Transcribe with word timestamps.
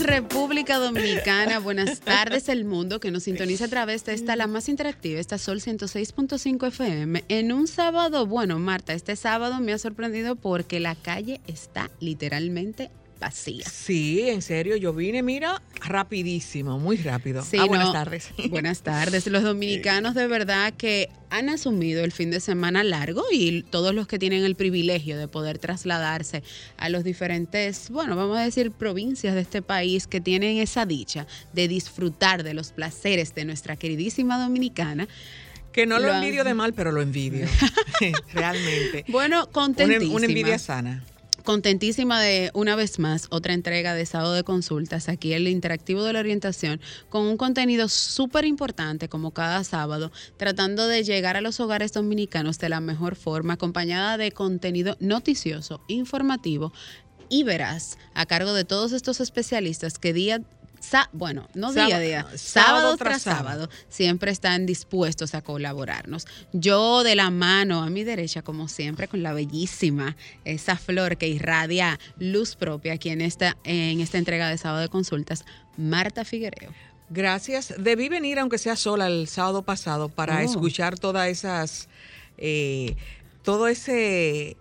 República 0.00 0.78
Dominicana. 0.78 1.58
Buenas 1.58 2.00
tardes, 2.00 2.48
el 2.48 2.64
mundo 2.64 3.00
que 3.00 3.10
nos 3.10 3.24
sintoniza 3.24 3.66
a 3.66 3.68
través 3.68 4.04
de 4.04 4.14
esta, 4.14 4.36
la 4.36 4.46
más 4.46 4.68
interactiva, 4.68 5.20
esta 5.20 5.38
Sol 5.38 5.60
106.5 5.60 6.68
FM. 6.68 7.24
En 7.28 7.52
un 7.52 7.66
sábado, 7.66 8.26
bueno, 8.26 8.58
Marta, 8.58 8.92
este 8.92 9.16
sábado 9.16 9.60
me 9.60 9.72
ha 9.72 9.78
sorprendido 9.78 10.36
porque 10.36 10.80
la 10.80 10.94
calle 10.94 11.40
está 11.46 11.90
literalmente 12.00 12.90
vacía. 13.20 13.64
Sí, 13.70 14.28
en 14.28 14.42
serio, 14.42 14.76
yo 14.76 14.92
vine, 14.92 15.22
mira, 15.22 15.62
rapidísimo, 15.86 16.78
muy 16.78 16.96
rápido. 16.96 17.44
Sí, 17.44 17.58
Ah, 17.60 17.66
buenas 17.66 17.88
no, 17.88 17.92
tardes. 17.92 18.30
Buenas 18.50 18.80
tardes. 18.80 19.26
Los 19.26 19.42
dominicanos 19.42 20.14
de 20.14 20.26
verdad 20.26 20.72
que 20.72 21.10
han 21.28 21.48
asumido 21.48 22.02
el 22.02 22.10
fin 22.10 22.30
de 22.30 22.40
semana 22.40 22.82
largo 22.82 23.22
y 23.30 23.62
todos 23.62 23.94
los 23.94 24.08
que 24.08 24.18
tienen 24.18 24.44
el 24.44 24.56
privilegio 24.56 25.16
de 25.18 25.28
poder 25.28 25.58
trasladarse 25.58 26.42
a 26.76 26.88
los 26.88 27.04
diferentes, 27.04 27.90
bueno, 27.90 28.16
vamos 28.16 28.38
a 28.38 28.42
decir 28.42 28.72
provincias 28.72 29.34
de 29.34 29.42
este 29.42 29.62
país 29.62 30.06
que 30.08 30.20
tienen 30.20 30.56
esa 30.58 30.86
dicha 30.86 31.26
de 31.52 31.68
disfrutar 31.68 32.42
de 32.42 32.54
los 32.54 32.72
placeres 32.72 33.34
de 33.34 33.44
nuestra 33.44 33.76
queridísima 33.76 34.40
dominicana. 34.42 35.06
Que 35.72 35.86
no 35.86 36.00
lo, 36.00 36.12
envidio 36.12 36.42
de 36.42 36.54
mal, 36.54 36.72
pero 36.72 36.90
lo 36.90 37.00
envidio. 37.00 37.46
Realmente. 38.32 39.04
Bueno, 39.08 39.42
Una, 39.44 39.52
contentísima. 39.52 40.14
una 40.16 40.26
envidia 40.26 40.58
sana. 40.58 41.04
Contentísima 41.44 42.20
de 42.20 42.50
una 42.52 42.76
vez 42.76 42.98
más 42.98 43.26
otra 43.30 43.54
entrega 43.54 43.94
de 43.94 44.04
sábado 44.04 44.34
de 44.34 44.44
consultas 44.44 45.08
aquí 45.08 45.32
el 45.32 45.48
interactivo 45.48 46.02
de 46.02 46.12
la 46.12 46.20
orientación 46.20 46.80
con 47.08 47.22
un 47.22 47.38
contenido 47.38 47.88
súper 47.88 48.44
importante 48.44 49.08
como 49.08 49.30
cada 49.30 49.64
sábado 49.64 50.12
tratando 50.36 50.86
de 50.86 51.02
llegar 51.02 51.36
a 51.36 51.40
los 51.40 51.58
hogares 51.58 51.92
dominicanos 51.92 52.58
de 52.58 52.68
la 52.68 52.80
mejor 52.80 53.16
forma 53.16 53.54
acompañada 53.54 54.18
de 54.18 54.32
contenido 54.32 54.96
noticioso, 55.00 55.80
informativo 55.88 56.72
y 57.30 57.44
veraz 57.44 57.96
a 58.12 58.26
cargo 58.26 58.52
de 58.52 58.64
todos 58.64 58.92
estos 58.92 59.20
especialistas 59.20 59.98
que 59.98 60.12
día 60.12 60.42
bueno, 61.12 61.48
no 61.54 61.72
día 61.72 61.96
a 61.96 62.00
día, 62.00 62.22
sábado 62.22 62.38
sábado 62.38 62.96
tras 62.96 63.22
tras 63.22 63.22
sábado. 63.22 63.64
sábado, 63.66 63.70
siempre 63.88 64.30
están 64.30 64.66
dispuestos 64.66 65.34
a 65.34 65.42
colaborarnos. 65.42 66.26
Yo 66.52 67.02
de 67.02 67.14
la 67.14 67.30
mano 67.30 67.82
a 67.82 67.90
mi 67.90 68.04
derecha, 68.04 68.42
como 68.42 68.68
siempre, 68.68 69.08
con 69.08 69.22
la 69.22 69.32
bellísima, 69.32 70.16
esa 70.44 70.76
flor 70.76 71.16
que 71.16 71.28
irradia 71.28 71.98
luz 72.18 72.56
propia 72.56 72.94
aquí 72.94 73.10
en 73.10 73.20
esta, 73.20 73.56
en 73.64 74.00
esta 74.00 74.18
entrega 74.18 74.48
de 74.48 74.58
sábado 74.58 74.82
de 74.82 74.88
consultas, 74.88 75.44
Marta 75.76 76.24
Figuereo. 76.24 76.72
Gracias. 77.10 77.74
Debí 77.78 78.08
venir, 78.08 78.38
aunque 78.38 78.58
sea 78.58 78.76
sola, 78.76 79.08
el 79.08 79.26
sábado 79.26 79.62
pasado 79.62 80.08
para 80.08 80.36
Oh. 80.36 80.40
escuchar 80.40 80.98
todas 80.98 81.28
esas, 81.28 81.88
eh, 82.38 82.96
todo 83.42 83.66
ese, 83.66 84.56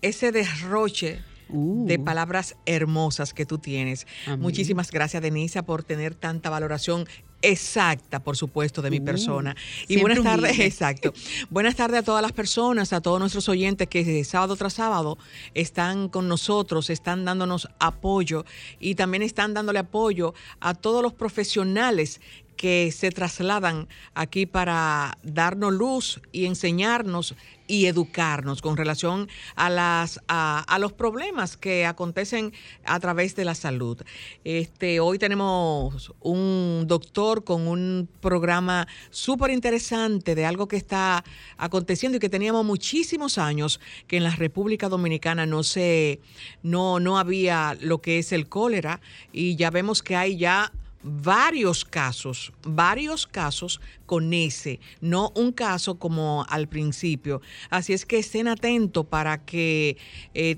ese 0.00 0.32
derroche 0.32 1.20
Uh. 1.54 1.86
de 1.86 1.98
palabras 1.98 2.56
hermosas 2.66 3.32
que 3.32 3.46
tú 3.46 3.58
tienes. 3.58 4.06
Amén. 4.26 4.40
Muchísimas 4.40 4.90
gracias, 4.90 5.22
Denisa, 5.22 5.62
por 5.62 5.84
tener 5.84 6.14
tanta 6.14 6.50
valoración 6.50 7.06
exacta, 7.42 8.20
por 8.20 8.36
supuesto, 8.36 8.80
de 8.82 8.90
mi 8.90 9.00
Uh, 9.00 9.04
persona. 9.04 9.54
Y 9.86 10.00
buenas 10.00 10.22
tardes, 10.22 10.58
exacto. 10.60 11.12
Buenas 11.50 11.76
tardes 11.76 12.00
a 12.00 12.02
todas 12.02 12.22
las 12.22 12.32
personas, 12.32 12.92
a 12.92 13.00
todos 13.00 13.20
nuestros 13.20 13.48
oyentes 13.48 13.86
que 13.88 14.24
sábado 14.24 14.56
tras 14.56 14.72
sábado 14.74 15.18
están 15.52 16.08
con 16.08 16.26
nosotros, 16.26 16.88
están 16.90 17.24
dándonos 17.24 17.68
apoyo 17.78 18.44
y 18.80 18.94
también 18.94 19.22
están 19.22 19.52
dándole 19.52 19.78
apoyo 19.80 20.34
a 20.60 20.74
todos 20.74 21.02
los 21.02 21.12
profesionales 21.12 22.20
que 22.56 22.92
se 22.92 23.10
trasladan 23.10 23.88
aquí 24.14 24.46
para 24.46 25.18
darnos 25.22 25.72
luz 25.72 26.20
y 26.32 26.46
enseñarnos 26.46 27.34
y 27.66 27.86
educarnos 27.86 28.60
con 28.60 28.76
relación 28.76 29.28
a 29.56 29.70
las 29.70 30.20
a, 30.28 30.60
a 30.60 30.78
los 30.78 30.92
problemas 30.92 31.56
que 31.56 31.86
acontecen 31.86 32.52
a 32.84 33.00
través 33.00 33.36
de 33.36 33.44
la 33.44 33.54
salud. 33.54 34.02
Este 34.44 35.00
hoy 35.00 35.18
tenemos 35.18 36.12
un 36.20 36.84
doctor 36.86 37.44
con 37.44 37.66
un 37.66 38.08
programa 38.20 38.86
súper 39.10 39.50
interesante 39.50 40.34
de 40.34 40.44
algo 40.44 40.68
que 40.68 40.76
está 40.76 41.24
aconteciendo 41.56 42.16
y 42.16 42.20
que 42.20 42.28
teníamos 42.28 42.64
muchísimos 42.64 43.38
años 43.38 43.80
que 44.06 44.16
en 44.18 44.24
la 44.24 44.36
República 44.36 44.88
Dominicana 44.88 45.46
no 45.46 45.62
se 45.62 46.20
no 46.62 47.00
no 47.00 47.18
había 47.18 47.76
lo 47.80 48.00
que 48.00 48.18
es 48.18 48.32
el 48.32 48.48
cólera 48.48 49.00
y 49.32 49.56
ya 49.56 49.70
vemos 49.70 50.02
que 50.02 50.16
hay 50.16 50.36
ya 50.36 50.72
varios 51.04 51.84
casos, 51.84 52.52
varios 52.62 53.26
casos 53.26 53.80
con 54.06 54.32
ese, 54.32 54.80
no 55.00 55.30
un 55.36 55.52
caso 55.52 55.98
como 55.98 56.44
al 56.48 56.66
principio. 56.66 57.42
Así 57.70 57.92
es 57.92 58.06
que 58.06 58.18
estén 58.18 58.48
atentos 58.48 59.06
para 59.06 59.44
que 59.44 59.98
eh, 60.32 60.56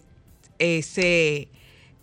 eh, 0.58 0.82
se 0.82 1.48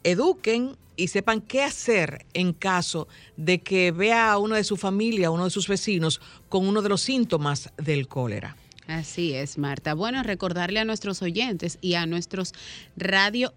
eduquen 0.04 0.76
y 0.96 1.08
sepan 1.08 1.42
qué 1.42 1.64
hacer 1.64 2.26
en 2.34 2.54
caso 2.54 3.08
de 3.38 3.62
que 3.62 3.92
vea 3.92 4.32
a 4.32 4.38
uno 4.38 4.56
de 4.56 4.64
su 4.64 4.78
familia, 4.78 5.28
a 5.28 5.32
uno 5.32 5.46
de 5.46 5.50
sus 5.50 5.68
vecinos 5.68 6.22
con 6.50 6.68
uno 6.68 6.82
de 6.82 6.90
los 6.90 7.02
síntomas 7.02 7.72
del 7.78 8.08
cólera. 8.08 8.58
Así 8.88 9.34
es, 9.34 9.58
Marta. 9.58 9.94
Bueno, 9.94 10.22
recordarle 10.24 10.80
a 10.80 10.86
nuestros 10.86 11.22
oyentes 11.22 11.78
y 11.80 11.94
a 11.94 12.06
nuestros 12.06 12.54
radio 12.98 13.54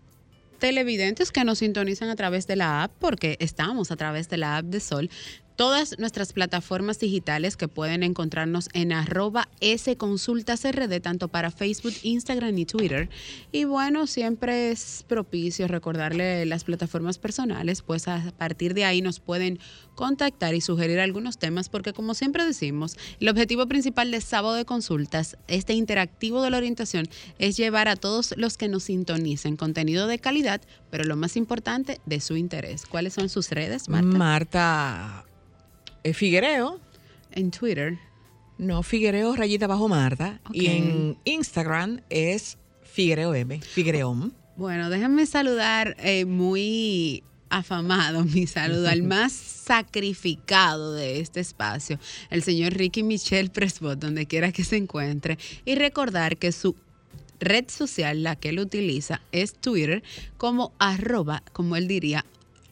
televidentes 0.58 1.32
que 1.32 1.44
nos 1.44 1.58
sintonizan 1.58 2.08
a 2.08 2.16
través 2.16 2.46
de 2.46 2.56
la 2.56 2.82
app, 2.82 2.92
porque 2.98 3.36
estamos 3.40 3.90
a 3.90 3.96
través 3.96 4.28
de 4.28 4.36
la 4.36 4.58
app 4.58 4.66
de 4.66 4.80
Sol. 4.80 5.10
Todas 5.56 5.98
nuestras 5.98 6.34
plataformas 6.34 6.98
digitales 6.98 7.56
que 7.56 7.66
pueden 7.66 8.02
encontrarnos 8.02 8.68
en 8.74 8.92
arroba 8.92 9.48
sconsultasrd, 9.64 11.00
tanto 11.00 11.28
para 11.28 11.50
Facebook, 11.50 11.94
Instagram 12.02 12.58
y 12.58 12.66
Twitter. 12.66 13.08
Y 13.52 13.64
bueno, 13.64 14.06
siempre 14.06 14.70
es 14.70 15.04
propicio 15.08 15.66
recordarle 15.66 16.44
las 16.44 16.64
plataformas 16.64 17.16
personales, 17.16 17.80
pues 17.80 18.06
a 18.06 18.32
partir 18.36 18.74
de 18.74 18.84
ahí 18.84 19.00
nos 19.00 19.18
pueden 19.18 19.58
contactar 19.94 20.54
y 20.54 20.60
sugerir 20.60 21.00
algunos 21.00 21.38
temas, 21.38 21.70
porque 21.70 21.94
como 21.94 22.12
siempre 22.12 22.44
decimos, 22.44 22.96
el 23.18 23.28
objetivo 23.30 23.66
principal 23.66 24.10
de 24.10 24.20
sábado 24.20 24.54
de 24.54 24.66
consultas, 24.66 25.38
este 25.48 25.72
interactivo 25.72 26.42
de 26.42 26.50
la 26.50 26.58
orientación, 26.58 27.08
es 27.38 27.56
llevar 27.56 27.88
a 27.88 27.96
todos 27.96 28.34
los 28.36 28.58
que 28.58 28.68
nos 28.68 28.84
sintonicen 28.84 29.56
contenido 29.56 30.06
de 30.06 30.18
calidad, 30.18 30.60
pero 30.90 31.04
lo 31.04 31.16
más 31.16 31.36
importante, 31.36 32.00
de 32.04 32.20
su 32.20 32.36
interés. 32.36 32.84
¿Cuáles 32.84 33.14
son 33.14 33.30
sus 33.30 33.50
redes, 33.50 33.88
Marta? 33.88 34.06
Marta 34.18 35.25
Figuereo, 36.14 36.80
en 37.32 37.50
Twitter. 37.50 37.98
no, 38.58 38.82
Figuereo 38.82 39.34
rayita 39.36 39.66
bajo 39.66 39.88
Marta, 39.88 40.40
y 40.52 40.66
en 40.66 41.18
Instagram 41.24 42.00
es 42.10 42.58
Figuereo 42.82 43.34
M, 43.34 43.60
Figuereom. 43.60 44.32
Bueno, 44.56 44.88
déjenme 44.88 45.26
saludar 45.26 45.96
eh, 45.98 46.24
muy 46.24 47.22
afamado, 47.50 48.24
mi 48.34 48.46
saludo 48.46 48.88
al 48.88 49.02
más 49.02 49.32
sacrificado 49.32 50.94
de 50.94 51.20
este 51.20 51.40
espacio, 51.40 51.98
el 52.30 52.42
señor 52.42 52.72
Ricky 52.74 53.02
Michelle 53.02 53.50
Presbot, 53.50 53.98
donde 53.98 54.26
quiera 54.26 54.52
que 54.52 54.64
se 54.64 54.76
encuentre, 54.76 55.38
y 55.64 55.74
recordar 55.74 56.36
que 56.38 56.52
su 56.52 56.74
red 57.40 57.66
social, 57.68 58.22
la 58.22 58.36
que 58.36 58.50
él 58.50 58.60
utiliza, 58.60 59.20
es 59.32 59.54
Twitter, 59.54 60.02
como 60.38 60.72
arroba, 60.78 61.42
como 61.52 61.76
él 61.76 61.88
diría, 61.88 62.24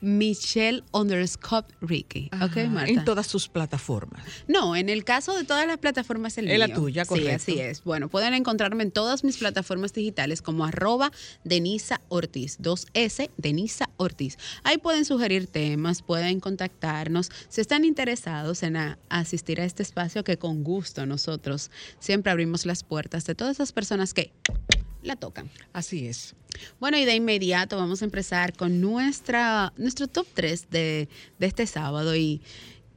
Michelle 0.05 0.83
underscore 0.93 1.67
Ricky. 1.81 2.31
¿Ok, 2.43 2.57
Marta? 2.69 2.91
En 2.93 3.05
todas 3.05 3.27
sus 3.27 3.49
plataformas. 3.49 4.23
No, 4.47 4.77
en 4.77 4.89
el 4.89 5.03
caso 5.05 5.35
de 5.37 5.45
todas 5.45 5.67
las 5.67 5.79
plataformas 5.79 6.37
el 6.39 6.51
Es 6.51 6.59
la 6.59 6.67
mío. 6.67 6.77
tuya, 6.77 7.05
Sí, 7.05 7.09
correcto. 7.09 7.35
así 7.35 7.59
es. 7.59 7.83
Bueno, 7.85 8.09
pueden 8.09 8.35
encontrarme 8.35 8.83
en 8.85 8.91
todas 8.91 9.25
mis 9.25 9.39
plataformas 9.39 9.93
digitales 9.93 10.43
como 10.43 10.65
arroba 10.65 11.11
Denisa 11.45 12.01
Ortiz, 12.09 12.59
2S 12.61 13.31
Denisa 13.39 13.89
Ortiz. 13.97 14.37
Ahí 14.63 14.79
pueden 14.79 15.05
sugerir 15.05 15.47
temas, 15.47 16.03
pueden 16.03 16.41
contactarnos. 16.41 17.31
Si 17.49 17.61
están 17.61 17.85
interesados 17.85 18.63
en 18.63 18.77
a- 18.77 18.99
asistir 19.09 19.61
a 19.61 19.65
este 19.65 19.83
espacio, 19.83 20.23
que 20.25 20.37
con 20.37 20.65
gusto 20.65 21.07
nosotros 21.07 21.71
siempre 21.99 22.31
abrimos 22.31 22.67
las 22.67 22.85
puertas 22.85 23.25
de 23.25 23.35
todas 23.35 23.57
esas 23.57 23.73
personas 23.73 24.13
que 24.15 24.31
la 25.05 25.17
tocan. 25.17 25.51
Así 25.73 26.07
es. 26.07 26.35
Bueno, 26.81 26.99
y 26.99 27.05
de 27.05 27.15
inmediato 27.15 27.77
vamos 27.77 28.03
a 28.03 28.05
empezar 28.05 28.55
con 28.55 28.81
nuestra, 28.81 29.73
nuestro 29.77 30.07
top 30.09 30.27
3 30.35 30.71
de, 30.71 31.09
de 31.39 31.47
este 31.47 31.67
sábado. 31.67 32.15
¿Y 32.17 32.41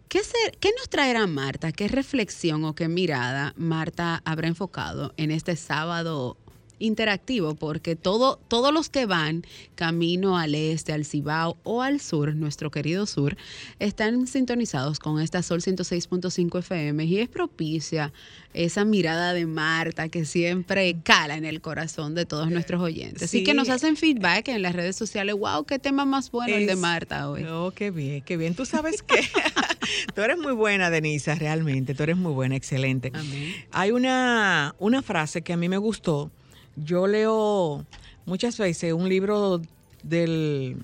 qué, 0.10 0.20
se- 0.24 0.52
qué 0.60 0.70
nos 0.78 0.90
traerá 0.90 1.26
Marta? 1.28 1.72
¿Qué 1.72 1.88
reflexión 1.88 2.64
o 2.66 2.76
qué 2.76 2.88
mirada 2.88 3.54
Marta 3.58 4.22
habrá 4.26 4.48
enfocado 4.48 5.14
en 5.18 5.32
este 5.32 5.56
sábado 5.56 6.38
interactivo? 6.80 7.56
Porque 7.56 7.96
todo, 7.96 8.40
todos 8.48 8.74
los 8.74 8.90
que 8.90 9.06
van 9.06 9.44
camino 9.76 10.38
al 10.38 10.56
este, 10.56 10.94
al 10.94 11.06
Cibao 11.06 11.58
o 11.64 11.82
al 11.82 12.00
sur, 12.02 12.36
nuestro 12.36 12.72
querido 12.72 13.06
sur, 13.06 13.38
están 13.80 14.28
sintonizados 14.28 15.00
con 15.00 15.20
esta 15.22 15.42
Sol 15.44 15.62
106.5 15.62 16.60
FM 16.60 17.06
y 17.06 17.20
es 17.20 17.30
propicia 17.30 18.12
esa 18.54 18.86
mirada 18.86 19.34
de 19.34 19.46
Marta 19.46 20.10
que 20.10 20.26
siempre 20.26 20.98
cala 21.04 21.36
en 21.38 21.46
el 21.46 21.62
corazón 21.62 22.16
de 22.16 22.26
todos 22.26 22.50
nuestros 22.50 22.82
oyentes. 22.82 23.24
Así 23.24 23.40
Sí. 23.40 23.44
que 23.44 23.54
nos 23.54 23.70
hacen 23.70 23.96
feedback 23.98 24.48
en 24.48 24.62
las 24.64 24.74
redes 24.76 24.96
sociales. 24.96 25.36
¡Wow! 25.36 25.66
¡Qué 25.66 25.78
tema 25.78 26.06
más 26.06 26.32
bueno 26.32 26.56
el 26.56 26.66
de 26.66 26.76
Marta 26.76 27.30
hoy! 27.30 27.44
Oh, 27.44 27.72
qué 27.76 27.92
bien, 27.92 28.22
qué 28.24 28.36
bien. 28.36 28.56
Tú 28.56 28.66
sabes 28.66 29.04
que 29.04 29.16
tú 30.16 30.22
eres 30.22 30.38
muy 30.40 30.54
buena, 30.54 30.90
Denisa, 30.90 31.36
realmente. 31.36 31.94
Tú 31.94 32.04
eres 32.04 32.18
muy 32.18 32.32
buena, 32.34 32.56
excelente. 32.56 33.12
Amén. 33.14 33.54
Hay 33.72 33.92
una, 33.92 34.74
una 34.80 35.02
frase 35.04 35.42
que 35.44 35.54
a 35.54 35.58
mí 35.58 35.70
me 35.70 35.78
gustó. 35.78 36.32
Yo 36.78 37.08
leo 37.08 37.86
muchas 38.26 38.58
veces 38.58 38.94
un 38.94 39.10
libro 39.10 39.62
del 40.04 40.78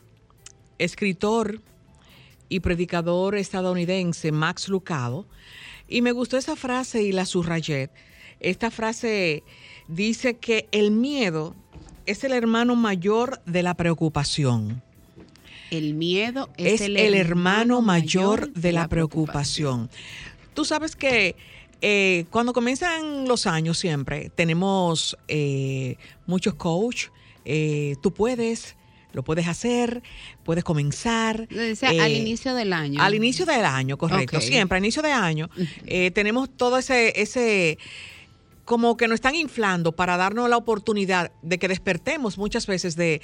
escritor 0.79 1.61
y 2.49 2.59
predicador 2.59 3.35
estadounidense 3.35 4.31
Max 4.31 4.67
Lucado. 4.69 5.25
Y 5.87 6.01
me 6.01 6.11
gustó 6.11 6.37
esa 6.37 6.55
frase 6.55 7.03
y 7.03 7.11
la 7.11 7.25
subrayé. 7.25 7.89
Esta 8.39 8.71
frase 8.71 9.43
dice 9.87 10.35
que 10.35 10.67
el 10.71 10.91
miedo 10.91 11.55
es 12.05 12.23
el 12.23 12.33
hermano 12.33 12.75
mayor 12.75 13.41
de 13.45 13.63
la 13.63 13.75
preocupación. 13.75 14.81
El 15.71 15.93
miedo 15.93 16.49
es, 16.57 16.81
el, 16.81 17.15
hermano, 17.15 17.81
mayor 17.81 18.51
de 18.53 18.71
la 18.71 18.87
preocupación. 18.87 19.89
Tú 20.53 20.65
sabes 20.65 20.95
que 20.95 21.35
eh, 21.85 22.27
cuando 22.29 22.53
comienzan 22.53 23.27
los 23.27 23.45
años 23.45 23.77
siempre 23.77 24.31
tenemos 24.33 25.17
eh, 25.27 25.97
muchos 26.25 26.53
coach. 26.53 27.07
Eh, 27.43 27.97
tú 28.01 28.13
puedes, 28.13 28.77
lo 29.11 29.21
puedes 29.21 29.49
hacer, 29.49 30.01
puedes 30.45 30.63
comenzar. 30.63 31.45
al 31.51 32.11
inicio 32.11 32.55
del 32.55 32.71
año. 32.71 33.01
Al 33.01 33.15
inicio 33.15 33.45
del 33.45 33.65
año, 33.65 33.97
correcto. 33.97 34.39
Siempre, 34.39 34.77
al 34.77 34.83
inicio 34.85 35.01
de 35.01 35.11
año. 35.11 35.49
tenemos 36.13 36.49
todo 36.55 36.77
ese, 36.77 37.21
ese 37.21 37.77
como 38.65 38.95
que 38.95 39.07
nos 39.07 39.15
están 39.15 39.35
inflando 39.35 39.91
para 39.91 40.15
darnos 40.17 40.49
la 40.49 40.57
oportunidad 40.57 41.31
de 41.41 41.57
que 41.57 41.67
despertemos 41.67 42.37
muchas 42.37 42.65
veces 42.65 42.95
de, 42.95 43.21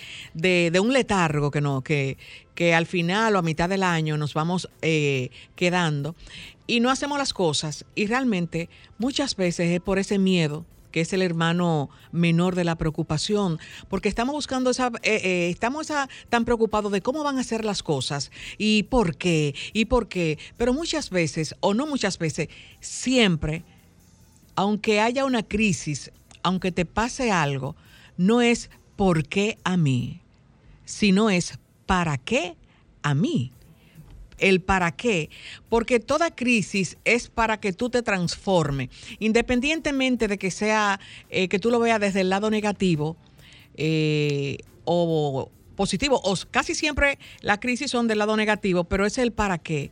un 0.81 0.93
letargo 0.93 1.49
que 1.49 1.61
no, 1.61 1.81
que, 1.81 2.17
que, 2.55 2.73
al 2.73 2.85
final 2.85 3.35
o 3.35 3.39
a 3.39 3.41
mitad 3.41 3.69
del 3.69 3.83
año 3.83 4.17
nos 4.17 4.33
vamos 4.33 4.69
eh, 4.81 5.29
quedando 5.55 6.15
y 6.69 6.79
no 6.79 6.91
hacemos 6.91 7.17
las 7.17 7.33
cosas. 7.33 7.83
Y 7.95 8.05
realmente 8.05 8.69
muchas 8.99 9.35
veces 9.35 9.71
es 9.71 9.81
por 9.81 9.97
ese 9.97 10.19
miedo 10.19 10.65
que 10.91 11.01
es 11.01 11.13
el 11.13 11.21
hermano 11.21 11.89
menor 12.11 12.55
de 12.55 12.63
la 12.63 12.75
preocupación, 12.75 13.59
porque 13.89 14.09
estamos 14.09 14.33
buscando 14.33 14.71
esa, 14.71 14.87
eh, 15.03 15.21
eh, 15.23 15.49
estamos 15.51 15.91
tan 16.29 16.45
preocupados 16.45 16.91
de 16.91 17.01
cómo 17.01 17.23
van 17.23 17.37
a 17.37 17.43
ser 17.43 17.63
las 17.63 17.83
cosas 17.83 18.31
y 18.57 18.83
por 18.83 19.15
qué, 19.15 19.53
y 19.73 19.85
por 19.85 20.07
qué, 20.07 20.39
pero 20.57 20.73
muchas 20.73 21.11
veces, 21.11 21.55
o 21.59 21.75
no 21.75 21.85
muchas 21.85 22.17
veces, 22.17 22.49
siempre 22.79 23.63
aunque 24.55 24.99
haya 24.99 25.25
una 25.25 25.43
crisis, 25.43 26.11
aunque 26.43 26.71
te 26.71 26.85
pase 26.85 27.31
algo, 27.31 27.75
no 28.17 28.41
es 28.41 28.69
por 28.95 29.25
qué 29.25 29.57
a 29.63 29.77
mí, 29.77 30.21
sino 30.85 31.29
es 31.29 31.59
para 31.85 32.17
qué 32.17 32.57
a 33.01 33.13
mí. 33.13 33.53
El 34.39 34.61
para 34.61 34.91
qué, 34.91 35.29
porque 35.69 35.99
toda 35.99 36.35
crisis 36.35 36.97
es 37.05 37.29
para 37.29 37.59
que 37.59 37.73
tú 37.73 37.89
te 37.89 38.01
transformes, 38.01 38.89
independientemente 39.19 40.27
de 40.27 40.37
que 40.37 40.51
sea 40.51 40.99
eh, 41.29 41.47
que 41.47 41.59
tú 41.59 41.69
lo 41.71 41.79
veas 41.79 41.99
desde 41.99 42.21
el 42.21 42.29
lado 42.29 42.49
negativo 42.49 43.17
eh, 43.75 44.57
o 44.85 45.49
positivo, 45.75 46.19
o 46.23 46.35
casi 46.51 46.75
siempre 46.75 47.19
las 47.41 47.59
crisis 47.59 47.91
son 47.91 48.07
del 48.07 48.19
lado 48.19 48.35
negativo, 48.35 48.83
pero 48.83 49.05
es 49.05 49.17
el 49.17 49.31
para 49.31 49.57
qué 49.57 49.91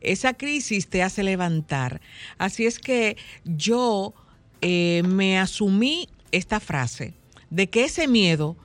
esa 0.00 0.34
crisis 0.34 0.88
te 0.88 1.02
hace 1.02 1.22
levantar. 1.22 2.00
Así 2.38 2.66
es 2.66 2.78
que 2.78 3.16
yo 3.44 4.14
eh, 4.60 5.02
me 5.06 5.38
asumí 5.38 6.08
esta 6.32 6.60
frase 6.60 7.14
de 7.50 7.68
que 7.68 7.84
ese 7.84 8.08
miedo 8.08 8.56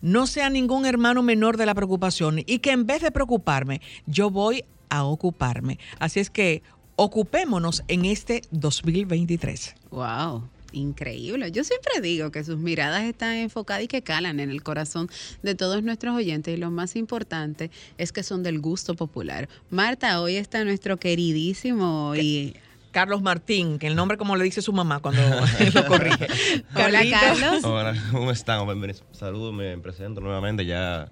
no 0.00 0.26
sea 0.26 0.50
ningún 0.50 0.86
hermano 0.86 1.22
menor 1.22 1.56
de 1.56 1.66
la 1.66 1.74
preocupación 1.74 2.40
y 2.40 2.58
que 2.58 2.72
en 2.72 2.86
vez 2.86 3.02
de 3.02 3.10
preocuparme, 3.10 3.80
yo 4.06 4.30
voy 4.30 4.64
a 4.88 5.04
ocuparme. 5.04 5.78
Así 5.98 6.20
es 6.20 6.30
que 6.30 6.62
ocupémonos 6.96 7.82
en 7.88 8.04
este 8.04 8.42
2023. 8.50 9.74
Wow. 9.90 10.48
Increíble. 10.72 11.50
Yo 11.50 11.64
siempre 11.64 12.00
digo 12.00 12.30
que 12.30 12.44
sus 12.44 12.58
miradas 12.58 13.02
están 13.04 13.34
enfocadas 13.34 13.82
y 13.82 13.88
que 13.88 14.02
calan 14.02 14.40
en 14.40 14.50
el 14.50 14.62
corazón 14.62 15.08
de 15.42 15.54
todos 15.54 15.82
nuestros 15.82 16.14
oyentes 16.14 16.56
y 16.56 16.60
lo 16.60 16.70
más 16.70 16.96
importante 16.96 17.70
es 17.98 18.12
que 18.12 18.22
son 18.22 18.42
del 18.42 18.60
gusto 18.60 18.94
popular. 18.94 19.48
Marta, 19.70 20.20
hoy 20.20 20.36
está 20.36 20.64
nuestro 20.64 20.96
queridísimo 20.96 22.14
y 22.14 22.54
Carlos 22.90 23.22
Martín, 23.22 23.78
que 23.78 23.86
el 23.86 23.96
nombre 23.96 24.16
como 24.16 24.36
le 24.36 24.44
dice 24.44 24.62
su 24.62 24.72
mamá 24.72 25.00
cuando 25.00 25.22
lo 25.74 25.86
corrige. 25.86 26.26
Hola, 26.74 27.02
Carlos. 27.10 27.64
Hola, 27.64 27.94
¿cómo 28.10 28.30
están? 28.30 28.60
Saludos, 29.12 29.54
me 29.54 29.76
presento 29.78 30.20
nuevamente 30.20 30.64
ya. 30.66 31.08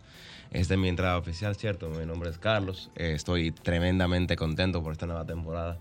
Esta 0.50 0.74
es 0.74 0.80
mi 0.80 0.88
entrada 0.88 1.18
oficial, 1.18 1.54
¿cierto? 1.56 1.90
Mi 1.90 2.06
nombre 2.06 2.30
es 2.30 2.38
Carlos. 2.38 2.90
Eh, 2.96 3.12
estoy 3.14 3.50
tremendamente 3.50 4.34
contento 4.34 4.82
por 4.82 4.92
esta 4.92 5.04
nueva 5.06 5.26
temporada. 5.26 5.78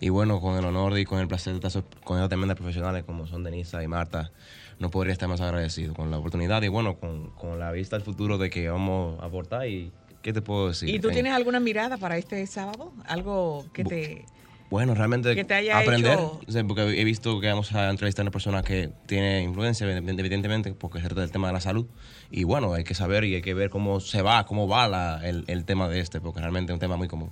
Y 0.00 0.08
bueno, 0.08 0.40
con 0.40 0.56
el 0.56 0.64
honor 0.64 0.98
y 0.98 1.04
con 1.04 1.20
el 1.20 1.28
placer 1.28 1.52
de 1.52 1.66
estar 1.66 1.84
con 2.02 2.16
estas 2.16 2.30
tremendas 2.30 2.56
profesionales 2.56 3.04
como 3.04 3.26
son 3.26 3.44
Denisa 3.44 3.82
y 3.82 3.88
Marta, 3.88 4.30
no 4.78 4.90
podría 4.90 5.12
estar 5.12 5.28
más 5.28 5.40
agradecido 5.40 5.94
con 5.94 6.10
la 6.10 6.18
oportunidad 6.18 6.62
y 6.62 6.68
bueno, 6.68 6.96
con, 6.96 7.30
con 7.30 7.58
la 7.58 7.72
vista 7.72 7.96
al 7.96 8.02
futuro 8.02 8.38
de 8.38 8.50
que 8.50 8.68
vamos 8.68 9.20
a 9.20 9.26
aportar 9.26 9.68
y 9.68 9.92
¿qué 10.22 10.32
te 10.32 10.42
puedo 10.42 10.68
decir? 10.68 10.88
¿Y 10.88 10.98
tú 10.98 11.10
tienes 11.10 11.32
alguna 11.32 11.60
mirada 11.60 11.98
para 11.98 12.16
este 12.18 12.46
sábado? 12.46 12.92
¿Algo 13.06 13.66
que 13.72 13.84
te... 13.84 14.24
Bueno, 14.68 14.94
realmente 14.94 15.30
aprender, 15.72 16.18
porque 16.66 17.00
he 17.00 17.04
visto 17.04 17.40
que 17.40 17.48
vamos 17.48 17.72
a 17.74 17.88
entrevistar 17.88 18.22
a 18.22 18.24
una 18.24 18.30
persona 18.32 18.62
que 18.62 18.90
tiene 19.06 19.42
influencia, 19.42 19.86
evidentemente, 19.88 20.72
porque 20.72 20.98
se 21.00 21.06
trata 21.06 21.20
del 21.20 21.30
tema 21.30 21.46
de 21.48 21.52
la 21.52 21.60
salud. 21.60 21.86
Y 22.30 22.44
bueno, 22.44 22.74
hay 22.74 22.84
que 22.84 22.94
saber 22.94 23.24
y 23.24 23.36
hay 23.36 23.42
que 23.42 23.54
ver 23.54 23.70
cómo 23.70 24.00
se 24.00 24.22
va, 24.22 24.44
cómo 24.46 24.66
va 24.66 25.20
el, 25.24 25.44
el 25.46 25.64
tema 25.64 25.88
de 25.88 26.00
este, 26.00 26.20
porque 26.20 26.40
realmente 26.40 26.72
es 26.72 26.74
un 26.74 26.80
tema 26.80 26.96
muy 26.96 27.08
común. 27.08 27.30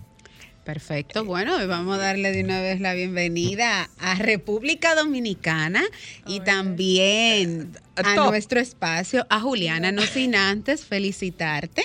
Perfecto, 0.65 1.27
bueno, 1.27 1.55
vamos 1.69 1.97
a 1.97 1.99
darle 1.99 2.33
de 2.33 2.43
una 2.43 2.59
vez 2.63 2.81
la 2.81 2.95
bienvenida 2.95 3.91
a 3.99 4.15
República 4.15 4.95
Dominicana 4.95 5.83
y 6.27 6.41
también 6.41 7.73
a 7.97 8.15
nuestro 8.17 8.61
espacio, 8.61 9.27
a 9.29 9.41
Juliana, 9.41 9.93
no 9.93 10.01
sin 10.03 10.35
antes 10.35 10.87
felicitarte 10.87 11.85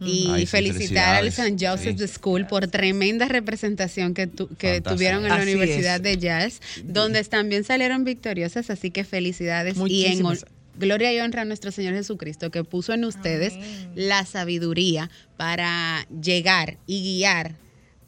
y 0.00 0.46
felicitar 0.46 1.16
al 1.16 1.26
St. 1.26 1.56
Joseph 1.58 1.98
School 2.08 2.46
por 2.46 2.68
tremenda 2.68 3.26
representación 3.26 4.14
que, 4.14 4.28
que 4.58 4.80
tuvieron 4.80 5.24
en 5.24 5.30
la 5.30 5.42
Universidad 5.42 6.00
de 6.00 6.16
Jazz, 6.16 6.60
donde 6.84 7.24
también 7.24 7.64
salieron 7.64 8.04
victoriosas, 8.04 8.70
así 8.70 8.92
que 8.92 9.02
felicidades 9.02 9.76
y 9.86 10.06
en 10.06 10.22
Gloria 10.78 11.12
y 11.12 11.20
honra 11.20 11.42
a 11.42 11.44
nuestro 11.44 11.72
Señor 11.72 11.94
Jesucristo 11.94 12.50
que 12.50 12.64
puso 12.64 12.94
en 12.94 13.04
ustedes 13.04 13.54
la 13.96 14.24
sabiduría 14.24 15.10
para 15.36 16.06
llegar 16.22 16.78
y 16.86 17.02
guiar 17.02 17.56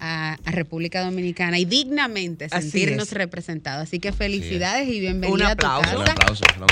a, 0.02 0.37
República 0.44 1.04
Dominicana 1.04 1.58
y 1.58 1.64
dignamente 1.64 2.49
sentirnos 2.49 3.12
representados. 3.12 3.84
Así 3.84 4.00
que 4.00 4.12
felicidades 4.12 4.88
y 4.88 4.99
bienvenida 5.00 5.50
a 5.50 5.56
tu 5.56 5.62
casa. 5.62 5.99
Un 5.99 6.08
aplauso, 6.08 6.44
lo 6.58 6.66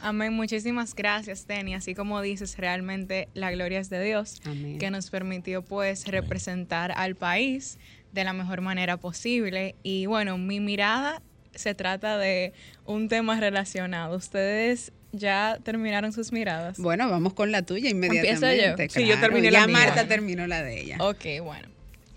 Amén. 0.00 0.32
Muchísimas 0.32 0.94
gracias, 0.94 1.44
Teni. 1.44 1.74
Así 1.74 1.94
como 1.94 2.20
dices, 2.22 2.56
realmente 2.56 3.28
la 3.34 3.50
gloria 3.50 3.78
es 3.78 3.90
de 3.90 4.02
Dios, 4.02 4.40
que 4.78 4.90
nos 4.90 5.10
permitió 5.10 5.62
pues 5.62 6.06
representar 6.06 6.92
al 6.96 7.14
país 7.14 7.78
de 8.12 8.24
la 8.24 8.32
mejor 8.32 8.62
manera 8.62 8.96
posible. 8.96 9.74
Y 9.82 10.06
bueno, 10.06 10.38
mi 10.38 10.60
mirada 10.60 11.20
se 11.54 11.74
trata 11.74 12.16
de 12.16 12.54
un 12.86 13.08
tema 13.08 13.38
relacionado. 13.38 14.16
Ustedes 14.16 14.92
ya 15.16 15.58
terminaron 15.62 16.12
sus 16.12 16.32
miradas. 16.32 16.78
Bueno, 16.78 17.10
vamos 17.10 17.34
con 17.34 17.52
la 17.52 17.62
tuya 17.62 17.90
inmediatamente. 17.90 18.66
Empiezo 18.66 18.84
yo. 18.84 19.00
Sí, 19.00 19.06
yo 19.06 19.20
terminé 19.20 19.50
ya 19.50 19.60
la 19.60 19.66
Marta 19.68 20.06
terminó 20.06 20.46
la 20.46 20.62
de 20.62 20.80
ella. 20.80 20.96
Ok, 21.00 21.24
bueno. 21.42 21.68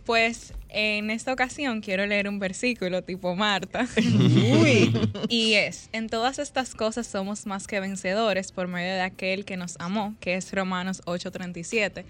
Pues 0.05 0.53
en 0.69 1.09
esta 1.09 1.33
ocasión 1.33 1.81
quiero 1.81 2.05
leer 2.05 2.27
un 2.27 2.39
versículo 2.39 3.03
tipo 3.03 3.35
Marta. 3.35 3.87
Uy. 3.97 4.93
y 5.29 5.53
es, 5.53 5.89
en 5.93 6.09
todas 6.09 6.39
estas 6.39 6.75
cosas 6.75 7.07
somos 7.07 7.45
más 7.45 7.67
que 7.67 7.79
vencedores 7.79 8.51
por 8.51 8.67
medio 8.67 8.93
de 8.93 9.01
aquel 9.01 9.45
que 9.45 9.57
nos 9.57 9.75
amó, 9.79 10.15
que 10.19 10.35
es 10.35 10.51
Romanos 10.51 11.01
8:37. 11.05 12.03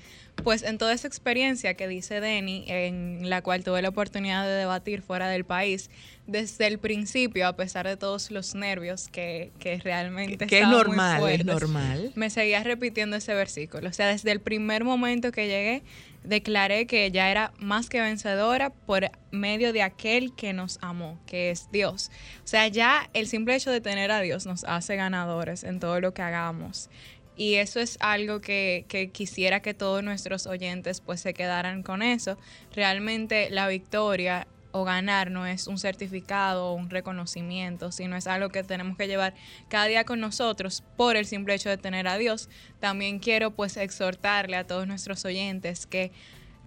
Pues 0.43 0.63
en 0.63 0.77
toda 0.77 0.93
esa 0.93 1.07
experiencia 1.07 1.73
que 1.73 1.87
dice 1.87 2.19
Denny, 2.19 2.65
en 2.67 3.29
la 3.29 3.41
cual 3.41 3.63
tuve 3.63 3.81
la 3.81 3.89
oportunidad 3.89 4.45
de 4.45 4.53
debatir 4.53 5.01
fuera 5.01 5.29
del 5.29 5.45
país, 5.45 5.89
desde 6.27 6.67
el 6.67 6.77
principio, 6.77 7.47
a 7.47 7.55
pesar 7.55 7.87
de 7.87 7.97
todos 7.97 8.29
los 8.31 8.53
nervios 8.53 9.07
que, 9.07 9.51
que 9.59 9.79
realmente... 9.79 10.45
Que 10.45 10.59
es 10.59 10.67
normal, 10.67 11.27
es 11.29 11.45
normal. 11.45 12.11
Me 12.15 12.29
seguía 12.29 12.61
repitiendo 12.63 13.15
ese 13.15 13.33
versículo. 13.33 13.89
O 13.89 13.93
sea, 13.93 14.07
desde 14.07 14.31
el 14.31 14.41
primer 14.41 14.83
momento 14.83 15.31
que 15.31 15.47
llegué, 15.47 15.83
declaré 16.27 16.87
que 16.87 17.09
ya 17.11 17.31
era 17.31 17.53
más 17.57 17.89
que 17.89 18.01
vencedora 18.01 18.69
por 18.69 19.09
medio 19.31 19.73
de 19.73 19.81
aquel 19.81 20.33
que 20.35 20.53
nos 20.53 20.77
amó, 20.81 21.19
que 21.25 21.51
es 21.51 21.71
Dios. 21.71 22.11
O 22.43 22.47
sea, 22.47 22.67
ya 22.67 23.09
el 23.13 23.27
simple 23.27 23.55
hecho 23.55 23.71
de 23.71 23.81
tener 23.81 24.11
a 24.11 24.21
Dios 24.21 24.45
nos 24.45 24.63
hace 24.65 24.95
ganadores 24.95 25.63
en 25.63 25.79
todo 25.79 25.99
lo 26.01 26.13
que 26.13 26.21
hagamos. 26.21 26.89
Y 27.35 27.55
eso 27.55 27.79
es 27.79 27.97
algo 28.01 28.41
que, 28.41 28.85
que, 28.87 29.11
quisiera 29.11 29.61
que 29.61 29.75
todos 29.75 30.03
nuestros 30.03 30.47
oyentes 30.47 31.01
pues 31.01 31.21
se 31.21 31.33
quedaran 31.33 31.83
con 31.83 32.01
eso. 32.01 32.37
Realmente 32.73 33.49
la 33.51 33.67
victoria 33.67 34.47
o 34.79 34.83
ganar 34.83 35.31
no 35.31 35.45
es 35.45 35.67
un 35.67 35.77
certificado 35.77 36.71
o 36.71 36.73
un 36.73 36.89
reconocimiento, 36.89 37.91
sino 37.91 38.15
es 38.15 38.27
algo 38.27 38.49
que 38.49 38.63
tenemos 38.63 38.97
que 38.97 39.07
llevar 39.07 39.33
cada 39.69 39.85
día 39.85 40.03
con 40.03 40.19
nosotros 40.19 40.83
por 40.95 41.15
el 41.15 41.25
simple 41.25 41.53
hecho 41.53 41.69
de 41.69 41.77
tener 41.77 42.07
a 42.07 42.17
Dios. 42.17 42.49
También 42.79 43.19
quiero 43.19 43.51
pues 43.51 43.77
exhortarle 43.77 44.57
a 44.57 44.65
todos 44.65 44.87
nuestros 44.87 45.25
oyentes 45.25 45.85
que 45.85 46.11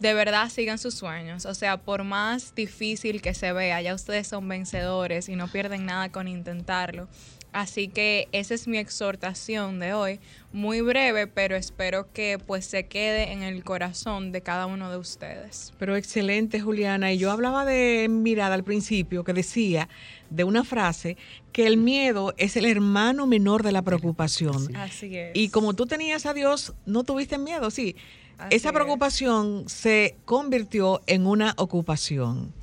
de 0.01 0.15
verdad 0.15 0.49
sigan 0.49 0.79
sus 0.79 0.95
sueños. 0.95 1.47
O 1.47 1.55
sea, 1.55 1.77
por 1.77 2.05
más 2.05 2.55
difícil 2.55 3.23
que 3.23 3.35
se 3.35 3.53
vea, 3.53 3.81
ya 3.83 3.95
ustedes 3.95 4.27
son 4.27 4.49
vencedores 4.49 5.29
y 5.29 5.37
no 5.37 5.47
pierden 5.47 5.87
nada 5.87 6.11
con 6.11 6.27
intentarlo. 6.27 7.09
Así 7.53 7.89
que 7.89 8.29
esa 8.33 8.55
es 8.55 8.69
mi 8.69 8.79
exhortación 8.79 9.81
de 9.81 9.93
hoy, 9.93 10.21
muy 10.53 10.81
breve, 10.81 11.27
pero 11.27 11.57
espero 11.57 12.13
que 12.13 12.39
pues 12.45 12.65
se 12.65 12.87
quede 12.87 13.33
en 13.33 13.43
el 13.43 13.65
corazón 13.65 14.31
de 14.33 14.41
cada 14.41 14.67
uno 14.67 14.91
de 14.91 14.97
ustedes. 14.97 15.73
Pero 15.79 15.97
excelente, 15.97 16.61
Juliana. 16.61 17.13
Y 17.13 17.19
yo 17.19 17.31
hablaba 17.31 17.65
de 17.65 18.09
mirada 18.09 18.55
al 18.55 18.65
principio 18.65 19.25
que 19.25 19.33
decía 19.33 19.89
de 20.31 20.45
una 20.45 20.65
frase 20.65 21.17
que 21.53 21.67
el 21.67 21.77
miedo 21.77 22.35
es 22.37 22.57
el 22.57 22.67
hermano 22.67 23.27
menor 23.27 23.63
de 23.63 23.73
la 23.73 23.83
preocupación. 23.83 24.75
Así 24.77 25.17
es. 25.17 25.33
Y 25.35 25.49
como 25.49 25.75
tú 25.75 25.87
tenías 25.87 26.27
a 26.27 26.35
Dios, 26.35 26.75
no 26.87 27.05
tuviste 27.05 27.39
miedo, 27.39 27.71
sí. 27.71 27.97
Así 28.39 28.57
Esa 28.57 28.69
es. 28.69 28.75
preocupación 28.75 29.69
se 29.69 30.17
convirtió 30.25 31.03
en 31.07 31.27
una 31.27 31.55
ocupación. 31.59 32.55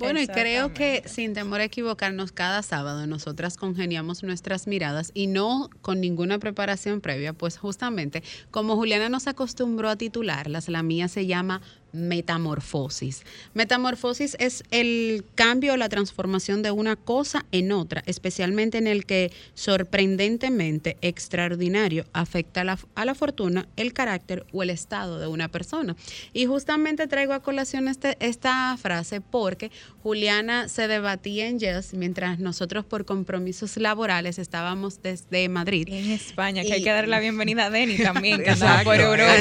Bueno, 0.00 0.20
y 0.20 0.26
creo 0.26 0.72
que 0.72 1.02
sin 1.06 1.34
temor 1.34 1.60
a 1.60 1.64
equivocarnos, 1.64 2.32
cada 2.32 2.62
sábado 2.62 3.06
nosotras 3.06 3.56
congeniamos 3.56 4.22
nuestras 4.22 4.66
miradas 4.66 5.10
y 5.14 5.26
no 5.26 5.70
con 5.82 6.00
ninguna 6.00 6.38
preparación 6.38 7.00
previa, 7.00 7.32
pues 7.32 7.58
justamente 7.58 8.22
como 8.50 8.76
Juliana 8.76 9.08
nos 9.08 9.26
acostumbró 9.26 9.88
a 9.88 9.96
titularlas, 9.96 10.68
la 10.68 10.82
mía 10.82 11.08
se 11.08 11.26
llama 11.26 11.60
metamorfosis. 11.92 13.22
Metamorfosis 13.54 14.36
es 14.38 14.64
el 14.70 15.24
cambio 15.34 15.74
o 15.74 15.76
la 15.76 15.88
transformación 15.88 16.62
de 16.62 16.70
una 16.70 16.96
cosa 16.96 17.44
en 17.52 17.72
otra, 17.72 18.02
especialmente 18.06 18.78
en 18.78 18.86
el 18.86 19.06
que 19.06 19.32
sorprendentemente 19.54 20.96
extraordinario 21.02 22.04
afecta 22.12 22.62
a 22.62 22.64
la, 22.64 22.78
a 22.94 23.04
la 23.04 23.14
fortuna, 23.14 23.66
el 23.76 23.92
carácter 23.92 24.44
o 24.52 24.62
el 24.62 24.70
estado 24.70 25.18
de 25.18 25.26
una 25.26 25.48
persona. 25.48 25.96
Y 26.32 26.46
justamente 26.46 27.06
traigo 27.06 27.32
a 27.32 27.40
colación 27.42 27.88
este- 27.88 28.16
esta 28.20 28.76
frase 28.80 29.20
porque 29.20 29.70
Juliana 30.02 30.68
se 30.68 30.88
debatía 30.88 31.48
en 31.48 31.58
Yes 31.58 31.92
mientras 31.94 32.38
nosotros 32.38 32.84
por 32.84 33.04
compromisos 33.04 33.76
laborales 33.76 34.38
estábamos 34.38 35.02
desde 35.02 35.48
Madrid. 35.48 35.86
En 35.90 36.10
España, 36.10 36.62
que 36.62 36.72
hay 36.72 36.80
Y- 36.80 36.84
que 36.84 36.90
darle 36.90 37.10
la 37.10 37.20
bienvenida 37.20 37.66
a 37.66 37.70
Denny 37.70 37.98
también, 37.98 38.42
que 38.44 38.54
por. 38.84 39.00
Europa. 39.00 39.34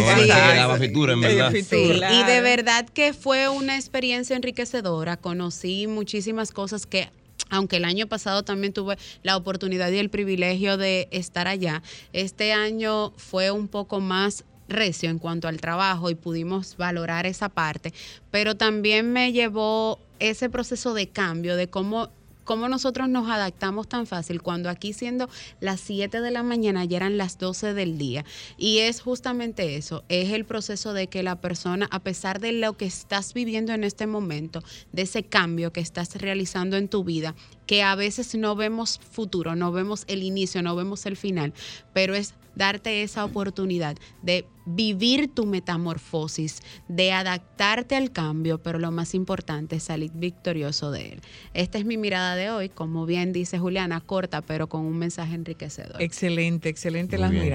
Sí. 1.51 1.63
Sí, 1.63 2.01
y 2.12 2.24
de 2.24 2.38
verdad 2.41 2.88
que 2.88 3.13
fue 3.13 3.50
una 3.50 3.75
experiencia 3.75 4.36
enriquecedora. 4.36 5.17
Conocí 5.17 5.88
muchísimas 5.88 6.51
cosas 6.51 6.86
que 6.86 7.10
aunque 7.50 7.77
el 7.77 7.86
año 7.86 8.08
pasado 8.08 8.43
también 8.43 8.74
tuve 8.74 8.98
la 9.24 9.36
oportunidad 9.36 9.89
y 9.91 9.98
el 9.98 10.10
privilegio 10.10 10.77
de 10.77 11.08
estar 11.12 11.48
allá, 11.48 11.81
este 12.13 12.53
año 12.53 13.12
fue 13.17 13.50
un 13.51 13.67
poco 13.67 14.00
más 14.00 14.46
recio 14.67 15.10
en 15.10 15.17
cuanto 15.19 15.48
al 15.48 15.60
trabajo 15.60 16.10
y 16.10 16.15
pudimos 16.15 16.77
valorar 16.77 17.25
esa 17.25 17.50
parte, 17.50 17.93
pero 18.29 18.55
también 18.55 19.12
me 19.12 19.31
llevó 19.31 20.00
ese 20.19 20.50
proceso 20.50 20.93
de 20.93 21.10
cambio, 21.10 21.55
de 21.55 21.69
cómo 21.69 22.10
cómo 22.50 22.68
nosotros 22.68 23.08
nos 23.10 23.29
adaptamos 23.29 23.88
tan 23.88 24.08
fácil 24.08 24.41
cuando 24.41 24.72
aquí 24.72 24.91
siendo 24.91 25.29
las 25.60 25.79
7 25.82 26.20
de 26.20 26.32
la 26.32 26.41
mañana 26.41 26.84
ya 26.84 26.98
eran 26.98 27.15
las 27.15 27.38
12 27.38 27.75
del 27.75 28.00
día. 28.00 28.25
Y 28.58 28.79
es 28.79 29.01
justamente 29.01 29.75
eso, 29.75 30.03
es 30.10 30.32
el 30.32 30.46
proceso 30.46 30.94
de 30.94 31.06
que 31.06 31.22
la 31.22 31.39
persona, 31.41 31.88
a 31.91 32.00
pesar 32.00 32.39
de 32.39 32.53
lo 32.53 32.75
que 32.75 32.88
estás 32.88 33.36
viviendo 33.36 33.72
en 33.74 33.84
este 33.84 34.08
momento, 34.08 34.63
de 34.91 35.03
ese 35.03 35.22
cambio 35.22 35.72
que 35.72 35.82
estás 35.82 36.15
realizando 36.15 36.75
en 36.75 36.88
tu 36.88 37.03
vida, 37.03 37.36
que 37.68 37.84
a 37.84 37.94
veces 37.94 38.34
no 38.34 38.56
vemos 38.56 38.98
futuro, 38.98 39.56
no 39.56 39.72
vemos 39.72 40.06
el 40.08 40.24
inicio, 40.24 40.63
no 40.63 40.75
vemos 40.75 41.06
el 41.06 41.18
final, 41.18 41.53
pero 41.94 42.15
es 42.15 42.34
darte 42.56 43.03
esa 43.03 43.25
oportunidad 43.25 43.96
de 44.24 44.48
vivir 44.76 45.34
tu 45.34 45.46
metamorfosis, 45.46 46.62
de 46.88 47.12
adaptarte 47.12 47.96
al 47.96 48.12
cambio, 48.12 48.62
pero 48.62 48.80
lo 48.80 48.92
más 48.92 49.16
importante 49.16 49.78
es 49.78 49.84
salir 49.84 50.12
victorioso 50.14 50.92
de 50.92 51.14
él. 51.14 51.22
Esta 51.54 51.78
es 51.78 51.86
mi 51.86 51.98
mirada 51.98 52.36
de 52.36 52.52
hoy, 52.52 52.70
como 52.70 53.06
bien 53.06 53.34
dice 53.34 53.60
Juliana, 53.60 54.02
corta, 54.02 54.42
pero 54.42 54.68
con 54.68 54.82
un 54.82 54.98
mensaje 54.98 55.36
enriquecedor. 55.36 56.02
Excelente, 56.02 56.70
excelente 56.70 57.18
Muy 57.18 57.22
las 57.24 57.32
bien, 57.32 57.50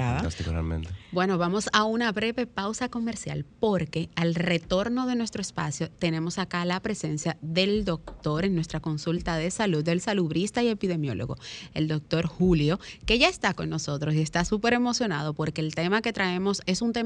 realmente. 0.46 0.88
Bueno, 1.12 1.38
vamos 1.38 1.68
a 1.72 1.84
una 1.84 2.10
breve 2.12 2.46
pausa 2.46 2.88
comercial 2.88 3.44
porque 3.60 4.08
al 4.16 4.34
retorno 4.34 5.06
de 5.06 5.16
nuestro 5.16 5.40
espacio 5.40 5.90
tenemos 5.90 6.38
acá 6.38 6.64
la 6.64 6.80
presencia 6.80 7.36
del 7.40 7.84
doctor 7.84 8.44
en 8.44 8.54
nuestra 8.54 8.80
consulta 8.80 9.36
de 9.36 9.50
salud, 9.50 9.84
del 9.84 10.00
salubrista 10.00 10.62
y 10.62 10.68
epidemiólogo, 10.68 11.36
el 11.74 11.88
doctor 11.88 12.26
Julio, 12.26 12.80
que 13.06 13.18
ya 13.18 13.28
está 13.28 13.54
con 13.54 13.70
nosotros 13.70 14.14
y 14.14 14.20
está 14.20 14.44
súper 14.44 14.74
emocionado 14.74 15.34
porque 15.34 15.60
el 15.60 15.74
tema 15.74 16.02
que 16.02 16.12
traemos 16.12 16.62
es 16.66 16.82
un 16.82 16.92
tema 16.92 17.03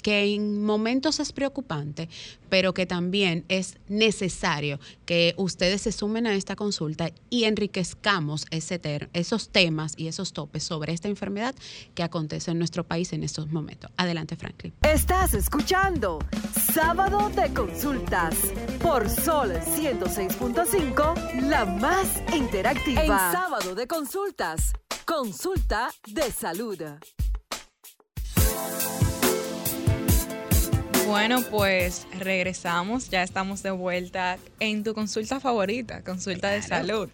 que 0.00 0.32
en 0.32 0.64
momentos 0.64 1.18
es 1.18 1.32
preocupante, 1.32 2.08
pero 2.48 2.72
que 2.72 2.86
también 2.86 3.44
es 3.48 3.78
necesario 3.88 4.78
que 5.04 5.34
ustedes 5.36 5.82
se 5.82 5.90
sumen 5.90 6.24
a 6.28 6.34
esta 6.36 6.54
consulta 6.54 7.10
y 7.30 7.44
enriquezcamos 7.44 8.46
ese 8.52 8.78
ter- 8.78 9.10
esos 9.12 9.48
temas 9.48 9.94
y 9.96 10.06
esos 10.06 10.32
topes 10.32 10.62
sobre 10.62 10.92
esta 10.92 11.08
enfermedad 11.08 11.52
que 11.96 12.04
acontece 12.04 12.52
en 12.52 12.58
nuestro 12.58 12.84
país 12.84 13.12
en 13.12 13.24
estos 13.24 13.50
momentos. 13.50 13.90
Adelante, 13.96 14.36
Franklin. 14.36 14.72
Estás 14.82 15.34
escuchando 15.34 16.20
Sábado 16.72 17.28
de 17.30 17.52
Consultas 17.52 18.36
por 18.80 19.10
Sol 19.10 19.50
106.5, 19.76 21.48
la 21.48 21.64
más 21.64 22.06
interactiva. 22.36 23.02
En 23.02 23.08
Sábado 23.08 23.74
de 23.74 23.86
Consultas, 23.88 24.72
consulta 25.04 25.90
de 26.06 26.30
salud. 26.30 26.78
Bueno, 31.08 31.42
pues 31.50 32.06
regresamos, 32.18 33.08
ya 33.08 33.22
estamos 33.22 33.62
de 33.62 33.70
vuelta 33.70 34.36
en 34.60 34.84
tu 34.84 34.92
consulta 34.92 35.40
favorita, 35.40 36.02
consulta 36.02 36.50
de 36.50 36.60
salud. 36.60 37.08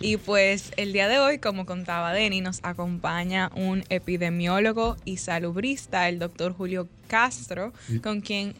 Y 0.00 0.16
pues 0.16 0.72
el 0.76 0.92
día 0.92 1.06
de 1.06 1.20
hoy, 1.20 1.38
como 1.38 1.64
contaba 1.64 2.12
Denny, 2.12 2.40
nos 2.40 2.58
acompaña 2.64 3.52
un 3.54 3.84
epidemiólogo 3.88 4.96
y 5.04 5.18
salubrista, 5.18 6.08
el 6.08 6.18
doctor 6.18 6.54
Julio 6.54 6.88
Castro, 7.06 7.72
Sí. 7.86 8.00
con 8.00 8.20
quien. 8.20 8.54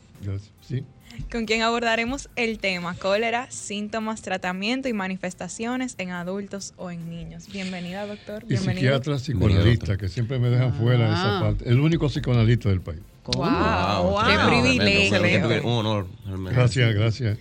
Sí. 0.67 0.85
con 1.33 1.47
quien 1.47 1.63
abordaremos 1.63 2.29
el 2.37 2.59
tema 2.59 2.95
cólera, 2.95 3.51
síntomas, 3.51 4.23
tratamiento 4.23 4.89
y 4.89 4.93
manifestaciones 4.93 5.95
en 5.99 6.11
adultos 6.11 6.75
o 6.77 6.91
en 6.91 7.09
niños. 7.11 7.49
Bienvenida, 7.51 8.07
doctor. 8.07 8.45
Y 8.45 8.49
Bienvenido. 8.49 8.81
psiquiatra 8.99 9.17
psicoanalista, 9.17 9.97
que 9.97 10.09
siempre 10.09 10.39
me 10.39 10.49
dejan 10.49 10.75
fuera 10.75 11.07
de 11.09 11.13
esa 11.15 11.39
Ah. 11.39 11.41
parte. 11.41 11.69
El 11.69 11.81
único 11.81 12.07
psicoanalista 12.09 12.69
del 12.69 12.81
país. 12.83 13.01
Wow, 13.33 14.11
wow. 14.11 14.25
qué 14.27 14.39
privilegio. 14.47 15.19
tremendo. 15.19 15.67
Un 15.69 15.73
honor, 15.87 16.07
realmente. 16.25 16.55
Gracias, 16.59 16.95
gracias. 16.95 17.39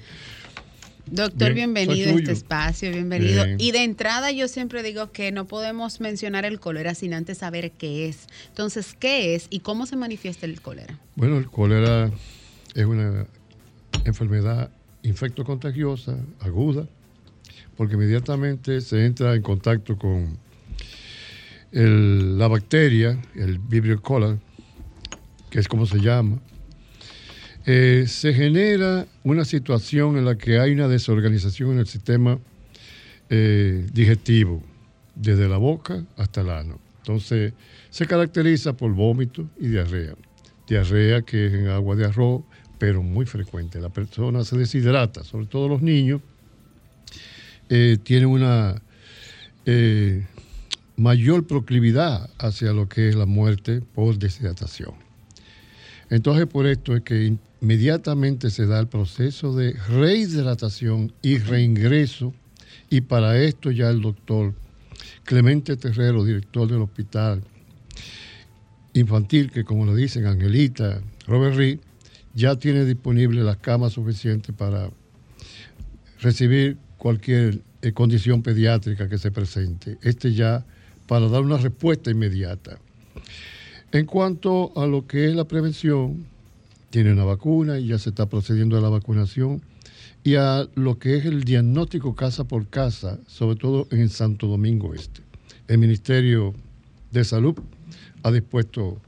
Doctor, 1.07 1.53
Bien, 1.53 1.71
bienvenido 1.73 2.15
a 2.15 2.17
este 2.19 2.31
espacio, 2.31 2.89
bienvenido. 2.91 3.43
Bien. 3.45 3.57
Y 3.59 3.71
de 3.71 3.83
entrada 3.83 4.31
yo 4.31 4.47
siempre 4.47 4.81
digo 4.81 5.11
que 5.11 5.31
no 5.31 5.45
podemos 5.45 6.01
mencionar 6.01 6.45
el 6.45 6.59
cólera 6.59 6.95
sin 6.95 7.13
antes 7.13 7.37
saber 7.37 7.71
qué 7.73 8.07
es. 8.09 8.25
Entonces, 8.47 8.95
¿qué 8.99 9.35
es 9.35 9.45
y 9.51 9.59
cómo 9.59 9.85
se 9.85 9.95
manifiesta 9.97 10.47
el 10.47 10.59
cólera? 10.61 10.97
Bueno, 11.15 11.37
el 11.37 11.47
cólera 11.47 12.09
es 12.73 12.85
una 12.85 13.27
enfermedad 14.03 14.71
infectocontagiosa, 15.03 16.17
aguda, 16.39 16.87
porque 17.77 17.93
inmediatamente 17.93 18.81
se 18.81 19.05
entra 19.05 19.35
en 19.35 19.43
contacto 19.43 19.97
con 19.99 20.39
el- 21.71 22.39
la 22.39 22.47
bacteria, 22.47 23.19
el 23.35 23.59
Vibrio 23.59 23.97
cholera, 23.97 24.37
que 25.55 25.61
es 25.61 25.69
como 25.69 25.85
se 25.85 26.01
llama, 26.01 26.37
eh, 27.65 28.03
se 28.09 28.33
genera 28.33 29.07
una 29.23 29.45
situación 29.45 30.17
en 30.17 30.25
la 30.25 30.37
que 30.37 30.59
hay 30.59 30.73
una 30.73 30.89
desorganización 30.89 31.71
en 31.71 31.79
el 31.79 31.87
sistema 31.87 32.37
eh, 33.29 33.87
digestivo, 33.93 34.61
desde 35.15 35.47
la 35.47 35.55
boca 35.55 36.03
hasta 36.17 36.41
el 36.41 36.49
ano. 36.49 36.77
Entonces, 36.97 37.53
se 37.89 38.05
caracteriza 38.05 38.75
por 38.75 38.91
vómito 38.91 39.49
y 39.57 39.67
diarrea. 39.67 40.15
Diarrea 40.67 41.21
que 41.21 41.45
es 41.47 41.53
en 41.53 41.69
agua 41.69 41.95
de 41.95 42.03
arroz, 42.03 42.41
pero 42.77 43.01
muy 43.01 43.25
frecuente. 43.25 43.79
La 43.79 43.87
persona 43.87 44.43
se 44.43 44.57
deshidrata, 44.57 45.23
sobre 45.23 45.45
todo 45.45 45.69
los 45.69 45.81
niños, 45.81 46.19
eh, 47.69 47.97
tienen 48.03 48.27
una 48.27 48.81
mayor 50.97 51.47
proclividad 51.47 52.29
hacia 52.39 52.73
lo 52.73 52.89
que 52.89 53.07
es 53.07 53.15
la 53.15 53.25
muerte 53.25 53.79
por 53.79 54.19
deshidratación. 54.19 55.04
Entonces, 56.09 56.45
por 56.47 56.67
esto 56.67 56.95
es 56.95 57.01
que 57.01 57.37
inmediatamente 57.61 58.49
se 58.49 58.65
da 58.65 58.79
el 58.79 58.87
proceso 58.87 59.55
de 59.55 59.73
rehidratación 59.73 61.13
y 61.21 61.37
reingreso, 61.37 62.33
y 62.89 63.01
para 63.01 63.41
esto 63.41 63.71
ya 63.71 63.89
el 63.89 64.01
doctor 64.01 64.53
Clemente 65.23 65.75
Terrero, 65.75 66.23
director 66.23 66.69
del 66.69 66.81
hospital 66.81 67.41
infantil, 68.93 69.51
que 69.51 69.63
como 69.63 69.85
le 69.85 69.95
dicen 69.95 70.25
Angelita, 70.25 71.01
Robert 71.27 71.55
Reed, 71.55 71.79
ya 72.33 72.55
tiene 72.57 72.85
disponible 72.85 73.43
las 73.43 73.57
camas 73.57 73.93
suficientes 73.93 74.53
para 74.55 74.89
recibir 76.21 76.77
cualquier 76.97 77.61
eh, 77.81 77.91
condición 77.93 78.41
pediátrica 78.43 79.09
que 79.09 79.17
se 79.17 79.31
presente. 79.31 79.97
Este 80.01 80.33
ya 80.33 80.65
para 81.07 81.27
dar 81.27 81.41
una 81.41 81.57
respuesta 81.57 82.11
inmediata. 82.11 82.77
En 83.95 84.07
cuanto 84.07 84.73
a 84.75 84.85
lo 84.87 85.07
que 85.07 85.29
es 85.29 85.35
la 85.37 85.45
prevención, 85.45 86.25
tiene 86.89 87.13
una 87.13 87.23
vacuna 87.23 87.79
y 87.79 87.87
ya 87.87 87.97
se 87.97 88.09
está 88.09 88.25
procediendo 88.25 88.77
a 88.77 88.81
la 88.81 88.89
vacunación. 88.89 89.61
Y 90.21 90.35
a 90.35 90.67
lo 90.75 90.99
que 90.99 91.15
es 91.15 91.23
el 91.23 91.45
diagnóstico 91.45 92.13
casa 92.13 92.43
por 92.43 92.67
casa, 92.67 93.19
sobre 93.25 93.55
todo 93.55 93.87
en 93.91 94.09
Santo 94.09 94.47
Domingo 94.47 94.93
Este. 94.93 95.21
el 95.69 95.77
Ministerio 95.77 96.53
de 97.11 97.23
Salud 97.23 97.55
ha 98.23 98.31
dispuesto 98.33 98.99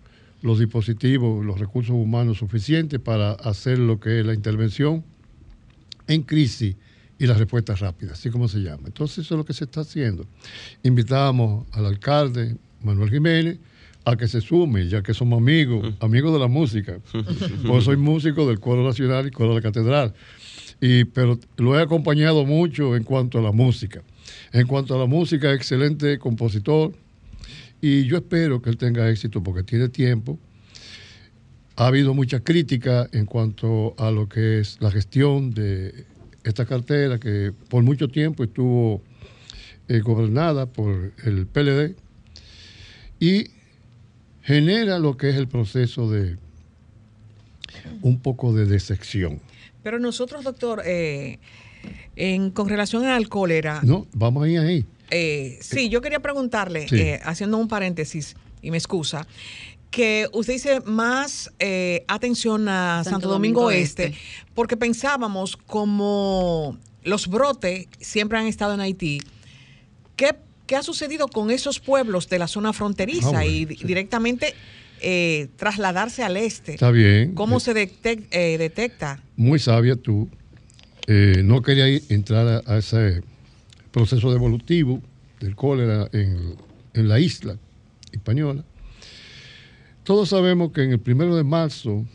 los 0.41 0.57
dispositivos, 0.57 1.45
los 1.45 1.59
recursos 1.59 1.93
humanos 1.93 2.37
suficientes 2.37 3.01
para 3.01 3.33
hacer 3.33 3.79
lo 3.79 3.99
que 3.99 4.21
es 4.21 4.25
la 4.25 4.33
intervención 4.33 5.03
en 6.07 6.21
crisis 6.21 6.77
y 7.19 7.27
la 7.27 7.33
respuesta 7.33 7.75
rápida, 7.75 8.13
así 8.13 8.29
como 8.29 8.47
se 8.47 8.59
llama. 8.59 8.83
Entonces 8.85 9.25
eso 9.25 9.35
es 9.35 9.37
lo 9.37 9.43
que 9.43 9.53
se 9.53 9.65
está 9.65 9.81
haciendo. 9.81 10.25
Invitábamos 10.81 11.67
al 11.73 11.87
alcalde 11.87 12.55
Manuel 12.81 13.09
Jiménez 13.09 13.59
a 14.07 14.15
que 14.15 14.29
se 14.29 14.39
sume, 14.39 14.87
ya 14.87 15.03
que 15.03 15.13
somos 15.13 15.37
amigos, 15.37 15.93
amigos 15.99 16.31
de 16.31 16.39
la 16.39 16.47
música. 16.47 16.99
Porque 17.67 17.83
soy 17.83 17.97
músico 17.97 18.47
del 18.47 18.61
Coro 18.61 18.85
Nacional 18.85 19.27
y 19.27 19.31
Coro 19.31 19.49
de 19.49 19.55
la 19.55 19.61
Catedral. 19.61 20.13
Y, 20.79 21.03
pero 21.03 21.37
lo 21.57 21.77
he 21.77 21.81
acompañado 21.81 22.45
mucho 22.45 22.95
en 22.95 23.03
cuanto 23.03 23.39
a 23.39 23.41
la 23.41 23.51
música. 23.51 24.01
En 24.53 24.65
cuanto 24.65 24.95
a 24.95 24.97
la 24.97 25.07
música, 25.07 25.51
excelente 25.53 26.19
compositor. 26.19 26.93
Y 27.81 28.05
yo 28.05 28.15
espero 28.15 28.61
que 28.61 28.69
él 28.69 28.77
tenga 28.77 29.09
éxito 29.09 29.43
porque 29.43 29.63
tiene 29.63 29.89
tiempo. 29.89 30.39
Ha 31.75 31.87
habido 31.87 32.13
mucha 32.13 32.39
crítica 32.39 33.09
en 33.11 33.25
cuanto 33.25 33.93
a 33.97 34.09
lo 34.09 34.29
que 34.29 34.59
es 34.59 34.77
la 34.79 34.89
gestión 34.89 35.51
de 35.51 36.05
esta 36.45 36.65
cartera 36.65 37.19
que 37.19 37.51
por 37.67 37.83
mucho 37.83 38.07
tiempo 38.07 38.45
estuvo 38.45 39.03
eh, 39.89 39.99
gobernada 39.99 40.65
por 40.65 41.11
el 41.25 41.45
PLD 41.45 41.97
y 43.19 43.56
genera 44.47 44.97
lo 44.97 45.17
que 45.17 45.29
es 45.29 45.35
el 45.35 45.49
proceso 45.49 46.09
de 46.09 46.37
un 48.01 48.19
poco 48.21 48.53
de 48.53 48.65
decepción. 48.65 49.41
Pero 49.83 49.99
nosotros, 49.99 50.45
doctor, 50.45 50.83
eh, 50.85 51.39
en, 52.15 52.51
con 52.51 52.69
relación 52.69 53.05
al 53.05 53.27
cólera... 53.27 53.81
No, 53.83 54.07
vamos 54.13 54.45
ahí, 54.45 54.55
ahí. 54.55 54.85
Eh, 55.11 55.59
sí, 55.61 55.89
yo 55.89 55.99
quería 55.99 56.21
preguntarle, 56.21 56.87
eh, 56.91 57.19
haciendo 57.25 57.57
un 57.57 57.67
paréntesis, 57.67 58.37
y 58.61 58.71
me 58.71 58.77
excusa, 58.77 59.27
que 59.91 60.29
usted 60.31 60.53
dice 60.53 60.79
más 60.85 61.51
eh, 61.59 62.05
atención 62.07 62.69
a 62.69 63.03
Santo, 63.03 63.27
Domingo, 63.27 63.69
este, 63.69 64.13
porque 64.53 64.77
pensábamos 64.77 65.57
como 65.57 66.77
los 67.03 67.27
brotes 67.27 67.87
siempre 67.99 68.37
han 68.37 68.47
estado 68.47 68.73
en 68.73 68.79
Haití. 68.79 69.21
¿Qué, 70.67 70.75
ha 70.75 70.83
sucedido 70.83 71.27
con 71.27 71.49
esos 71.49 71.79
pueblos 71.79 72.29
de 72.29 72.39
la 72.39 72.47
zona 72.47 72.73
fronteriza 72.73 73.39
ah, 73.39 73.45
y 73.45 73.65
directamente 73.65 74.53
trasladarse 75.55 76.23
al 76.23 76.37
este? 76.37 76.73
Está 76.73 76.91
bien. 76.91 77.33
¿Cómo 77.33 77.59
se 77.59 77.73
detecta? 77.73 79.21
Muy 79.35 79.59
sabia 79.59 79.95
tú. 79.95 80.29
no 81.07 81.61
quería 81.61 81.87
entrar 82.09 82.63
a 82.65 82.77
ese 82.77 83.21
proceso 83.91 84.31
evolutivo 84.33 85.01
del 85.39 85.55
cólera 85.55 86.09
en, 86.13 86.55
la 86.93 87.19
isla 87.19 87.57
española. 88.11 88.63
Todos 90.03 90.29
sabemos 90.29 90.71
que 90.71 90.83
en 90.83 90.91
el 90.93 90.99
primero 90.99 91.35
de 91.35 91.43
marzo 91.43 92.05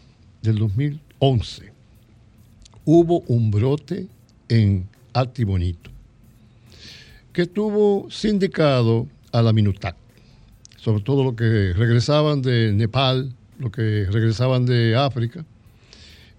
del 0.43 0.59
2011 0.59 1.73
hubo 2.85 3.21
un 3.29 3.51
brote 3.53 4.09
en 4.49 4.89
Altibonito 5.13 5.92
que 7.33 7.47
tuvo 7.47 8.09
sindicado 8.11 9.09
a 9.33 9.43
la 9.43 9.53
Minutac, 9.53 9.97
sobre 10.77 11.03
todo 11.03 11.25
los 11.25 11.35
que 11.35 11.73
regresaban 11.73 12.43
de 12.43 12.73
Nepal, 12.73 13.33
los 13.59 13.71
que 13.71 14.07
regresaban 14.11 14.67
de 14.67 14.97
África, 14.97 15.45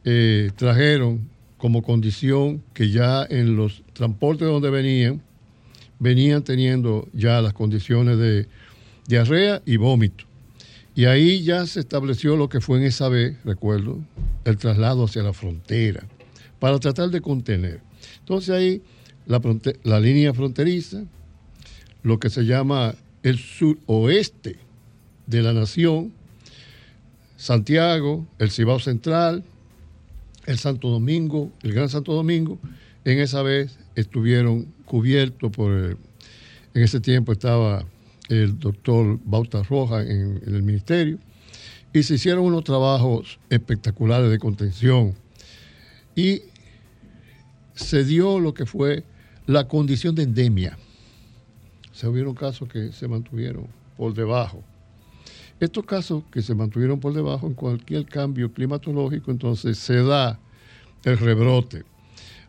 eh, 0.05 0.51
trajeron 0.55 1.29
como 1.57 1.81
condición 1.81 2.61
que 2.73 2.89
ya 2.89 3.25
en 3.29 3.55
los 3.55 3.83
transportes 3.93 4.47
donde 4.47 4.69
venían 4.69 5.21
venían 6.03 6.43
teniendo 6.43 7.07
ya 7.13 7.41
las 7.41 7.53
condiciones 7.53 8.17
de 8.17 8.47
diarrea 9.07 9.61
y 9.65 9.77
vómito. 9.77 10.25
Y 10.95 11.05
ahí 11.05 11.43
ya 11.43 11.65
se 11.65 11.79
estableció 11.79 12.35
lo 12.35 12.49
que 12.49 12.59
fue 12.59 12.77
en 12.77 12.83
esa 12.83 13.07
vez, 13.07 13.37
recuerdo, 13.45 13.99
el 14.43 14.57
traslado 14.57 15.05
hacia 15.05 15.23
la 15.23 15.31
frontera, 15.31 16.03
para 16.59 16.77
tratar 16.79 17.09
de 17.09 17.21
contener. 17.21 17.79
Entonces 18.19 18.49
ahí 18.49 18.81
la, 19.25 19.41
la 19.83 19.99
línea 19.99 20.33
fronteriza, 20.33 21.03
lo 22.03 22.19
que 22.19 22.29
se 22.29 22.45
llama 22.45 22.95
el 23.23 23.37
suroeste 23.37 24.57
de 25.27 25.41
la 25.41 25.53
nación, 25.53 26.11
Santiago, 27.37 28.27
el 28.39 28.51
Cibao 28.51 28.79
Central, 28.79 29.43
el 30.45 30.57
Santo 30.57 30.89
Domingo, 30.89 31.51
el 31.61 31.73
Gran 31.73 31.89
Santo 31.89 32.13
Domingo, 32.13 32.59
en 33.05 33.19
esa 33.19 33.41
vez 33.41 33.77
estuvieron 33.95 34.67
cubiertos 34.85 35.51
por, 35.51 35.71
en 35.71 35.97
ese 36.83 36.99
tiempo 36.99 37.31
estaba 37.31 37.85
el 38.29 38.59
doctor 38.59 39.19
Bauta 39.23 39.63
Roja 39.63 40.01
en, 40.01 40.41
el 40.45 40.63
ministerio, 40.63 41.19
y 41.91 42.03
se 42.03 42.15
hicieron 42.15 42.45
unos 42.45 42.63
trabajos 42.63 43.39
espectaculares 43.49 44.31
de 44.31 44.39
contención. 44.39 45.13
Y 46.15 46.41
se 47.75 48.03
dio 48.03 48.39
lo 48.39 48.53
que 48.53 48.65
fue 48.65 49.03
la 49.45 49.67
condición 49.67 50.15
de 50.15 50.23
endemia. 50.23 50.77
Se 51.91 52.07
hubieron 52.07 52.33
casos 52.33 52.67
que 52.69 52.91
se 52.91 53.07
mantuvieron 53.07 53.67
por 53.97 54.13
debajo. 54.13 54.63
Estos 55.59 55.85
casos 55.85 56.23
que 56.31 56.41
se 56.41 56.55
mantuvieron 56.55 56.99
por 56.99 57.13
debajo 57.13 57.47
en 57.47 57.53
cualquier 57.53 58.05
cambio 58.05 58.51
climatológico, 58.51 59.31
entonces 59.31 59.77
se 59.77 60.01
da 60.03 60.39
el 61.03 61.17
rebrote. 61.17 61.83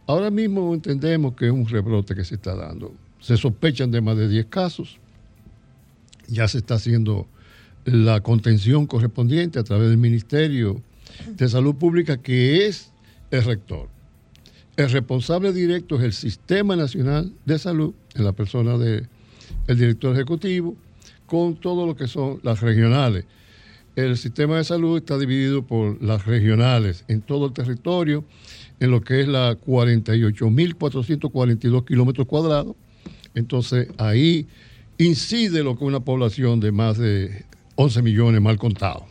Ahora 0.07 0.31
mismo 0.31 0.75
entendemos 0.75 1.35
que 1.35 1.47
es 1.47 1.53
un 1.53 1.67
rebrote 1.67 2.15
que 2.15 2.25
se 2.25 2.37
está 2.37 2.55
dando. 2.55 2.95
Se 3.21 3.37
sospechan 3.37 3.91
de 3.91 4.01
más 4.01 4.17
de 4.17 4.29
10 4.29 4.47
casos. 4.47 4.99
Ya 6.29 6.49
se 6.49 6.59
está 6.59 6.75
haciendo 6.75 7.27
la 7.85 8.21
contención 8.21 8.87
correspondiente 8.87 9.59
a 9.59 9.65
través 9.65 9.89
del 9.89 9.99
Ministerio 9.99 10.83
de 11.29 11.49
Salud 11.49 11.75
Pública, 11.75 12.21
que 12.21 12.67
es 12.67 12.93
el 13.31 13.45
rector. 13.45 13.94
El 14.77 14.91
responsable 14.91 15.53
directo 15.53 15.95
es 15.97 16.03
el 16.03 16.13
Sistema 16.13 16.75
Nacional 16.75 17.33
de 17.45 17.61
Salud, 17.61 17.95
en 18.15 18.25
la 18.25 18.33
persona 18.33 18.77
del 18.77 19.07
director 19.67 20.13
ejecutivo, 20.15 20.75
con 21.27 21.55
todo 21.55 21.87
lo 21.87 21.95
que 21.95 22.09
son 22.09 22.41
las 22.43 22.61
regionales. 22.61 23.25
El 23.95 24.17
sistema 24.17 24.57
de 24.57 24.65
salud 24.65 24.97
está 24.97 25.17
dividido 25.17 25.65
por 25.65 26.03
las 26.03 26.27
regionales 26.27 27.05
en 27.07 27.23
todo 27.23 27.47
el 27.47 27.53
territorio 27.53 28.25
en 28.81 28.91
lo 28.91 29.03
que 29.03 29.21
es 29.21 29.29
la 29.29 29.57
48.442 29.57 31.85
kilómetros 31.85 32.27
cuadrados. 32.27 32.75
Entonces 33.37 33.87
ahí 33.99 34.49
incide 34.99 35.63
lo 35.63 35.79
que 35.79 35.85
es 35.85 35.89
una 35.89 36.01
población 36.01 36.59
de 36.59 36.73
más 36.73 36.99
de 36.99 37.45
11 37.77 38.03
millones 38.03 38.41
mal 38.41 38.59
contados. 38.59 39.05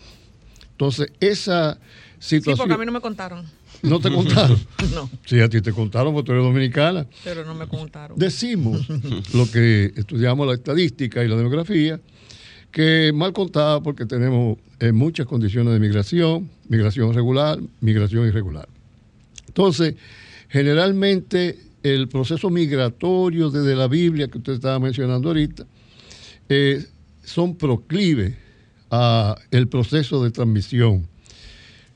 Entonces 0.71 1.08
esa 1.21 1.80
situación... 2.19 2.58
Sí, 2.58 2.60
porque 2.60 2.73
a 2.73 2.78
mí 2.78 2.86
no 2.86 2.91
me 2.91 2.99
contaron. 2.99 3.45
¿No 3.84 4.00
te 4.00 4.10
contaron? 4.10 4.58
no. 4.93 5.10
Sí, 5.26 5.41
a 5.41 5.50
ti 5.50 5.62
te 5.62 5.74
contaron 5.74 6.13
porque 6.13 6.28
tú 6.28 6.32
eres 6.32 6.43
dominicana. 6.43 7.06
Pero 7.24 7.43
no 7.43 7.54
me 7.54 7.67
contaron. 7.67 8.17
Decimos 8.17 8.88
lo 9.34 9.52
que 9.52 9.91
estudiamos 9.96 10.48
la 10.48 10.54
estadística 10.54 11.24
y 11.24 11.28
la 11.28 11.36
demografía, 11.36 12.00
que 12.72 13.12
mal 13.13 13.34
contado 13.34 13.84
porque 13.84 14.06
tenemos 14.06 14.58
eh, 14.80 14.93
muchas 14.93 15.28
condiciones 15.28 15.74
de 15.74 15.80
migración, 15.80 16.50
migración 16.69 17.13
regular, 17.13 17.60
migración 17.82 18.26
irregular. 18.26 18.69
Entonces, 19.48 19.96
generalmente 20.48 21.60
el 21.84 22.08
proceso 22.08 22.50
migratorio 22.50 23.50
desde 23.50 23.76
la 23.76 23.89
Biblia 23.89 24.30
que 24.30 24.38
usted 24.38 24.54
estaba 24.54 24.80
mencionando 24.80 25.28
ahorita, 25.28 25.67
eh, 26.48 26.86
son 27.22 27.58
proclives 27.58 28.34
a 28.89 29.36
el 29.52 29.67
proceso 29.67 30.24
de 30.24 30.32
transmisión. 30.32 31.06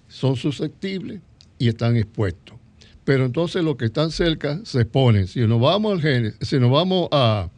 Son 0.10 0.36
susceptibles 0.36 1.22
y 1.58 1.68
están 1.68 1.98
expuestos. 1.98 2.56
Pero 3.04 3.26
entonces 3.26 3.64
los 3.64 3.78
que 3.78 3.86
están 3.86 4.12
cerca 4.12 4.60
se 4.66 4.82
exponen. 4.82 5.28
Si 5.28 5.40
nos 5.48 5.62
vamos 5.62 5.94
al 5.94 6.02
Génesis, 6.02 6.38
si 6.42 6.60
nos 6.60 6.72
vamos 6.72 7.08
a, 7.12 7.50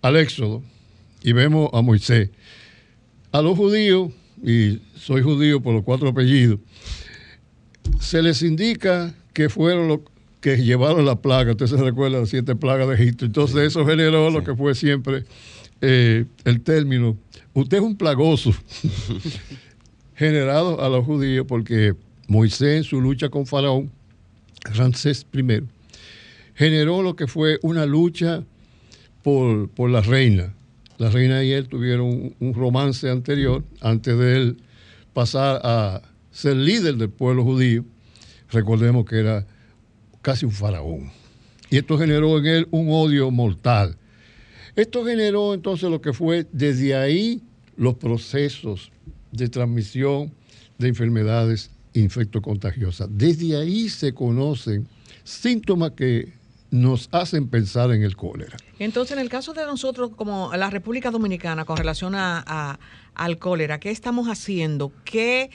al 0.00 0.16
Éxodo 0.16 0.62
y 1.22 1.32
vemos 1.32 1.70
a 1.72 1.82
Moisés, 1.82 2.30
a 3.30 3.42
los 3.42 3.56
judíos, 3.56 4.10
y 4.42 4.80
soy 4.96 5.22
judío 5.22 5.60
por 5.62 5.72
los 5.72 5.84
cuatro 5.84 6.08
apellidos, 6.08 6.58
se 8.00 8.22
les 8.22 8.42
indica 8.42 9.14
que 9.32 9.48
fueron 9.48 9.88
los 9.88 10.00
que 10.40 10.56
llevaron 10.56 11.06
la 11.06 11.22
plaga. 11.22 11.52
Usted 11.52 11.68
se 11.68 11.76
recuerda 11.76 12.18
las 12.18 12.28
siete 12.28 12.56
plagas 12.56 12.88
de 12.88 12.94
Egipto. 12.96 13.24
Entonces 13.24 13.56
eso 13.58 13.86
generó 13.86 14.30
lo 14.30 14.42
que 14.42 14.54
fue 14.56 14.74
siempre 14.74 15.24
eh, 15.80 16.26
el 16.44 16.60
término. 16.62 17.16
Usted 17.54 17.78
es 17.78 17.82
un 17.82 17.96
plagoso 17.96 18.52
generado 20.16 20.82
a 20.82 20.88
los 20.88 21.04
judíos 21.06 21.46
porque 21.48 21.94
Moisés 22.28 22.78
en 22.78 22.84
su 22.84 23.00
lucha 23.00 23.28
con 23.28 23.46
Faraón, 23.46 23.90
Ramsés 24.74 25.26
I, 25.32 25.62
generó 26.54 27.02
lo 27.02 27.16
que 27.16 27.26
fue 27.26 27.58
una 27.62 27.86
lucha 27.86 28.44
por, 29.22 29.68
por 29.70 29.90
la 29.90 30.00
reina. 30.00 30.54
La 30.98 31.10
reina 31.10 31.42
y 31.42 31.52
él 31.52 31.68
tuvieron 31.68 32.34
un 32.38 32.54
romance 32.54 33.08
anterior 33.10 33.64
antes 33.80 34.16
de 34.16 34.36
él 34.36 34.56
pasar 35.12 35.60
a 35.64 36.02
ser 36.30 36.56
líder 36.56 36.96
del 36.96 37.10
pueblo 37.10 37.44
judío 37.44 37.84
recordemos 38.52 39.04
que 39.06 39.18
era 39.18 39.46
casi 40.20 40.46
un 40.46 40.52
faraón. 40.52 41.10
Y 41.70 41.78
esto 41.78 41.98
generó 41.98 42.38
en 42.38 42.46
él 42.46 42.68
un 42.70 42.88
odio 42.90 43.30
mortal. 43.30 43.96
Esto 44.76 45.04
generó 45.04 45.54
entonces 45.54 45.90
lo 45.90 46.00
que 46.00 46.12
fue 46.12 46.46
desde 46.52 46.94
ahí 46.94 47.42
los 47.76 47.94
procesos 47.94 48.92
de 49.32 49.48
transmisión 49.48 50.32
de 50.78 50.88
enfermedades 50.88 51.70
infectocontagiosas. 51.94 53.08
Desde 53.10 53.56
ahí 53.56 53.88
se 53.88 54.14
conocen 54.14 54.88
síntomas 55.24 55.92
que 55.92 56.32
nos 56.70 57.08
hacen 57.12 57.48
pensar 57.48 57.92
en 57.92 58.02
el 58.02 58.16
cólera. 58.16 58.56
Entonces, 58.78 59.12
en 59.16 59.22
el 59.22 59.28
caso 59.28 59.52
de 59.52 59.64
nosotros, 59.66 60.10
como 60.16 60.50
la 60.56 60.70
República 60.70 61.10
Dominicana, 61.10 61.64
con 61.66 61.76
relación 61.76 62.14
a, 62.14 62.78
al 63.14 63.38
cólera, 63.38 63.78
¿qué 63.78 63.90
estamos 63.90 64.26
haciendo? 64.28 64.90
¿Qué, 65.04 65.50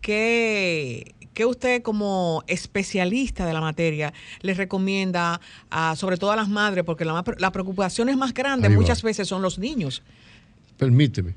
qué, 0.00 1.14
qué 1.34 1.44
usted 1.44 1.82
como 1.82 2.42
especialista 2.46 3.44
de 3.44 3.52
la 3.52 3.60
materia 3.60 4.14
les 4.40 4.56
recomienda, 4.56 5.42
a, 5.70 5.94
sobre 5.94 6.16
todo 6.16 6.32
a 6.32 6.36
las 6.36 6.48
madres, 6.48 6.84
porque 6.84 7.04
la, 7.04 7.22
la 7.38 7.52
preocupación 7.52 8.08
es 8.08 8.16
más 8.16 8.32
grande 8.32 8.70
muchas 8.70 9.02
veces 9.02 9.28
son 9.28 9.42
los 9.42 9.58
niños? 9.58 10.02
Permíteme, 10.78 11.34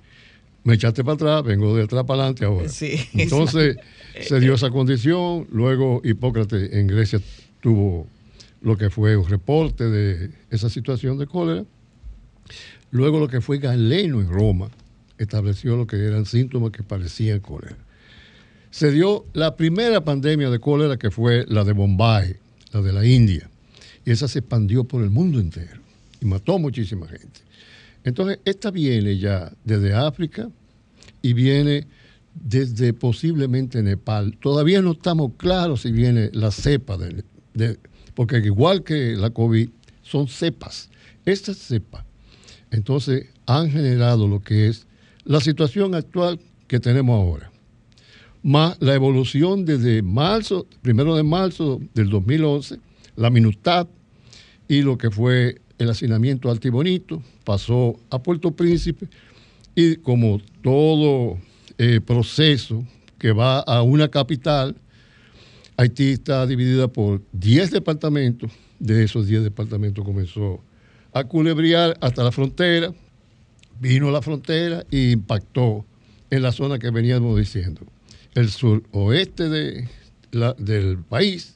me 0.66 0.74
echaste 0.74 1.04
para 1.04 1.14
atrás, 1.14 1.44
vengo 1.44 1.76
de 1.76 1.84
atrás 1.84 2.04
para 2.06 2.24
adelante 2.24 2.44
ahora. 2.44 2.68
Sí, 2.68 3.00
Entonces 3.14 3.78
se 4.20 4.40
dio 4.40 4.56
esa 4.56 4.72
condición, 4.72 5.48
luego 5.52 6.02
Hipócrates 6.04 6.74
en 6.74 6.88
Grecia 6.88 7.22
tuvo 7.62 8.08
lo 8.62 8.76
que 8.76 8.90
fue 8.90 9.16
un 9.16 9.30
reporte 9.30 9.86
de 9.86 10.32
esa 10.50 10.70
situación 10.70 11.20
de 11.20 11.28
cólera. 11.28 11.64
Luego 12.90 13.20
lo 13.20 13.28
que 13.28 13.42
fue 13.42 13.60
Galeno 13.60 14.20
en 14.22 14.28
Roma 14.28 14.72
estableció 15.20 15.78
lo 15.78 15.86
que 15.86 15.98
eran 15.98 16.26
síntomas 16.26 16.72
que 16.72 16.82
parecían 16.82 17.42
cólera. 17.42 17.78
Se 18.72 18.92
dio 18.92 19.26
la 19.34 19.56
primera 19.56 20.04
pandemia 20.04 20.50
de 20.50 20.60
cólera 20.60 20.98
que 20.98 21.12
fue 21.12 21.46
la 21.48 21.64
de 21.64 21.74
Bombay, 21.74 22.38
la 22.72 22.82
de 22.82 22.92
la 22.92 23.06
India, 23.06 23.50
y 24.04 24.12
esa 24.12 24.28
se 24.28 24.40
expandió 24.40 24.84
por 24.84 25.04
el 25.04 25.12
mundo 25.12 25.40
entero 25.40 25.80
y 26.20 26.26
mató 26.26 26.58
muchísima 26.58 27.08
gente. 27.08 27.45
Entonces, 28.06 28.40
esta 28.46 28.72
viene 28.72 29.18
ya 29.18 29.52
desde 29.64 29.94
África 29.94 30.50
y 31.24 31.34
viene 31.34 31.88
desde 32.36 32.94
posiblemente 32.94 33.82
Nepal. 33.82 34.38
Todavía 34.40 34.82
no 34.82 34.92
estamos 34.92 35.32
claros 35.38 35.82
si 35.82 35.92
viene 35.92 36.30
la 36.32 36.52
cepa 36.52 36.98
de, 36.98 37.80
porque 38.14 38.38
igual 38.38 38.84
que 38.84 39.16
la 39.16 39.32
COVID, 39.32 39.70
son 40.04 40.28
cepas. 40.28 40.90
Estas 41.26 41.58
cepas, 41.58 42.06
entonces, 42.70 43.28
han 43.48 43.72
generado 43.72 44.28
lo 44.28 44.40
que 44.40 44.68
es 44.68 44.86
la 45.24 45.42
situación 45.42 45.96
actual 45.96 46.40
que 46.68 46.80
tenemos 46.80 47.16
ahora, 47.20 47.52
más 48.44 48.78
la 48.80 48.94
evolución 48.94 49.66
desde 49.66 50.04
marzo, 50.04 50.68
primero 50.84 51.16
de 51.16 51.24
marzo 51.24 51.82
del 51.96 52.12
2011, 52.12 52.80
la 53.16 53.32
minutad 53.32 53.88
y 54.68 54.82
lo 54.82 54.98
que 54.98 55.10
fue 55.10 55.62
el 55.78 55.90
hacinamiento 55.90 56.50
altibonito, 56.50 57.22
pasó 57.44 58.00
a 58.10 58.20
Puerto 58.22 58.52
Príncipe 58.52 59.08
y 59.76 59.98
como 59.98 60.40
todo 60.62 61.38
eh, 61.78 62.00
proceso 62.00 62.86
que 63.20 63.32
va 63.32 63.60
a 63.60 63.82
una 63.82 64.10
capital, 64.10 64.76
Haití 65.78 66.12
está 66.12 66.48
dividida 66.48 66.88
por 66.88 67.22
10 67.34 67.72
departamentos. 67.72 68.52
De 68.80 69.04
esos 69.04 69.28
10 69.28 69.44
departamentos 69.44 70.06
comenzó 70.06 70.62
a 71.12 71.24
culebriar 71.26 71.98
hasta 72.00 72.24
la 72.24 72.32
frontera. 72.32 72.94
Vino 73.80 74.08
a 74.08 74.12
la 74.12 74.22
frontera 74.22 74.86
e 74.90 75.12
impactó 75.12 75.86
en 76.30 76.42
la 76.42 76.54
zona 76.54 76.80
que 76.80 76.92
veníamos 76.92 77.38
diciendo. 77.38 77.82
El 78.34 78.50
suroeste 78.50 79.50
de 79.50 79.90
del 80.58 80.98
país, 80.98 81.56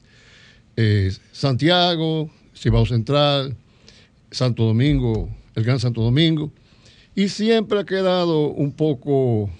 Santiago, 1.32 2.30
Cibao 2.56 2.86
Central, 2.86 3.56
Santo 4.30 4.64
Domingo, 4.64 5.28
el 5.54 5.64
Gran 5.64 5.80
Santo 5.80 6.02
Domingo, 6.02 6.52
y 7.14 7.28
siempre 7.28 7.80
ha 7.80 7.84
quedado 7.84 8.48
un 8.48 8.72
poco 8.72 9.50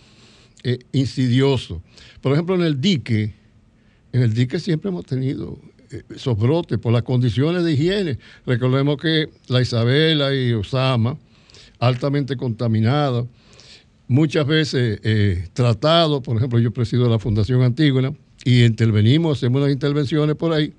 eh, 0.62 0.78
insidioso. 0.92 1.82
Por 2.20 2.32
ejemplo, 2.32 2.54
en 2.54 2.62
el 2.62 2.80
dique, 2.80 3.34
en 4.12 4.22
el 4.22 4.34
dique 4.34 4.58
siempre 4.58 4.90
hemos 4.90 5.06
tenido 5.06 5.58
eh, 5.90 6.02
esos 6.14 6.38
brotes 6.38 6.78
por 6.78 6.92
las 6.92 7.02
condiciones 7.02 7.64
de 7.64 7.72
higiene. 7.72 8.18
Recordemos 8.46 8.96
que 8.96 9.28
la 9.48 9.60
Isabela 9.60 10.34
y 10.34 10.52
Osama, 10.52 11.18
altamente 11.78 12.36
contaminadas, 12.36 13.24
muchas 14.06 14.46
veces 14.46 15.00
eh, 15.02 15.48
tratados, 15.52 16.20
por 16.22 16.36
ejemplo, 16.36 16.58
yo 16.58 16.72
presido 16.72 17.08
la 17.08 17.18
Fundación 17.18 17.62
Antígona 17.62 18.12
y 18.44 18.64
intervenimos, 18.64 19.38
hacemos 19.38 19.62
unas 19.62 19.72
intervenciones 19.72 20.36
por 20.36 20.52
ahí, 20.52 20.72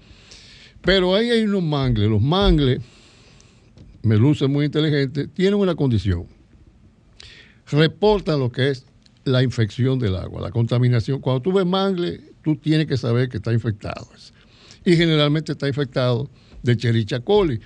pero 0.82 1.16
ahí 1.16 1.30
hay 1.30 1.44
unos 1.44 1.64
mangles. 1.64 2.10
Los 2.10 2.22
mangles, 2.22 2.82
me 4.04 4.18
luce 4.18 4.48
muy 4.48 4.66
inteligente, 4.66 5.28
tienen 5.28 5.56
una 5.56 5.76
condición. 5.76 6.28
Reportan 7.70 8.40
lo 8.40 8.52
que 8.52 8.70
es 8.70 8.86
la 9.24 9.44
infección 9.44 10.00
del 10.00 10.16
agua, 10.16 10.42
la 10.42 10.52
contaminación. 10.52 11.20
Cuando 11.20 11.42
tú 11.42 11.54
ves 11.54 11.66
mangle, 11.66 12.22
tú 12.44 12.56
tienes 12.56 12.88
que 12.88 12.98
saber 12.98 13.30
que 13.30 13.38
está 13.38 13.54
infectado. 13.54 14.08
Y 14.84 14.96
generalmente 14.96 15.52
está 15.52 15.68
infectado 15.68 16.30
de 16.64 16.76
Chericha 16.76 17.20
coli, 17.20 17.60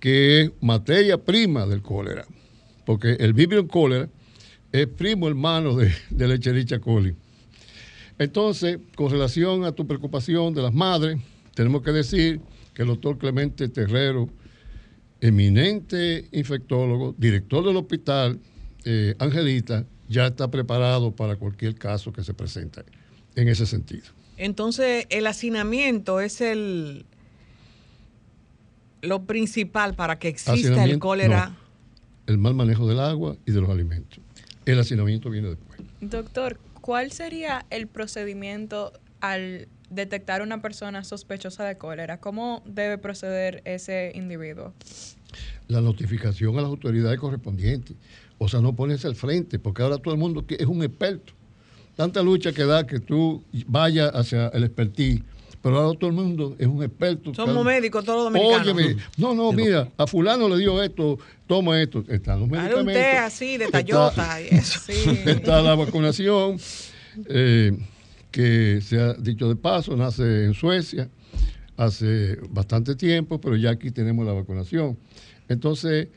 que 0.00 0.42
es 0.42 0.50
materia 0.60 1.18
prima 1.18 1.66
del 1.66 1.82
cólera. 1.82 2.26
Porque 2.84 3.12
el 3.20 3.32
Vibrio 3.32 3.68
cólera 3.68 4.08
es 4.72 4.86
primo 4.86 5.28
hermano 5.28 5.76
de, 5.76 5.92
de 6.10 6.28
la 6.28 6.38
Chericha 6.38 6.80
coli. 6.80 7.14
Entonces, 8.18 8.78
con 8.96 9.10
relación 9.10 9.64
a 9.64 9.72
tu 9.72 9.86
preocupación 9.86 10.52
de 10.52 10.62
las 10.62 10.74
madres, 10.74 11.18
tenemos 11.54 11.82
que 11.82 11.92
decir 11.92 12.40
que 12.74 12.82
el 12.82 12.88
doctor 12.88 13.18
Clemente 13.18 13.68
Terrero, 13.68 14.28
eminente 15.20 16.28
infectólogo, 16.32 17.14
director 17.18 17.64
del 17.66 17.76
hospital 17.76 18.38
eh, 18.84 19.14
Angelita, 19.18 19.84
ya 20.08 20.26
está 20.26 20.50
preparado 20.50 21.14
para 21.14 21.36
cualquier 21.36 21.74
caso 21.74 22.12
que 22.12 22.22
se 22.24 22.34
presente 22.34 22.82
en 23.34 23.48
ese 23.48 23.66
sentido. 23.66 24.06
Entonces, 24.36 25.06
el 25.10 25.26
hacinamiento 25.26 26.20
es 26.20 26.40
el 26.40 27.04
lo 29.00 29.24
principal 29.24 29.94
para 29.94 30.18
que 30.18 30.28
exista 30.28 30.84
el 30.84 30.98
cólera. 30.98 31.56
el 32.26 32.38
mal 32.38 32.54
manejo 32.54 32.88
del 32.88 33.00
agua 33.00 33.36
y 33.46 33.52
de 33.52 33.60
los 33.60 33.70
alimentos. 33.70 34.20
El 34.66 34.78
hacinamiento 34.80 35.30
viene 35.30 35.48
después. 35.48 35.80
Doctor, 36.00 36.58
¿cuál 36.80 37.12
sería 37.12 37.64
el 37.70 37.86
procedimiento 37.86 38.92
al 39.20 39.68
detectar 39.90 40.42
una 40.42 40.60
persona 40.62 41.04
sospechosa 41.04 41.64
de 41.64 41.78
cólera? 41.78 42.20
¿Cómo 42.20 42.62
debe 42.66 42.98
proceder 42.98 43.62
ese 43.64 44.12
individuo? 44.14 44.72
La 45.66 45.80
notificación 45.80 46.58
a 46.58 46.62
las 46.62 46.70
autoridades 46.70 47.18
correspondientes. 47.18 47.96
O 48.38 48.48
sea, 48.48 48.60
no 48.60 48.74
ponerse 48.74 49.06
al 49.06 49.16
frente, 49.16 49.58
porque 49.58 49.82
ahora 49.82 49.98
todo 49.98 50.14
el 50.14 50.20
mundo 50.20 50.44
es 50.48 50.66
un 50.66 50.82
experto. 50.82 51.32
Tanta 51.96 52.22
lucha 52.22 52.52
que 52.52 52.64
da 52.64 52.86
que 52.86 53.00
tú 53.00 53.42
vayas 53.66 54.10
hacia 54.14 54.48
el 54.48 54.64
expertise. 54.64 55.22
Pero 55.60 55.78
ahora 55.80 55.98
todo 55.98 56.10
el 56.10 56.16
mundo 56.16 56.54
es 56.58 56.66
un 56.66 56.82
experto. 56.82 57.34
Somos 57.34 57.64
médicos 57.64 58.04
todos 58.04 58.32
los 58.32 58.32
dominicanos. 58.32 58.74
Óyeme, 58.74 59.02
no, 59.16 59.34
no, 59.34 59.50
mira, 59.50 59.88
a 59.96 60.06
fulano 60.06 60.48
le 60.48 60.58
dio 60.58 60.80
esto, 60.82 61.18
toma 61.48 61.80
esto. 61.80 62.04
Están 62.08 62.40
los 62.40 62.48
medicamentos. 62.48 62.86
un 62.86 62.92
té 62.92 63.18
así, 63.18 63.56
de 63.56 63.66
Tayota 63.68 64.40
y 64.40 64.54
eso. 64.54 64.80
Sí. 64.86 64.92
Está 65.26 65.60
la 65.60 65.74
vacunación, 65.74 66.58
eh, 67.28 67.76
que 68.30 68.80
se 68.80 69.00
ha 69.00 69.14
dicho 69.14 69.48
de 69.48 69.56
paso, 69.56 69.96
nace 69.96 70.44
en 70.44 70.54
Suecia 70.54 71.08
hace 71.76 72.36
bastante 72.50 72.96
tiempo, 72.96 73.40
pero 73.40 73.56
ya 73.56 73.70
aquí 73.70 73.90
tenemos 73.90 74.26
la 74.26 74.32
vacunación. 74.32 74.98
Entonces, 75.48 76.08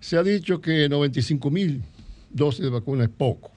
se 0.00 0.16
ha 0.16 0.22
dicho 0.22 0.60
que 0.60 0.88
95 0.88 1.50
mil 1.50 1.82
dosis 2.30 2.62
de 2.62 2.70
vacuna 2.70 3.04
es 3.04 3.10
poco, 3.10 3.50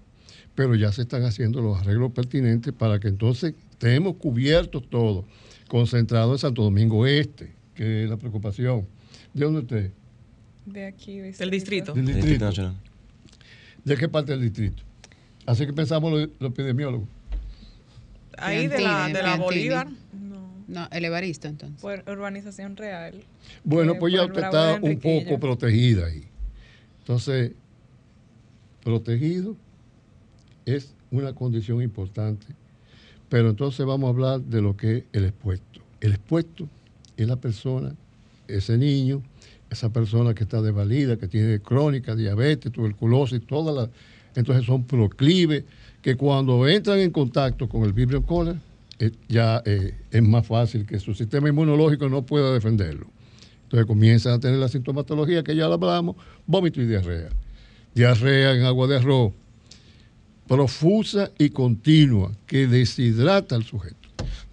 pero 0.56 0.76
ya 0.76 0.92
se 0.92 1.04
están 1.04 1.24
haciendo 1.24 1.62
los 1.62 1.80
arreglos 1.80 2.12
pertinentes 2.12 2.74
para 2.74 3.00
que 3.00 3.08
entonces 3.08 3.54
estemos 3.72 4.16
cubiertos 4.18 4.90
todos, 4.90 5.26
concentrados 5.68 6.34
en 6.34 6.48
Santo 6.48 6.64
Domingo 6.64 7.06
Este, 7.06 7.52
que 7.76 8.04
es 8.04 8.10
la 8.10 8.18
preocupación. 8.18 8.88
¿De 9.34 9.46
dónde 9.46 9.60
usted? 9.62 9.92
De 10.66 10.86
aquí, 10.86 11.20
del 11.20 11.50
distrito. 11.50 11.94
Del 11.94 12.06
distrito. 12.06 12.46
Nacional. 12.46 12.76
¿De 13.84 13.98
qué 13.98 14.10
parte 14.10 14.32
del 14.32 14.42
distrito? 14.42 14.84
Así 15.46 15.66
que 15.66 15.74
pensamos 15.74 16.12
los, 16.12 16.52
epidemiólogos. 16.52 17.08
Ahí 18.42 18.68
de 18.68 18.82
la, 18.82 19.08
de 19.08 19.24
la 19.24 19.36
Bolívar. 19.38 19.88
No, 20.68 20.88
el 20.92 21.04
Evaristo 21.04 21.48
entonces. 21.50 21.82
Por 21.82 22.04
urbanización 22.08 22.78
real. 22.78 23.24
Bueno, 23.64 23.96
pues 24.00 24.14
ya 24.14 24.26
usted 24.26 24.44
está 24.44 24.80
un 24.82 25.00
poco 25.00 25.40
protegida 25.40 26.06
ahí. 26.06 26.24
Entonces, 27.00 27.52
protegido 28.84 29.58
es 30.66 30.94
una 31.12 31.34
condición 31.34 31.82
importante. 31.82 32.48
Pero 33.28 33.50
entonces 33.50 33.86
vamos 33.86 34.08
a 34.08 34.10
hablar 34.12 34.42
de 34.42 34.62
lo 34.62 34.76
que 34.76 34.98
es 34.98 35.04
el 35.14 35.26
expuesto. 35.26 35.82
El 36.00 36.12
expuesto 36.14 36.68
es 37.18 37.28
la 37.28 37.36
persona, 37.36 37.96
ese 38.48 38.78
niño, 38.78 39.22
esa 39.70 39.92
persona 39.92 40.34
que 40.34 40.44
está 40.44 40.62
desvalida, 40.62 41.18
que 41.18 41.28
tiene 41.28 41.60
crónica, 41.60 42.16
diabetes, 42.16 42.72
tuberculosis, 42.72 43.46
todas 43.46 43.76
las... 43.76 43.90
Entonces 44.36 44.66
son 44.66 44.84
proclives 44.86 45.64
que 46.02 46.16
cuando 46.16 46.68
entran 46.68 47.00
en 47.00 47.12
contacto 47.12 47.70
con 47.70 47.84
el 47.84 47.94
vibrio 47.94 48.24
cólera, 48.24 48.60
eh, 49.00 49.12
ya 49.28 49.62
eh, 49.66 49.96
es 50.12 50.24
más 50.24 50.46
fácil 50.46 50.86
que 50.86 51.00
su 51.00 51.14
sistema 51.14 51.50
inmunológico 51.50 52.10
no 52.10 52.26
pueda 52.26 52.54
defenderlo. 52.54 53.08
Entonces 53.64 53.88
comienzan 53.88 54.34
a 54.34 54.40
tener 54.40 54.60
la 54.60 54.68
sintomatología 54.68 55.44
que 55.44 55.56
ya 55.56 55.68
la 55.68 55.76
hablamos, 55.76 56.18
vómito 56.46 56.82
y 56.82 56.88
diarrea. 56.88 57.30
Diarrea 57.96 58.54
en 58.54 58.64
agua 58.64 58.88
de 58.88 58.98
arroz, 58.98 59.34
profusa 60.48 61.32
y 61.38 61.50
continua, 61.50 62.32
que 62.46 62.68
deshidrata 62.68 63.56
al 63.56 63.64
sujeto. 63.64 64.01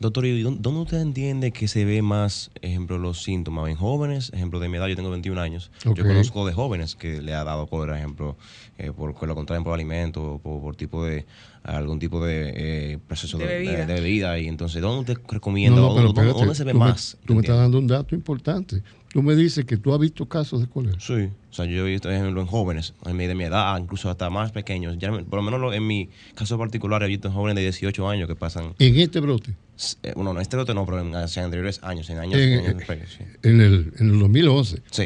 Doctor, 0.01 0.27
¿y 0.27 0.43
dónde 0.43 0.69
usted 0.71 1.01
entiende 1.01 1.51
que 1.53 1.69
se 1.69 1.85
ve 1.85 2.03
más, 2.03 2.51
ejemplo, 2.63 2.99
los 2.99 3.23
síntomas? 3.23 3.69
¿En 3.69 3.77
jóvenes? 3.77 4.31
Ejemplo, 4.35 4.61
de 4.61 4.69
mi 4.69 4.77
edad, 4.77 4.87
yo 4.89 4.97
tengo 4.97 5.11
21 5.11 5.39
años. 5.41 5.71
Yo 5.85 5.95
conozco 6.07 6.47
de 6.47 6.53
jóvenes 6.53 6.95
que 6.97 7.21
le 7.23 7.35
ha 7.35 7.45
dado 7.45 7.67
cólera, 7.67 7.99
ejemplo, 7.99 8.37
eh, 8.79 8.93
por 8.93 9.15
que 9.19 9.27
lo 9.27 9.35
contraen 9.35 9.65
por 9.65 9.75
alimento, 9.75 10.41
por, 10.43 10.61
por 10.61 10.77
tipo 10.77 11.05
de, 11.05 11.27
algún 11.65 11.99
tipo 11.99 12.25
de 12.25 12.53
eh, 12.95 12.99
proceso 13.07 13.39
De 13.39 13.47
bebida. 13.47 13.87
de 13.87 13.95
bebida. 13.95 14.39
Y 14.39 14.49
entonces, 14.49 14.81
¿dónde 14.81 15.13
usted 15.13 15.27
recomienda? 15.29 15.81
No, 15.81 15.89
no, 15.89 15.95
pero 15.95 16.07
¿Dónde, 16.09 16.21
espérate, 16.21 16.39
dónde 16.41 16.55
se 16.55 16.65
ve 16.65 16.73
tú 16.73 16.79
me- 16.79 16.85
más? 16.87 17.17
tú 17.27 17.35
me 17.35 17.41
estás 17.41 17.57
dando 17.57 17.79
un 17.79 17.87
dato 17.87 18.15
importante. 18.15 18.83
Tú 19.11 19.23
me 19.23 19.35
dices 19.35 19.65
que 19.65 19.77
tú 19.79 19.95
has 19.95 19.99
visto 20.01 20.27
casos 20.29 20.61
de 20.61 20.67
cólera. 20.69 20.99
Sí, 21.01 21.15
o 21.51 21.53
sea, 21.55 21.65
yo 21.65 21.87
he 21.87 21.91
visto, 21.91 22.11
ejemplo, 22.11 22.41
en 22.43 22.47
jóvenes, 22.47 22.93
en 23.07 23.17
mi- 23.17 23.27
de 23.27 23.35
mi 23.35 23.45
edad, 23.45 23.79
incluso 23.81 24.11
hasta 24.11 24.29
más 24.29 24.53
pequeños. 24.53 24.99
Ya, 24.99 25.11
por 25.11 25.37
lo 25.37 25.43
menos 25.43 25.75
en 25.75 25.87
mi 25.87 26.11
caso 26.35 26.59
particular, 26.59 27.03
he 27.03 27.07
visto 27.07 27.31
jóvenes 27.31 27.57
de 27.57 27.63
18 27.63 28.09
años 28.09 28.29
que 28.29 28.37
pasan 28.37 28.75
En 28.79 28.97
este 28.99 29.21
brote, 29.21 29.55
Eh, 30.03 30.13
bueno, 30.15 30.35
no, 30.35 30.41
este 30.41 30.57
lote 30.57 30.75
no, 30.75 30.85
pero 30.85 31.01
en, 31.01 31.15
hacia 31.15 31.45
anteriores 31.45 31.81
años, 31.83 32.11
en 32.11 32.19
años, 32.19 32.39
En- 32.39 32.67
años 32.67 32.83
previos, 32.85 33.11
sí. 33.17 33.25
en 33.45 33.61
el, 33.61 33.93
en 33.99 34.11
el 34.11 34.19
2011, 34.19 34.83
Sí. 34.91 35.05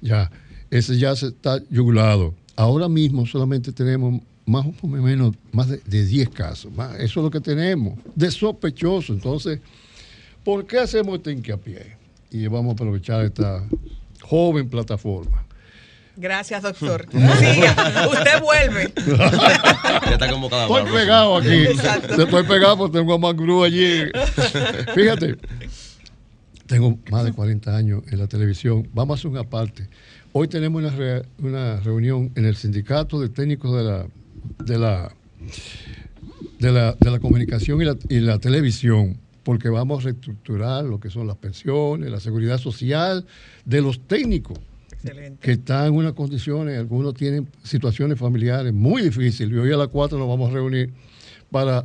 ya, 0.00 0.30
ese 0.70 0.98
ya 0.98 1.14
se 1.14 1.26
está 1.28 1.60
yugulado. 1.70 2.34
Ahora 2.56 2.88
mismo 2.88 3.24
solamente 3.26 3.70
tenemos 3.72 4.20
más 4.46 4.66
o 4.82 4.86
menos 4.88 5.34
más 5.52 5.68
de, 5.68 5.78
de 5.86 6.04
10 6.06 6.28
casos. 6.30 6.72
más- 6.74 6.94
eso 6.96 7.20
es 7.20 7.24
lo 7.24 7.30
que 7.30 7.40
tenemos, 7.40 7.98
de 8.16 8.30
sospechoso. 8.30 9.12
Entonces, 9.12 9.60
¿por 10.42 10.66
qué 10.66 10.78
hacemos 10.80 11.16
este 11.16 11.30
hincapié? 11.32 11.96
Y 12.34 12.48
vamos 12.48 12.70
a 12.70 12.72
aprovechar 12.74 13.24
esta 13.24 13.64
joven 14.22 14.68
plataforma. 14.68 15.44
Gracias, 16.16 16.62
doctor. 16.62 17.06
Siga, 17.12 18.08
usted 18.10 18.40
vuelve. 18.42 18.92
Ya 20.06 20.10
está 20.14 20.28
convocada. 20.30 20.64
Estoy 20.66 20.92
pegado 20.92 21.36
aquí. 21.36 21.48
Exacto. 21.54 22.22
Estoy 22.22 22.42
pegado 22.42 22.76
porque 22.78 22.98
tengo 22.98 23.14
a 23.14 23.18
Mangru 23.18 23.62
allí. 23.62 24.02
Fíjate, 24.94 25.36
tengo 26.66 26.98
más 27.10 27.24
de 27.24 27.32
40 27.32 27.76
años 27.76 28.02
en 28.10 28.18
la 28.18 28.26
televisión. 28.26 28.88
Vamos 28.92 29.16
a 29.16 29.20
hacer 29.20 29.30
una 29.30 29.44
parte. 29.44 29.88
Hoy 30.32 30.48
tenemos 30.48 30.82
una, 30.82 30.90
re- 30.90 31.24
una 31.38 31.78
reunión 31.80 32.32
en 32.34 32.44
el 32.46 32.56
sindicato 32.56 33.20
de 33.20 33.28
técnicos 33.28 33.76
de 33.76 33.84
la, 33.84 34.06
de 34.64 34.78
la, 34.78 35.12
de 36.58 36.72
la, 36.72 36.92
de 36.98 37.10
la 37.10 37.18
comunicación 37.20 37.80
y 37.80 37.84
la, 37.84 37.96
y 38.08 38.18
la 38.20 38.38
televisión, 38.40 39.18
porque 39.44 39.68
vamos 39.68 40.00
a 40.00 40.04
reestructurar 40.08 40.84
lo 40.84 40.98
que 40.98 41.10
son 41.10 41.26
las 41.26 41.36
pensiones, 41.36 42.10
la 42.10 42.18
seguridad 42.20 42.58
social 42.58 43.26
de 43.64 43.80
los 43.82 44.00
técnicos 44.06 44.58
Excelente. 44.90 45.38
que 45.40 45.52
están 45.52 45.86
en 45.88 45.94
unas 45.94 46.14
condiciones, 46.14 46.78
algunos 46.78 47.14
tienen 47.14 47.48
situaciones 47.62 48.18
familiares 48.18 48.72
muy 48.72 49.02
difíciles. 49.02 49.52
Y 49.54 49.58
hoy 49.58 49.72
a 49.72 49.76
las 49.76 49.88
4 49.88 50.18
nos 50.18 50.26
vamos 50.28 50.50
a 50.50 50.54
reunir 50.54 50.92
para 51.50 51.84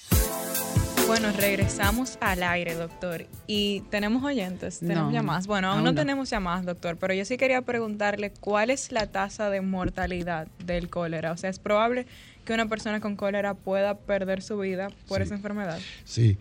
Bueno, 1.06 1.28
regresamos 1.38 2.18
al 2.20 2.42
aire, 2.42 2.74
doctor. 2.74 3.26
Y 3.46 3.82
tenemos 3.90 4.24
oyentes, 4.24 4.80
tenemos 4.80 5.04
No, 5.04 5.12
llamadas. 5.12 5.46
Bueno, 5.46 5.68
aún 5.68 5.76
aún 5.78 5.84
no, 5.84 5.92
no. 5.92 5.96
tenemos 6.00 6.28
llamadas, 6.30 6.64
doctor, 6.64 6.96
pero 6.96 7.14
yo 7.14 7.24
sí 7.24 7.36
quería 7.36 7.62
preguntarle 7.62 8.32
cuál 8.40 8.70
es 8.70 8.90
la 8.90 9.06
tasa 9.06 9.48
de 9.50 9.60
mortalidad 9.60 10.48
del 10.64 10.88
cólera. 10.88 11.30
O 11.32 11.36
sea, 11.36 11.50
¿es 11.50 11.60
probable 11.60 12.06
que 12.44 12.52
una 12.52 12.68
persona 12.68 13.00
con 13.00 13.14
cólera 13.14 13.54
pueda 13.54 13.96
perder 13.98 14.42
su 14.42 14.58
vida 14.58 14.88
por 15.06 15.22
esa 15.22 15.34
enfermedad? 15.34 15.78
Sí, 16.04 16.38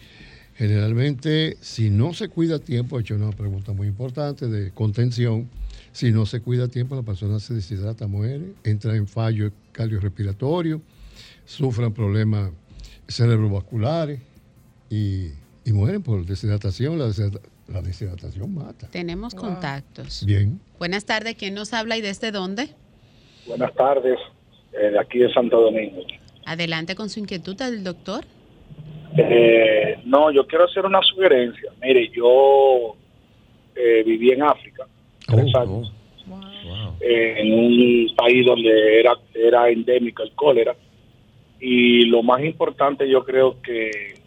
generalmente 0.56 1.58
si 1.62 1.90
no 1.92 2.14
se 2.14 2.30
cuida 2.30 2.56
a 2.56 2.60
tiempo, 2.60 2.98
he 2.98 3.02
hecho 3.02 3.16
una 3.16 3.32
pregunta 3.32 3.72
muy 3.74 3.88
importante 3.88 4.48
de 4.48 4.72
contención, 4.72 5.48
si 5.96 6.12
no 6.12 6.26
se 6.26 6.42
cuida 6.42 6.66
a 6.66 6.68
tiempo 6.68 6.94
la 6.94 7.04
persona 7.04 7.40
se 7.40 7.54
deshidrata, 7.54 8.06
muere, 8.06 8.52
entra 8.66 8.94
en 8.98 9.08
fallo 9.08 9.50
cardiorrespiratorio, 9.72 10.82
sufren 11.46 11.94
problemas 11.94 12.52
cerebrovasculares 13.08 14.20
y, 14.90 15.28
y 15.64 15.72
mueren 15.72 16.04
por 16.04 16.26
deshidratación. 16.26 17.00
La, 17.00 17.06
deshidrata- 17.08 17.40
la 17.70 17.82
deshidratación 17.82 18.54
mata. 18.54 18.90
Tenemos 18.92 19.34
Wow. 19.36 19.44
contactos. 19.44 20.26
Bien. 20.26 20.60
Buenas 20.80 21.06
tardes, 21.06 21.36
¿quién 21.36 21.54
nos 21.54 21.74
habla 21.74 21.96
y 21.96 22.02
desde 22.02 22.32
dónde? 22.32 22.72
Buenas 23.48 23.74
tardes, 23.76 24.20
eh, 24.74 24.90
de 24.92 25.00
aquí 25.00 25.20
de 25.20 25.32
Santo 25.32 25.62
Domingo. 25.62 26.02
Adelante 26.46 26.94
con 26.96 27.10
su 27.10 27.22
inquietud 27.22 27.60
al 27.62 27.86
doctor. 27.86 28.26
Eh, 29.18 30.02
no, 30.06 30.30
yo 30.32 30.46
quiero 30.46 30.66
hacer 30.66 30.86
una 30.86 31.00
sugerencia. 31.04 31.72
Mire, 31.82 32.12
yo 32.14 32.98
eh, 33.76 34.04
viví 34.06 34.32
en 34.32 34.44
África 34.44 34.86
tres 35.28 35.52
Oh, 35.56 35.60
años, 35.60 35.92
Wow. 36.28 36.96
eh, 37.00 37.36
en 37.38 37.54
un 37.54 38.16
país 38.16 38.46
donde 38.46 39.00
era, 39.00 39.14
era 39.34 39.70
endémico 39.70 40.24
el 40.24 40.32
cólera. 40.32 40.76
Y 41.60 42.06
lo 42.06 42.24
más 42.24 42.44
importante, 42.44 43.08
yo 43.10 43.24
creo 43.24 43.62
que, 43.62 44.18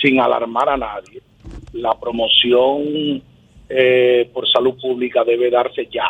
sin 0.00 0.18
alarmar 0.20 0.68
a 0.68 0.76
nadie, 0.76 1.20
la 1.72 1.94
promoción 1.98 3.22
eh, 3.68 4.28
por 4.32 4.48
salud 4.48 4.74
pública 4.80 5.22
debe 5.24 5.50
darse 5.50 5.86
ya, 5.92 6.08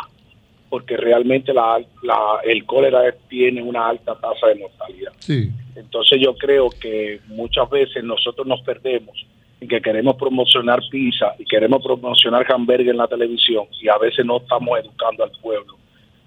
porque 0.69 0.95
realmente 0.97 1.53
la, 1.53 1.77
la- 2.03 2.39
el 2.45 2.65
cólera 2.65 3.13
tiene 3.27 3.61
una 3.61 3.89
alta 3.89 4.15
tasa 4.15 4.47
de 4.47 4.55
mortalidad. 4.55 5.11
Sí, 5.19 5.49
Entonces 5.75 6.19
yo 6.21 6.35
creo 6.35 6.71
que 6.79 7.19
muchas 7.27 7.69
veces 7.69 8.03
nosotros 8.03 8.47
nos 8.47 8.61
perdemos 8.61 9.25
en 9.61 9.67
que 9.67 9.81
queremos 9.81 10.15
promocionar 10.15 10.79
pizza 10.89 11.33
y 11.37 11.45
queremos 11.45 11.83
promocionar 11.83 12.45
hamburger 12.51 12.89
en 12.89 12.97
la 12.97 13.07
televisión 13.07 13.65
y 13.81 13.89
a 13.89 13.97
veces 13.97 14.25
no 14.25 14.37
estamos 14.37 14.77
educando 14.79 15.23
al 15.23 15.31
pueblo 15.41 15.77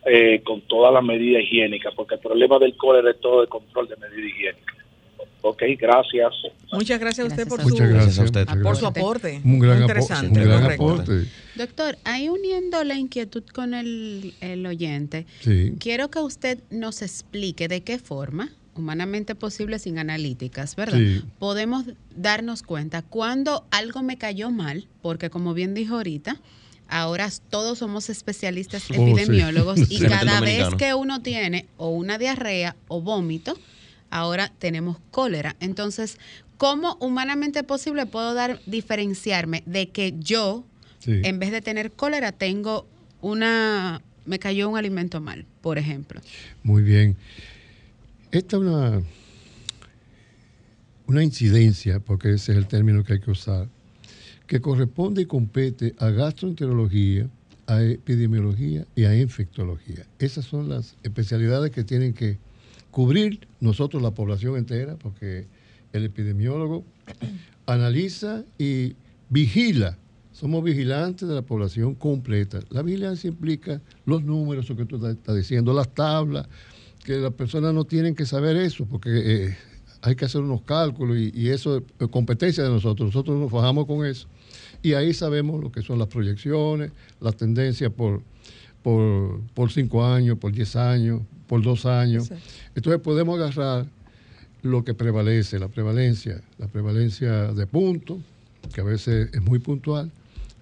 eh, 0.05 0.43
con 0.45 0.61
todas 0.63 0.93
las 0.93 1.03
medidas 1.05 1.43
higiénicas, 1.45 1.95
porque 1.95 2.17
el 2.17 2.21
problema 2.21 2.59
del 2.59 2.77
cólera 2.77 3.11
es 3.11 3.21
todo 3.21 3.43
el 3.43 3.49
control 3.49 3.89
de 3.89 3.97
medidas 3.97 4.31
higiénicas. 4.31 4.77
Ok, 5.45 5.63
gracias. 5.79 6.33
Muchas 6.73 7.01
gracias 7.01 7.25
a 7.25 7.29
usted 7.29 7.47
Gracias 7.47 7.49
por 7.49 7.61
a 7.61 7.63
su, 7.65 7.69
muchas 7.71 7.89
gracias. 7.91 8.19
a 8.19 8.23
usted. 8.25 8.47
por 8.63 8.77
su 8.77 8.87
Aporte. 8.87 9.41
Un 9.45 9.59
gran, 9.59 9.75
Muy 9.75 9.83
interesante. 9.83 10.41
un 10.41 10.47
gran 10.47 10.73
aporte. 10.73 11.13
Doctor, 11.57 11.97
ahí 12.05 12.29
uniendo 12.29 12.85
la 12.85 12.95
inquietud 12.95 13.43
con 13.53 13.75
el, 13.75 14.35
el 14.41 14.65
oyente, 14.67 15.27
Sí. 15.41 15.75
quiero 15.81 16.11
que 16.11 16.21
usted 16.21 16.59
nos 16.71 17.03
explique 17.03 17.67
de 17.67 17.83
qué 17.83 17.99
forma 17.99 18.51
humanamente 18.75 19.35
posible 19.35 19.79
sin 19.79 19.99
analíticas, 19.99 20.77
¿verdad? 20.77 20.99
Sí. 20.99 21.23
Podemos 21.39 21.85
darnos 22.17 22.63
cuenta 22.63 23.03
cuando 23.03 23.67
algo 23.71 24.03
me 24.03 24.19
cayó 24.19 24.51
mal, 24.51 24.87
porque 25.03 25.31
como 25.31 25.55
bien 25.55 25.75
dijo 25.75 25.97
ahorita, 25.97 26.41
ahora 26.89 27.29
todos 27.51 27.79
somos 27.79 28.09
especialistas 28.11 28.85
Oh, 28.91 28.95
sí. 28.95 29.01
epidemiólogos 29.03 29.79
y 29.91 29.99
cada 30.01 30.41
vez 30.41 30.69
que 30.79 30.95
uno 30.95 31.23
tiene 31.23 31.67
o 31.77 31.89
una 31.91 32.19
diarrea 32.19 32.77
o 32.89 33.01
vómito, 33.03 33.59
ahora 34.11 34.53
tenemos 34.59 34.99
cólera. 35.11 35.57
Entonces, 35.61 36.19
¿cómo 36.59 36.97
humanamente 37.01 37.63
posible 37.65 38.07
puedo 38.07 38.35
dar 38.35 38.61
diferenciarme 38.67 39.63
de 39.67 39.89
que 39.91 40.15
yo 40.19 40.65
Sí. 40.99 41.21
en 41.25 41.41
vez 41.41 41.51
de 41.51 41.61
tener 41.61 41.91
cólera, 41.91 42.31
tengo 42.31 42.87
una, 43.23 44.03
me 44.25 44.39
cayó 44.39 44.69
un 44.69 44.77
alimento 44.79 45.21
mal, 45.21 45.47
por 45.61 45.77
ejemplo. 45.77 46.21
Muy 46.63 46.83
bien. 46.83 47.17
Esta 48.33 48.57
es 48.57 48.63
una, 48.63 49.03
una 51.07 51.23
incidencia, 51.23 52.01
porque 52.01 52.33
ese 52.33 52.53
es 52.53 52.59
el 52.59 52.67
término 52.67 53.05
que 53.05 53.13
hay 53.13 53.21
que 53.21 53.31
usar, 53.31 53.69
que 54.47 54.63
corresponde 54.63 55.21
y 55.21 55.27
compete 55.27 55.95
a 55.99 56.09
gastroenterología, 56.09 57.29
a 57.67 57.83
epidemiología 57.83 58.87
y 58.97 59.05
a 59.05 59.21
infectología. 59.21 60.07
Esas 60.19 60.47
son 60.47 60.71
las 60.71 60.97
especialidades 61.03 61.73
que 61.73 61.85
tienen 61.85 62.15
que 62.15 62.39
cubrir 62.91 63.47
nosotros 63.61 64.03
la 64.03 64.13
población 64.13 64.57
entera, 64.57 64.97
porque 64.97 65.47
el 65.93 66.07
epidemiólogo 66.07 66.85
analiza 67.67 68.45
y 68.57 68.97
vigila. 69.29 69.99
Somos 70.33 70.65
vigilantes 70.65 71.29
de 71.29 71.35
la 71.35 71.43
población 71.43 71.95
completa. 71.95 72.61
La 72.71 72.81
vigilancia 72.81 73.29
implica 73.29 73.83
los 74.07 74.25
números, 74.25 74.65
eso 74.65 74.75
que 74.75 74.87
tú 74.87 75.07
estás 75.07 75.37
diciendo, 75.37 75.75
las 75.75 75.93
tablas, 75.93 76.49
que 77.05 77.17
las 77.17 77.33
personas 77.33 77.75
no 77.75 77.85
tienen 77.85 78.15
que 78.15 78.27
saber 78.27 78.57
eso, 78.57 78.87
porque 78.87 79.11
eh, 79.13 79.57
hay 80.03 80.15
que 80.15 80.25
hacer 80.25 80.41
unos 80.41 80.63
cálculos 80.63 81.17
y, 81.17 81.33
y 81.35 81.49
eso 81.49 81.83
es 81.99 82.09
competencia 82.09 82.63
de 82.65 82.71
nosotros. 82.71 83.09
Nosotros 83.09 83.39
nos 83.39 83.51
fajamos 83.51 83.87
con 83.87 84.07
eso. 84.07 84.29
Y 84.83 84.95
ahí 84.95 85.15
sabemos 85.15 85.63
lo 85.63 85.71
que 85.71 85.83
son 85.83 85.99
las 85.99 86.09
proyecciones, 86.09 86.91
las 87.21 87.37
tendencias 87.37 87.93
por, 87.93 88.23
por, 88.83 89.41
por 89.55 89.71
cinco 89.71 90.05
años, 90.05 90.39
por 90.39 90.53
diez 90.53 90.75
años, 90.77 91.23
por 91.47 91.63
dos 91.63 91.87
años. 91.87 92.31
Entonces 92.75 93.01
podemos 93.01 93.39
agarrar 93.39 93.87
lo 94.63 94.85
que 94.85 94.95
prevalece, 94.95 95.59
la 95.59 95.69
prevalencia, 95.69 96.41
la 96.59 96.67
prevalencia 96.67 97.53
de 97.53 97.67
puntos, 97.67 98.19
que 98.73 98.81
a 98.81 98.85
veces 98.85 99.29
es 99.33 99.43
muy 99.43 99.59
puntual, 99.59 100.11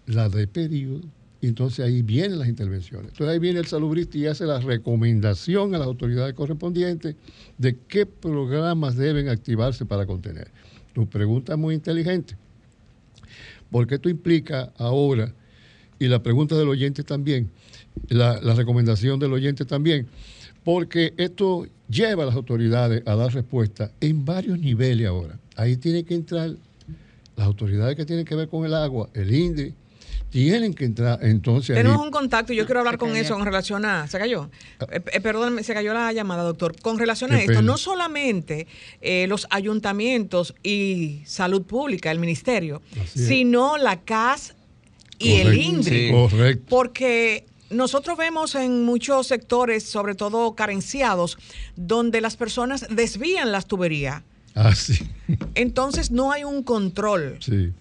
la 0.07 0.29
de 0.29 0.47
periodo, 0.47 1.03
y 1.41 1.49
entonces 1.49 1.85
ahí 1.85 2.03
vienen 2.03 2.39
las 2.39 2.49
intervenciones. 2.49 3.13
Entonces 3.13 3.33
ahí 3.33 3.39
viene 3.39 3.61
el 3.61 3.67
salubrista 3.67 4.19
y 4.19 4.27
hace 4.27 4.45
la 4.45 4.61
recomendación 4.61 5.75
a 5.75 5.79
las 5.79 5.87
autoridades 5.87 6.35
correspondientes 6.35 7.17
de 7.57 7.77
qué 7.89 8.05
programas 8.05 8.97
deben 8.97 9.29
activarse 9.29 9.87
para 9.87 10.05
contener. 10.05 10.49
Tu 10.93 11.09
pregunta 11.09 11.55
es 11.55 11.59
muy 11.59 11.75
inteligente, 11.75 12.37
porque 13.71 13.95
esto 13.95 14.09
implica 14.09 14.73
ahora, 14.77 15.33
y 15.99 16.09
la 16.09 16.23
pregunta 16.23 16.57
del 16.57 16.69
oyente 16.69 17.05
también, 17.05 17.51
la, 18.09 18.39
recomendación 18.55 19.19
del 19.19 19.33
oyente 19.33 19.65
también, 19.65 20.09
porque 20.65 21.15
esto 21.17 21.67
lleva 21.89 22.25
a 22.25 22.27
las 22.27 22.35
autoridades 22.35 23.03
a 23.07 23.15
dar 23.15 23.33
respuesta 23.33 23.93
en 24.01 24.25
varios 24.25 24.59
niveles 24.59 25.07
ahora. 25.07 25.39
Ahí 25.57 25.77
tienen 25.77 26.05
que 26.05 26.15
entrar 26.15 26.51
las 27.37 27.47
autoridades 27.47 27.97
que 27.97 28.05
tienen 28.05 28.25
que 28.25 28.35
ver 28.35 28.49
con 28.49 28.67
el 28.67 28.75
agua, 28.75 29.09
el 29.15 29.33
INDRI, 29.33 29.75
tienen 30.31 30.75
que 30.75 30.85
entrar 30.85 31.19
entonces 31.25 31.71
ahí- 31.77 31.83
Tenemos 31.83 32.03
un 32.03 32.11
contacto 32.11 32.53
y 32.53 32.57
yo 32.57 32.65
quiero 32.65 32.81
hablar 32.81 32.95
Se 32.95 32.99
con 32.99 33.09
cayó. 33.11 33.21
eso 33.23 33.37
en 33.39 33.45
relación 33.45 33.85
a. 33.85 34.07
¿Se 34.09 34.19
cayó? 34.19 34.51
Eh, 34.91 35.01
eh, 35.13 35.21
perdón, 35.21 35.63
se 35.65 35.75
cayó 35.75 35.93
la 35.93 36.13
llamada, 36.13 36.43
doctor. 36.45 36.81
Con 36.81 36.99
relación 36.99 37.33
a 37.33 37.37
Qué 37.37 37.41
esto, 37.43 37.53
pena. 37.55 37.63
no 37.63 37.77
solamente 37.77 38.67
eh, 39.01 39.27
los 39.29 39.47
ayuntamientos 39.51 40.55
y 40.63 41.23
salud 41.27 41.63
pública, 41.63 42.11
el 42.11 42.19
ministerio, 42.19 42.81
sino 43.13 43.77
la 43.77 44.01
CAS 44.01 44.55
y 45.19 45.33
el. 45.41 45.59
INDRI. 45.59 46.07
Sí. 46.09 46.13
Correcto. 46.13 46.65
Porque 46.69 47.45
nosotros 47.71 48.17
vemos 48.19 48.55
en 48.55 48.85
muchos 48.85 49.27
sectores, 49.27 49.85
sobre 49.85 50.15
todo 50.15 50.55
carenciados, 50.55 51.39
donde 51.77 52.21
las 52.21 52.37
personas 52.37 52.87
desvían 52.91 53.53
las 53.53 53.67
tuberías. 53.67 54.23
Ah, 54.55 54.75
sí. 54.75 54.99
Entonces 55.55 56.11
no 56.11 56.33
hay 56.33 56.45
un 56.45 56.63
control. 56.63 57.37
sí. 57.41 57.73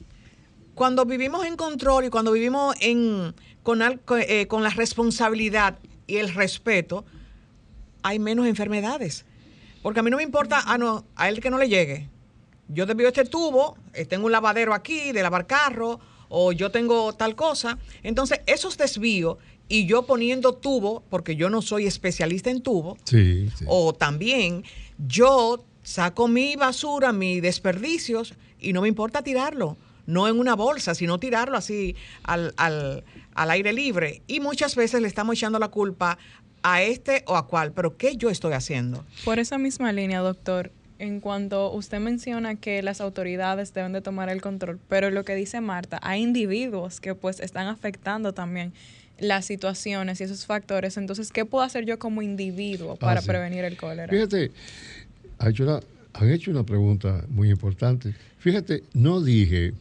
Cuando 0.80 1.04
vivimos 1.04 1.46
en 1.46 1.58
control 1.58 2.06
y 2.06 2.10
cuando 2.10 2.32
vivimos 2.32 2.74
en, 2.80 3.36
con, 3.64 3.82
eh, 3.82 4.48
con 4.48 4.64
la 4.64 4.70
responsabilidad 4.70 5.78
y 6.08 6.16
el 6.16 6.34
respeto, 6.34 7.04
hay 8.02 8.18
menos 8.18 8.48
enfermedades. 8.48 9.26
Porque 9.82 10.00
a 10.00 10.04
mí 10.04 10.10
no 10.10 10.16
me 10.16 10.24
importa 10.24 10.64
ah, 10.66 10.78
no, 10.78 11.04
a 11.18 11.28
él 11.28 11.42
que 11.42 11.50
no 11.50 11.58
le 11.58 11.68
llegue. 11.68 12.08
Yo 12.70 12.86
desvío 12.86 13.10
este 13.10 13.26
tubo, 13.26 13.76
eh, 13.94 14.06
tengo 14.06 14.28
un 14.28 14.32
lavadero 14.32 14.74
aquí 14.74 15.12
de 15.12 15.22
lavar 15.22 15.48
carro, 15.48 16.00
o 16.30 16.54
yo 16.54 16.72
tengo 16.72 17.12
tal 17.12 17.36
cosa. 17.36 17.78
Entonces, 18.02 18.40
esos 18.46 18.78
desvíos 18.78 19.36
y 19.68 19.86
yo 19.86 20.06
poniendo 20.06 20.54
tubo, 20.54 21.04
porque 21.10 21.36
yo 21.36 21.50
no 21.50 21.62
soy 21.62 21.88
especialista 21.88 22.52
en 22.52 22.62
tubo, 22.62 22.98
Sí, 23.04 23.50
sí. 23.54 23.66
o 23.68 23.92
también 23.92 24.64
yo 24.98 25.62
saco 25.84 26.30
mi 26.30 26.56
basura, 26.56 27.12
mis 27.12 27.42
desperdicios 27.42 28.34
y 28.62 28.72
no 28.72 28.82
me 28.82 28.88
importa 28.88 29.22
tirarlo, 29.24 29.76
no 30.10 30.28
en 30.28 30.40
una 30.40 30.56
bolsa, 30.56 30.96
sino 30.96 31.20
tirarlo 31.20 31.56
así 31.58 31.96
al, 32.24 32.54
al- 32.58 33.04
al 33.36 33.52
aire 33.52 33.72
libre. 33.74 34.22
Y 34.28 34.40
muchas 34.40 34.76
veces 34.76 35.02
le 35.02 35.08
estamos 35.08 35.36
echando 35.36 35.60
la 35.60 35.68
culpa 35.70 36.18
a 36.64 36.82
este 36.82 37.24
o 37.28 37.36
a 37.38 37.48
cual, 37.48 37.72
pero 37.72 37.96
¿qué 37.96 38.18
yo 38.18 38.30
estoy 38.30 38.54
haciendo? 38.54 39.06
Por 39.24 39.40
esa 39.40 39.58
misma 39.58 39.94
línea, 39.94 40.20
doctor, 40.20 40.72
en 40.98 41.22
cuanto 41.22 41.72
usted 41.72 42.00
menciona 42.00 42.56
que 42.56 42.82
las 42.84 43.00
autoridades 43.00 43.74
deben 43.74 43.94
de 43.94 44.02
tomar 44.02 44.28
el 44.30 44.42
control, 44.42 44.80
pero 44.90 45.10
lo 45.12 45.24
que 45.24 45.36
dice 45.36 45.62
Marta, 45.62 46.00
hay 46.02 46.22
individuos 46.22 47.00
que 47.00 47.16
pues 47.16 47.40
están 47.40 47.68
afectando 47.68 48.34
también 48.34 48.74
las 49.20 49.46
situaciones 49.46 50.20
y 50.20 50.24
esos 50.26 50.46
factores. 50.46 50.98
Entonces, 50.98 51.32
¿qué 51.32 51.46
puedo 51.46 51.64
hacer 51.64 51.86
yo 51.86 52.00
como 52.00 52.22
individuo 52.22 52.94
Ah, 52.94 53.00
para 53.00 53.22
sí. 53.22 53.28
prevenir 53.28 53.64
el 53.64 53.78
cólera? 53.78 54.12
Fíjate, 54.12 54.52
ha 55.38 55.50
hecho 55.50 55.64
una- 55.64 55.80
han 56.14 56.30
hecho 56.30 56.52
una 56.52 56.64
pregunta 56.64 57.24
muy 57.30 57.50
importante. 57.50 58.14
Fíjate, 58.40 58.84
no 58.94 59.22
dije 59.22 59.74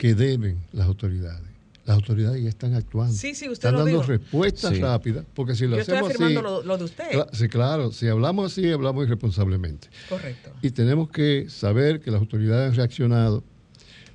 que 0.00 0.14
deben 0.14 0.56
las 0.72 0.86
autoridades. 0.86 1.42
Las 1.84 1.96
autoridades 1.96 2.42
ya 2.42 2.48
están 2.48 2.72
actuando. 2.74 3.12
Sí, 3.12 3.34
sí, 3.34 3.50
usted 3.50 3.68
Están 3.68 3.72
lo 3.74 3.78
dando 3.80 4.00
dijo. 4.00 4.02
respuestas 4.04 4.74
Sí. 4.74 4.80
rápidas, 4.80 5.26
porque 5.34 5.54
si 5.54 5.66
lo 5.66 5.76
Yo 5.76 5.80
estoy 5.82 5.96
hacemos 5.96 6.10
afirmando 6.10 6.40
así... 6.40 6.48
lo, 6.48 6.62
lo 6.62 6.78
de 6.78 6.84
usted. 6.84 7.04
Sí, 7.32 7.48
claro, 7.48 7.92
si 7.92 8.08
hablamos 8.08 8.50
así, 8.50 8.70
hablamos 8.70 9.04
irresponsablemente. 9.04 9.88
Correcto. 10.08 10.52
Y 10.62 10.70
tenemos 10.70 11.10
que 11.10 11.50
saber 11.50 12.00
que 12.00 12.10
las 12.10 12.20
autoridades 12.20 12.70
han 12.70 12.76
reaccionado, 12.76 13.44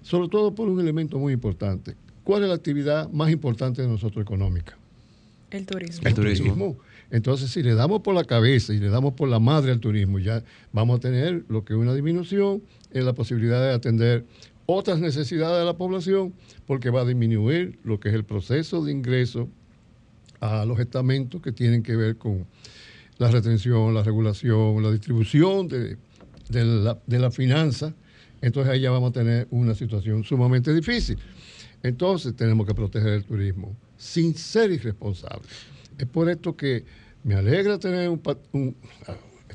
sobre 0.02 0.28
todo 0.30 0.56
por 0.56 0.68
un 0.70 0.80
elemento 0.80 1.20
muy 1.20 1.34
importante. 1.34 1.96
¿Cuál 2.24 2.42
es 2.44 2.50
la 2.50 2.56
actividad 2.56 3.08
más 3.12 3.30
importante 3.30 3.84
de 3.84 3.88
nosotros 3.88 4.24
económica? 4.24 4.76
El 5.52 5.68
turismo. 5.68 6.08
El 6.08 6.14
turismo. 6.16 6.78
Entonces, 7.12 7.52
si 7.52 7.62
le 7.62 7.76
damos 7.76 8.02
por 8.02 8.16
la 8.16 8.24
cabeza 8.24 8.74
y 8.74 8.80
le 8.80 8.90
damos 8.90 9.14
por 9.14 9.30
la 9.30 9.38
madre 9.40 9.72
al 9.72 9.80
turismo, 9.80 10.18
ya 10.18 10.44
vamos 10.74 10.98
a 10.98 11.00
tener 11.02 11.44
lo 11.50 11.64
que 11.64 11.74
es 11.74 11.80
una 11.80 11.94
disminución 11.94 12.64
en 12.92 13.06
la 13.06 13.14
posibilidad 13.14 13.62
de 13.62 13.72
atender 13.74 14.26
otras 14.66 15.00
necesidades 15.00 15.60
de 15.60 15.66
la 15.66 15.78
población, 15.78 16.34
porque 16.66 16.90
va 16.90 17.02
a 17.02 17.06
disminuir 17.06 17.80
lo 17.84 18.00
que 18.00 18.10
es 18.10 18.16
el 18.16 18.24
proceso 18.24 18.84
de 18.84 18.92
ingreso 18.92 19.48
a 20.40 20.66
los 20.66 20.80
estamentos 20.80 21.42
que 21.42 21.52
tienen 21.52 21.84
que 21.84 21.96
ver 21.96 22.18
con 22.18 22.46
la 23.18 23.32
retención, 23.32 23.94
la 23.94 24.04
regulación, 24.04 24.82
la 24.84 24.92
distribución 24.92 25.68
de, 25.68 25.98
la, 27.08 27.32
finanza. 27.32 27.94
Entonces 28.42 28.74
ahí 28.74 28.82
ya 28.82 28.92
vamos 28.92 29.12
a 29.12 29.14
tener 29.14 29.48
una 29.52 29.74
situación 29.76 30.24
sumamente 30.24 30.74
difícil. 30.74 31.18
Entonces 31.84 32.36
tenemos 32.36 32.68
que 32.68 32.74
proteger 32.74 33.14
el 33.14 33.24
turismo 33.24 33.76
sin 33.98 34.36
ser 34.36 34.72
irresponsables. 34.72 35.50
Es 35.98 36.08
por 36.08 36.30
esto 36.30 36.56
que 36.56 36.84
me 37.24 37.36
alegra 37.36 37.80
tener 37.80 38.10
un- 38.10 38.76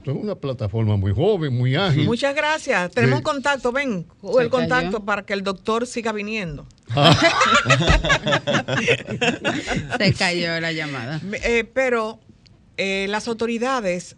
esto 0.01 0.13
es 0.13 0.17
una 0.17 0.35
plataforma 0.35 0.97
muy 0.97 1.13
joven, 1.15 1.55
muy 1.57 1.77
ágil. 1.77 2.07
Muchas 2.07 2.35
gracias. 2.35 2.91
Tenemos 2.93 3.19
Sí. 3.19 3.21
un 3.21 3.23
contacto, 3.23 3.71
ven, 3.71 4.07
el 4.41 4.49
contacto 4.49 4.93
cayó. 4.93 5.05
para 5.05 5.23
que 5.27 5.35
el 5.35 5.43
doctor 5.45 5.87
siga 5.87 6.11
viniendo. 6.13 6.67
Se 9.99 10.15
cayó 10.15 10.59
la 10.61 10.73
llamada. 10.73 11.21
Eh, 11.45 11.65
pero 11.73 12.19
eh, 12.77 13.07
las 13.11 13.29
autoridades, 13.29 14.17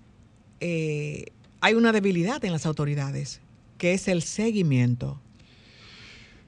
eh, 0.60 1.24
hay 1.60 1.74
una 1.74 1.92
debilidad 1.92 2.44
en 2.44 2.52
las 2.52 2.64
autoridades, 2.66 3.40
que 3.78 3.94
es 3.94 4.06
el 4.08 4.22
seguimiento. 4.22 5.20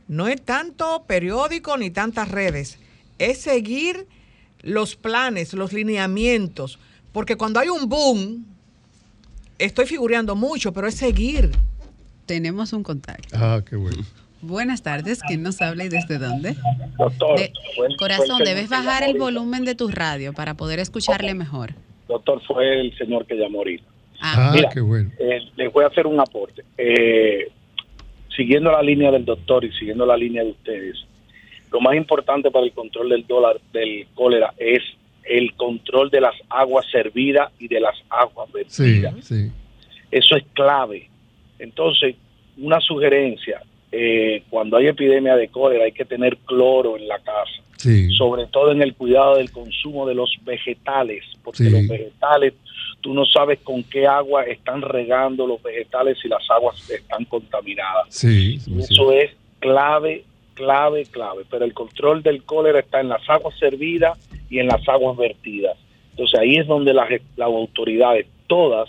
No 0.07 0.29
es 0.29 0.41
tanto 0.43 1.05
periódico 1.07 1.77
ni 1.77 1.91
tantas 1.91 2.29
redes, 2.31 2.79
es 3.19 3.39
seguir 3.39 4.07
los 4.61 4.95
planes, 4.97 5.55
los 5.55 5.73
lineamientos, 5.73 6.79
porque 7.13 7.37
cuando 7.37 7.59
hay 7.61 7.69
un 7.69 7.89
boom, 7.89 8.47
estoy 9.59 9.87
figureando 9.87 10.35
mucho, 10.37 10.73
pero 10.73 10.87
es 10.87 10.95
seguir. 10.95 11.51
Tenemos 12.27 12.73
un 12.73 12.83
contacto. 12.83 13.29
Ah, 13.39 13.61
qué 13.69 13.77
bueno. 13.77 14.03
Buenas 14.41 14.83
tardes, 14.83 15.21
¿quién 15.27 15.43
nos 15.43 15.61
habla 15.63 15.85
y 15.85 15.89
desde 15.89 16.19
dónde? 16.19 16.55
Doctor, 16.99 17.39
De- 17.39 17.53
el- 17.89 17.97
corazón, 17.97 18.43
debes 18.45 18.69
bajar 18.69 19.03
el 19.03 19.17
volumen 19.19 19.65
de 19.65 19.75
tu 19.75 19.89
radio 19.89 20.33
para 20.35 20.55
poder 20.55 20.79
escucharle 20.81 21.33
mejor. 21.35 21.71
Doctor, 22.09 22.43
fue 22.47 22.81
el 22.81 22.97
señor 22.99 23.25
que 23.27 23.35
llamó 23.37 23.59
ahorita. 23.59 23.85
Ah, 24.21 24.51
Mira, 24.55 24.69
qué 24.69 24.81
bueno. 24.81 25.11
eh, 25.19 25.41
les 25.57 25.73
voy 25.73 25.85
a 25.85 25.89
hacer 25.89 26.07
un 26.07 26.21
aporte. 26.21 26.63
Eh, 26.77 27.49
siguiendo 28.37 28.71
la 28.71 28.83
línea 28.83 29.11
del 29.11 29.25
doctor 29.25 29.65
y 29.65 29.73
siguiendo 29.73 30.05
la 30.05 30.17
línea 30.17 30.45
de 30.45 30.51
ustedes, 30.51 30.97
lo 31.73 31.81
más 31.81 31.95
importante 31.97 32.51
para 32.51 32.67
el 32.67 32.73
control 32.73 33.09
del 33.09 33.27
dólar, 33.27 33.61
del 33.73 34.07
cólera, 34.15 34.53
es 34.59 34.83
el 35.27 35.55
control 35.55 36.11
de 36.11 36.21
las 36.21 36.35
aguas 36.51 36.87
servidas 36.91 37.51
y 37.59 37.69
de 37.69 37.81
las 37.81 37.97
aguas 38.11 38.49
Sí, 38.69 38.83
vertidas. 39.01 39.25
sí. 39.25 39.51
Eso 40.11 40.37
es 40.37 40.45
clave. 40.53 41.09
Entonces, 41.59 42.17
una 42.59 42.81
sugerencia, 42.81 43.63
eh, 43.91 44.43
cuando 44.51 44.77
hay 44.77 44.89
epidemia 44.89 45.37
de 45.37 45.49
cólera 45.49 45.85
hay 45.85 45.93
que 45.93 46.05
tener 46.05 46.37
cloro 46.39 46.97
en 46.97 47.09
la 47.09 47.19
casa, 47.21 47.63
Sí. 47.77 48.09
sobre 48.17 48.47
todo 48.47 48.73
en 48.73 48.83
el 48.83 48.95
cuidado 48.95 49.37
del 49.37 49.51
consumo 49.51 50.07
de 50.07 50.15
los 50.15 50.31
vegetales, 50.45 51.25
porque 51.43 51.65
Sí. 51.65 51.71
los 51.71 51.87
vegetales, 51.89 52.55
tú 53.01 53.13
no 53.15 53.25
sabes 53.27 53.59
con 53.61 53.83
qué 53.85 54.07
agua 54.07 54.45
están 54.45 54.83
regando 54.83 55.47
los 55.47 55.63
vegetales 55.63 56.19
si 56.21 56.29
las 56.29 56.49
aguas 56.51 56.89
están 56.91 57.25
contaminadas. 57.27 58.07
Sí, 58.09 58.59
Y 58.67 58.81
eso 58.81 59.13
es 59.13 59.31
clave, 59.59 60.25
clave, 60.55 61.05
clave. 61.07 61.45
Pero 61.51 61.65
el 61.65 61.75
control 61.75 62.23
del 62.23 62.43
cólera 62.45 62.81
está 62.81 63.01
en 63.01 63.09
las 63.09 63.29
aguas 63.29 63.59
servidas 63.59 64.19
y 64.55 64.59
en 64.61 64.69
las 64.69 64.89
aguas 64.89 65.17
vertidas. 65.17 65.77
Entonces 66.13 66.39
ahí 66.39 66.57
es 66.57 66.67
donde 66.67 66.95
las, 66.95 67.09
las 67.37 67.47
autoridades, 67.47 68.27
todas, 68.47 68.89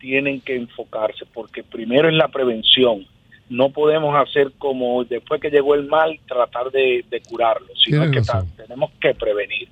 tienen 0.00 0.40
que 0.40 0.56
enfocarse, 0.56 1.24
porque 1.32 1.62
primero 1.62 2.08
en 2.08 2.16
la 2.18 2.28
prevención. 2.28 3.06
No 3.50 3.70
podemos 3.70 4.14
hacer 4.16 4.52
como 4.56 5.04
después 5.04 5.38
que 5.40 5.50
llegó 5.50 5.74
el 5.74 5.86
mal, 5.86 6.18
tratar 6.26 6.70
de, 6.70 7.04
de 7.10 7.20
curarlo, 7.20 7.68
sino 7.84 8.10
que 8.10 8.22
tenemos 8.56 8.90
que 9.00 9.14
prevenir. 9.14 9.68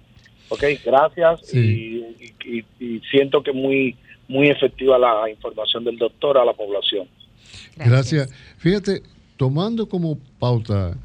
Ok, 0.51 0.64
gracias 0.84 1.41
Sí. 1.47 1.59
y, 1.59 2.24
y- 2.45 2.59
y- 2.78 2.84
y 2.97 3.01
siento 3.11 3.43
que 3.43 3.53
muy 3.53 3.97
muy 4.28 4.49
efectiva 4.49 4.97
la 4.99 5.28
información 5.30 5.82
del 5.84 5.97
doctor 5.97 6.38
a 6.38 6.45
la 6.45 6.53
población. 6.53 7.09
Gracias. 7.76 8.30
Fíjate, 8.59 9.03
tomando 9.36 9.88
como 9.88 10.18
pauta 10.38 10.97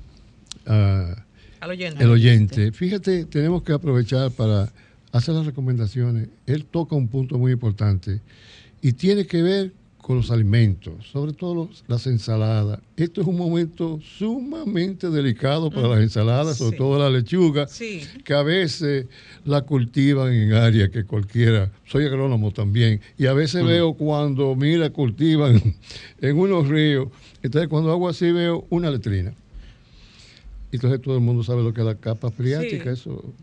ah, 0.67 1.15
Al 1.65 1.71
oyente. 1.71 2.03
el 2.03 2.09
oyente, 2.11 2.71
fíjate, 2.71 3.25
tenemos 3.25 3.63
que 3.63 3.73
aprovechar 3.73 4.29
para 4.31 4.71
hacer 5.11 5.33
las 5.33 5.45
recomendaciones. 5.47 6.29
Él 6.45 6.63
toca 6.65 6.95
un 6.95 7.07
punto 7.07 7.37
muy 7.39 7.51
importante 7.53 8.21
y 8.81 8.93
tiene 8.93 9.25
que 9.25 9.41
ver 9.41 9.71
con 9.97 10.17
los 10.17 10.29
alimentos, 10.29 10.93
sobre 11.11 11.33
todo 11.33 11.55
los- 11.55 11.83
las 11.87 12.05
ensaladas. 12.05 12.79
Esto 12.95 13.21
es 13.21 13.27
un 13.27 13.37
momento 13.37 13.99
sumamente 14.03 15.09
delicado 15.09 15.71
para 15.71 15.87
las 15.87 16.01
ensaladas, 16.01 16.57
sobre 16.57 16.73
Sí. 16.73 16.77
todo 16.77 16.99
la 16.99 17.09
lechuga, 17.09 17.67
Sí. 17.67 18.01
que 18.23 18.35
a 18.35 18.43
veces 18.43 19.07
la 19.45 19.61
cultivan 19.63 20.31
en 20.31 20.53
áreas 20.53 20.89
que 20.91 21.05
cualquiera, 21.05 21.71
soy 21.87 22.05
agrónomo 22.05 22.51
también, 22.51 23.01
y 23.17 23.25
a 23.25 23.33
veces 23.33 23.65
veo 23.65 23.95
cuando, 23.95 24.55
mira, 24.55 24.91
cultivan 24.91 25.55
en 26.21 26.37
unos 26.37 26.67
ríos, 26.67 27.07
entonces 27.41 27.67
cuando 27.67 27.91
hago 27.91 28.07
así 28.07 28.31
veo 28.31 28.67
una 28.69 28.91
letrina. 28.91 29.33
Entonces 30.75 31.01
todo 31.01 31.15
el 31.15 31.21
mundo 31.21 31.43
sabe 31.43 31.63
lo 31.63 31.73
que 31.73 31.81
es 31.81 31.87
la 31.87 31.95
capa 31.95 32.31
freática, 32.31 32.95
Sí. 32.95 33.01
eso 33.01 33.33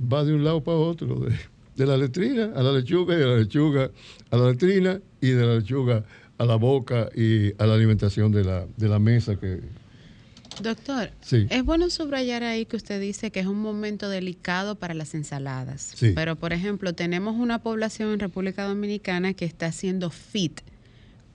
va 0.00 0.24
de 0.24 0.32
un 0.34 0.44
lado 0.44 0.62
para 0.62 0.78
otro, 0.78 1.16
de, 1.20 1.34
de 1.76 1.86
la 1.86 1.96
letrina 1.96 2.52
a 2.54 2.62
la 2.62 2.72
lechuga 2.72 3.14
y 3.14 3.18
de 3.18 3.26
la 3.26 3.36
lechuga 3.36 3.90
a 4.30 4.36
la 4.36 4.48
letrina 4.50 5.00
y 5.20 5.28
de 5.30 5.44
la 5.46 5.54
lechuga 5.56 6.04
a 6.38 6.44
la 6.44 6.56
boca 6.56 7.08
y 7.14 7.52
a 7.60 7.66
la 7.66 7.74
alimentación 7.74 8.32
de 8.32 8.44
la, 8.44 8.66
de 8.76 8.88
la 8.88 8.98
mesa 8.98 9.36
que... 9.36 9.60
Doctor, 10.60 11.10
Sí. 11.22 11.46
es 11.48 11.64
bueno 11.64 11.88
subrayar 11.88 12.42
ahí 12.42 12.66
que 12.66 12.76
usted 12.76 13.00
dice 13.00 13.30
que 13.30 13.40
es 13.40 13.46
un 13.46 13.60
momento 13.62 14.08
delicado 14.10 14.74
para 14.74 14.92
las 14.92 15.14
ensaladas. 15.14 15.92
Sí. 15.96 16.12
Pero, 16.14 16.36
por 16.36 16.52
ejemplo, 16.52 16.92
tenemos 16.92 17.36
una 17.36 17.60
población 17.62 18.10
en 18.12 18.18
República 18.20 18.64
Dominicana 18.66 19.32
que 19.32 19.46
está 19.46 19.66
haciendo 19.66 20.10
fit. 20.10 20.60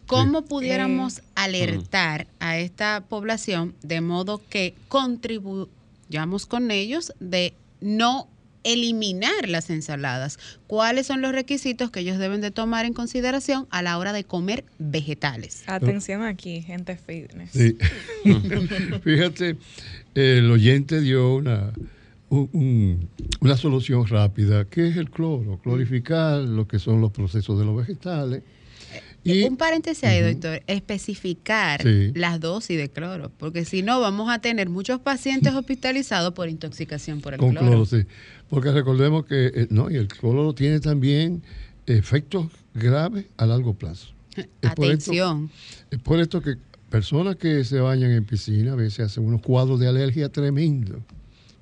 ¿Cómo 0.07 0.45
pudiéramos 0.45 1.21
alertar 1.35 2.27
a 2.39 2.57
esta 2.57 3.03
población 3.07 3.75
de 3.83 4.01
modo 4.01 4.41
que 4.49 4.73
contribuyamos 4.87 6.45
con 6.47 6.71
ellos 6.71 7.13
de 7.19 7.53
no 7.81 8.27
eliminar 8.63 9.47
las 9.47 9.69
ensaladas? 9.69 10.39
¿Cuáles 10.67 11.07
son 11.07 11.21
los 11.21 11.31
requisitos 11.31 11.91
que 11.91 11.99
ellos 12.01 12.17
deben 12.17 12.41
de 12.41 12.51
tomar 12.51 12.85
en 12.85 12.93
consideración 12.93 13.67
a 13.69 13.81
la 13.81 13.97
hora 13.97 14.13
de 14.13 14.23
comer 14.23 14.65
vegetales? 14.79 15.63
Atención 15.67 16.23
aquí, 16.23 16.61
gente 16.61 16.97
fitness. 16.97 17.51
Sí. 17.51 17.77
Fíjate, 19.03 19.57
el 20.15 20.49
oyente 20.51 21.01
dio 21.01 21.35
una, 21.35 21.71
un- 22.29 22.49
un- 22.53 23.09
una 23.41 23.57
solución 23.57 24.05
rápida, 24.07 24.65
que 24.65 24.87
es 24.87 24.97
el 24.97 25.09
cloro, 25.09 25.59
clorificar 25.61 26.39
lo 26.41 26.67
que 26.67 26.79
son 26.79 27.01
los 27.01 27.11
procesos 27.11 27.59
de 27.59 27.65
los 27.65 27.75
vegetales. 27.77 28.43
Y, 29.27 29.43
Un 29.43 29.57
paréntesis 29.57 30.03
ahí, 30.05 30.21
doctor, 30.21 30.61
especificar 30.67 31.81
Sí. 31.83 32.11
las 32.15 32.39
dosis 32.39 32.77
de 32.77 32.89
cloro, 32.89 33.31
porque 33.37 33.65
si 33.65 33.81
no 33.83 33.99
vamos 33.99 34.29
a 34.29 34.39
tener 34.39 34.69
muchos 34.69 34.99
pacientes 34.99 35.53
hospitalizados 35.55 36.33
por 36.33 36.49
intoxicación 36.49 37.21
por 37.21 37.33
el 37.33 37.39
con 37.39 37.51
cloro. 37.51 37.67
cloro, 37.67 37.85
sí. 37.85 38.03
Porque 38.49 38.71
recordemos 38.71 39.25
que 39.25 39.47
eh, 39.53 39.67
no, 39.69 39.89
y 39.91 39.95
el 39.95 40.07
cloro 40.07 40.53
tiene 40.53 40.79
también 40.79 41.43
efectos 41.85 42.47
graves 42.73 43.25
a 43.37 43.45
largo 43.45 43.73
plazo. 43.73 44.13
Es 44.37 44.45
por 44.75 44.85
esto- 44.85 45.11
Atención. 45.11 45.49
Es 45.91 45.99
por 45.99 46.19
esto 46.19 46.41
que 46.41 46.55
personas 46.89 47.35
que 47.35 47.63
se 47.63 47.79
bañan 47.79 48.11
en 48.11 48.23
piscina 48.25 48.73
a 48.73 48.75
veces 48.75 48.99
hacen 49.07 49.25
unos 49.25 49.41
cuadros 49.41 49.79
de 49.79 49.87
alergia 49.87 50.29
tremendos 50.29 51.01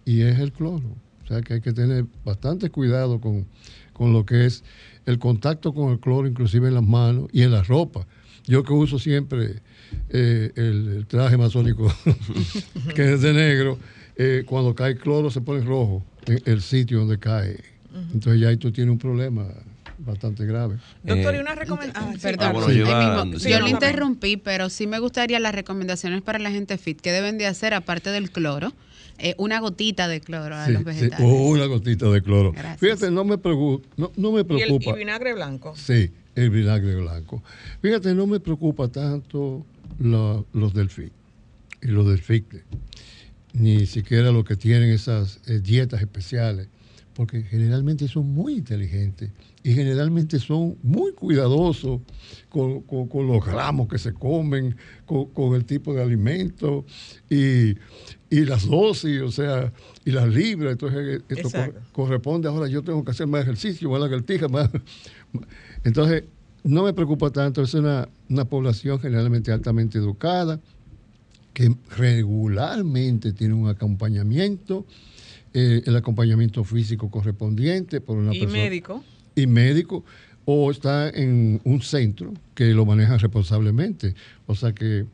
y 0.06 0.22
es 0.22 0.40
el 0.40 0.52
cloro. 0.52 0.96
O 1.24 1.28
sea 1.28 1.42
que 1.42 1.56
hay 1.56 1.62
que 1.62 1.74
tener 1.74 2.06
bastante 2.24 2.70
cuidado 2.70 3.20
con, 3.20 3.48
con 3.94 4.14
lo 4.14 4.26
que 4.26 4.46
es 4.46 4.64
el 5.06 5.20
contacto 5.20 5.74
con 5.74 5.92
el 5.92 6.00
cloro, 6.00 6.28
inclusive 6.28 6.68
en 6.68 6.74
las 6.76 6.84
manos 6.84 7.28
y 7.32 7.42
en 7.44 7.52
la 7.52 7.64
ropa. 7.64 8.06
Yo 8.46 8.64
que 8.64 8.74
uso 8.74 9.00
siempre 9.00 9.62
eh, 10.10 10.52
el, 10.56 10.88
el 10.98 11.06
traje 11.08 11.38
masónico 11.38 11.92
que 12.96 13.14
es 13.14 13.22
de 13.22 13.34
negro, 13.34 13.78
eh, 14.18 14.44
cuando 14.46 14.76
cae 14.76 14.96
cloro 14.98 15.30
se 15.32 15.42
pone 15.42 15.64
rojo 15.64 16.04
en 16.28 16.42
el 16.46 16.62
sitio 16.62 17.00
donde 17.00 17.18
cae. 17.20 17.58
Entonces 18.14 18.42
ya 18.42 18.50
ahí 18.50 18.58
tú 18.58 18.72
tienes 18.72 18.92
un 18.92 18.98
problema 19.00 19.46
bastante 19.98 20.46
grave. 20.46 20.76
Doctor, 21.04 21.34
Eh, 21.34 21.38
y 21.38 21.42
una 21.42 21.56
recomendación. 21.56 22.18
Perdón, 22.22 22.48
Ah, 22.48 22.52
bueno, 22.52 22.68
ahí 22.68 22.78
yo 22.78 22.86
sí, 23.40 23.50
también. 23.50 23.68
interrumpí, 23.68 24.38
pero 24.38 24.70
sí 24.70 24.86
me 24.88 25.00
gustaría 25.00 25.40
las 25.40 25.56
recomendaciones 25.56 26.22
para 26.22 26.38
la 26.40 26.52
gente 26.52 26.78
fit. 26.78 27.00
¿Qué 27.00 27.12
deben 27.14 27.38
de 27.38 27.48
hacer 27.48 27.74
aparte 27.74 28.10
del 28.12 28.30
cloro? 28.32 28.74
Eh, 29.18 29.34
una 29.38 29.60
gotita 29.60 30.08
de 30.08 30.20
cloro 30.22 30.56
a 30.56 30.66
Sí, 30.66 30.72
los 30.74 30.80
sí. 30.82 30.86
vegetales. 30.86 31.26
O 31.26 31.48
una 31.50 31.66
gotita 31.66 32.10
de 32.10 32.22
cloro. 32.22 32.52
Gracias. 32.52 32.80
Fíjate, 32.80 33.12
no 33.12 33.24
me, 33.24 33.38
pregu- 33.38 33.82
no, 33.98 34.12
no 34.18 34.32
me 34.32 34.40
Y, 34.40 34.42
el, 34.42 34.46
y 34.46 34.46
preocupa. 34.66 34.94
vinagre 34.96 35.34
blanco. 35.34 35.74
Sí, 35.78 36.12
el 36.36 36.50
vinagre 36.50 36.96
blanco. 36.96 37.42
Fíjate, 37.82 38.14
no 38.14 38.28
me 38.28 38.40
preocupa 38.40 38.88
tanto 38.90 39.66
lo- 40.00 40.46
los 40.54 40.74
del 40.74 40.90
FIC 40.90 41.12
y 41.84 41.88
los 41.88 42.08
del 42.08 42.20
FICTE, 42.20 42.64
ni 43.54 43.86
siquiera 43.86 44.32
los 44.32 44.44
que 44.44 44.56
tienen 44.58 44.90
esas 44.90 45.40
eh, 45.48 45.60
dietas 45.62 46.02
especiales, 46.02 46.68
porque 47.14 47.42
generalmente 47.44 48.10
son 48.10 48.28
muy 48.34 48.56
inteligentes 48.56 49.30
y 49.64 49.74
generalmente 49.74 50.38
son 50.40 50.76
muy 50.84 51.14
cuidadosos 51.14 52.02
con, 52.50 52.82
con- 52.82 53.08
con 53.08 53.28
los 53.28 53.46
gramos 53.46 53.88
que 53.88 53.98
se 53.98 54.14
comen, 54.14 54.76
con, 55.06 55.28
con 55.32 55.56
el 55.56 55.64
tipo 55.64 55.94
de 55.94 56.02
alimento 56.04 56.86
y, 57.30 57.76
y 58.30 58.46
las 58.46 58.68
dosis, 58.68 59.22
o 59.22 59.32
sea, 59.32 59.72
y 60.04 60.12
las 60.12 60.28
libras. 60.28 60.74
Entonces, 60.74 61.20
eh, 61.20 61.22
esto 61.30 61.48
Exacto. 61.48 61.80
corresponde 61.92 62.48
ahora, 62.48 62.68
yo 62.68 62.82
tengo 62.84 63.04
que 63.06 63.12
hacer 63.12 63.28
más 63.28 63.44
ejercicio, 63.44 63.90
más 63.90 64.00
lagartija, 64.02 64.48
más. 64.48 64.70
Entonces, 65.84 66.24
no 66.64 66.84
me 66.84 66.94
preocupa 66.94 67.30
tanto, 67.30 67.62
es 67.62 67.74
una, 67.76 68.08
una 68.30 68.46
población 68.46 69.00
generalmente 69.00 69.52
altamente 69.52 69.98
educada, 70.00 70.60
que 71.54 71.74
regularmente 71.96 73.32
tiene 73.32 73.54
un 73.54 73.70
acompañamiento, 73.70 74.86
eh, 75.54 75.84
el 75.86 75.96
acompañamiento 75.96 76.64
físico 76.64 77.10
correspondiente 77.10 78.02
por 78.02 78.18
una 78.18 78.36
Y 78.36 78.40
persona 78.42 78.64
médico. 78.64 79.04
y 79.36 79.48
médico 79.48 80.04
o 80.44 80.70
está 80.70 81.10
en 81.10 81.62
un 81.64 81.82
centro 81.82 82.34
que 82.56 82.74
lo 82.74 82.86
maneja 82.86 83.18
responsablemente. 83.18 84.16
O 84.48 84.56
sea 84.56 84.74
que 84.74 85.06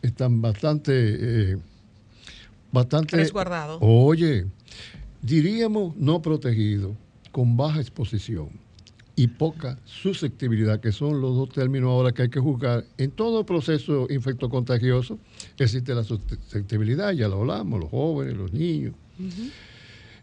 están 0.00 0.40
bastante, 0.40 0.92
eh, 0.94 1.56
bastante, 2.72 3.16
Resguardado. 3.16 3.78
oye, 3.80 4.46
diríamos 5.20 5.96
no 5.96 6.20
protegido, 6.20 6.96
con 7.30 7.56
baja 7.56 7.80
exposición 7.80 8.50
y 9.14 9.26
poca 9.26 9.78
susceptibilidad, 9.84 10.80
que 10.80 10.90
son 10.90 11.20
los 11.20 11.36
dos 11.36 11.50
términos 11.50 11.90
ahora 11.90 12.12
que 12.12 12.22
hay 12.22 12.28
que 12.30 12.40
juzgar. 12.40 12.84
En 12.98 13.10
todo 13.10 13.44
proceso 13.44 14.06
infectocontagioso 14.10 15.18
existe 15.58 15.94
la 15.94 16.02
susceptibilidad, 16.02 17.12
ya 17.12 17.28
lo 17.28 17.40
hablamos, 17.40 17.80
los 17.80 17.90
jóvenes, 17.90 18.36
los 18.36 18.52
niños, 18.52 18.94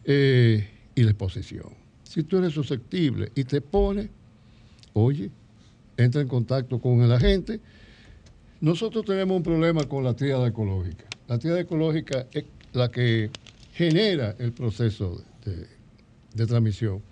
eh, 0.06 0.68
y 0.96 1.04
la 1.04 1.12
exposición. 1.12 1.68
Si 2.04 2.24
tú 2.24 2.38
eres 2.40 2.54
susceptible 2.54 3.32
y 3.36 3.44
te 3.44 3.62
pones, 3.62 4.10
oye, 4.94 5.30
entra 5.96 6.22
en 6.22 6.28
contacto 6.28 6.80
con 6.80 7.02
el 7.02 7.12
agente. 7.12 7.60
Nosotros 8.62 9.06
tenemos 9.06 9.38
un 9.38 9.44
problema 9.44 9.84
con 9.84 10.04
la 10.04 10.16
tríada 10.16 10.48
ecológica. 10.48 11.06
La 11.30 11.38
tríada 11.38 11.60
ecológica 11.60 12.26
es 12.32 12.46
la 12.74 12.90
que 12.90 13.30
genera 13.74 14.36
el 14.40 14.52
proceso 14.52 15.24
de, 15.46 16.48
transmisión. 16.48 17.04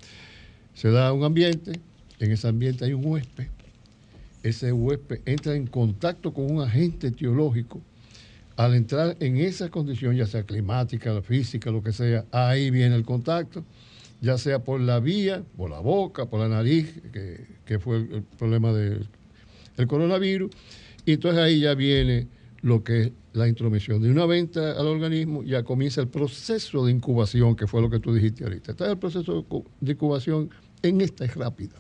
Se 0.74 0.90
da 0.90 1.14
un 1.14 1.24
ambiente, 1.24 1.80
en 2.18 2.32
ese 2.32 2.48
ambiente 2.48 2.86
hay 2.86 2.94
un 2.94 3.06
huésped, 3.06 3.46
ese 4.42 4.72
huésped 4.72 5.20
entra 5.26 5.56
en 5.56 5.68
contacto 5.68 6.34
con 6.34 6.52
un 6.52 6.62
agente 6.64 7.08
etiológico, 7.08 7.80
al 8.56 8.74
entrar 8.74 9.16
en 9.20 9.38
esa 9.38 9.70
condición, 9.70 10.16
ya 10.16 10.26
sea 10.26 10.42
climática, 10.42 11.22
física, 11.22 11.70
lo 11.70 11.84
que 11.84 11.92
sea, 11.92 12.26
ahí 12.32 12.72
viene 12.72 12.96
el 12.96 13.06
contacto, 13.06 13.64
ya 14.20 14.40
sea 14.40 14.58
por 14.58 14.82
la 14.82 15.00
vía, 15.00 15.44
por 15.56 15.70
la 15.70 15.80
boca, 15.80 16.26
por 16.26 16.40
la 16.40 16.48
nariz, 16.48 16.92
que, 17.14 17.78
fue 17.78 17.98
el, 17.98 18.24
problema 18.40 18.74
del 18.74 19.08
el 19.78 19.86
coronavirus, 19.86 20.50
y 21.06 21.14
entonces 21.14 21.40
ahí 21.40 21.60
ya 21.60 21.76
viene 21.76 22.26
lo 22.62 22.84
que 22.84 23.02
es 23.02 23.12
la 23.34 23.48
intromisión. 23.48 24.02
De 24.02 24.12
una 24.12 24.26
venta 24.26 24.72
al 24.72 24.88
organismo 24.88 25.44
ya 25.44 25.64
comienza 25.64 26.02
el 26.02 26.08
proceso 26.08 26.86
de 26.86 26.92
incubación, 26.92 27.56
que 27.56 27.68
fue 27.68 27.82
lo 27.82 27.90
que 27.90 28.00
tú 28.00 28.14
dijiste 28.14 28.44
ahorita. 28.44 28.72
Entonces 28.72 28.94
el 28.94 29.00
proceso 29.00 29.46
de 29.80 29.92
incubación 29.92 30.50
en 30.82 31.02
esta 31.02 31.26
es 31.26 31.36
rápida. 31.36 31.76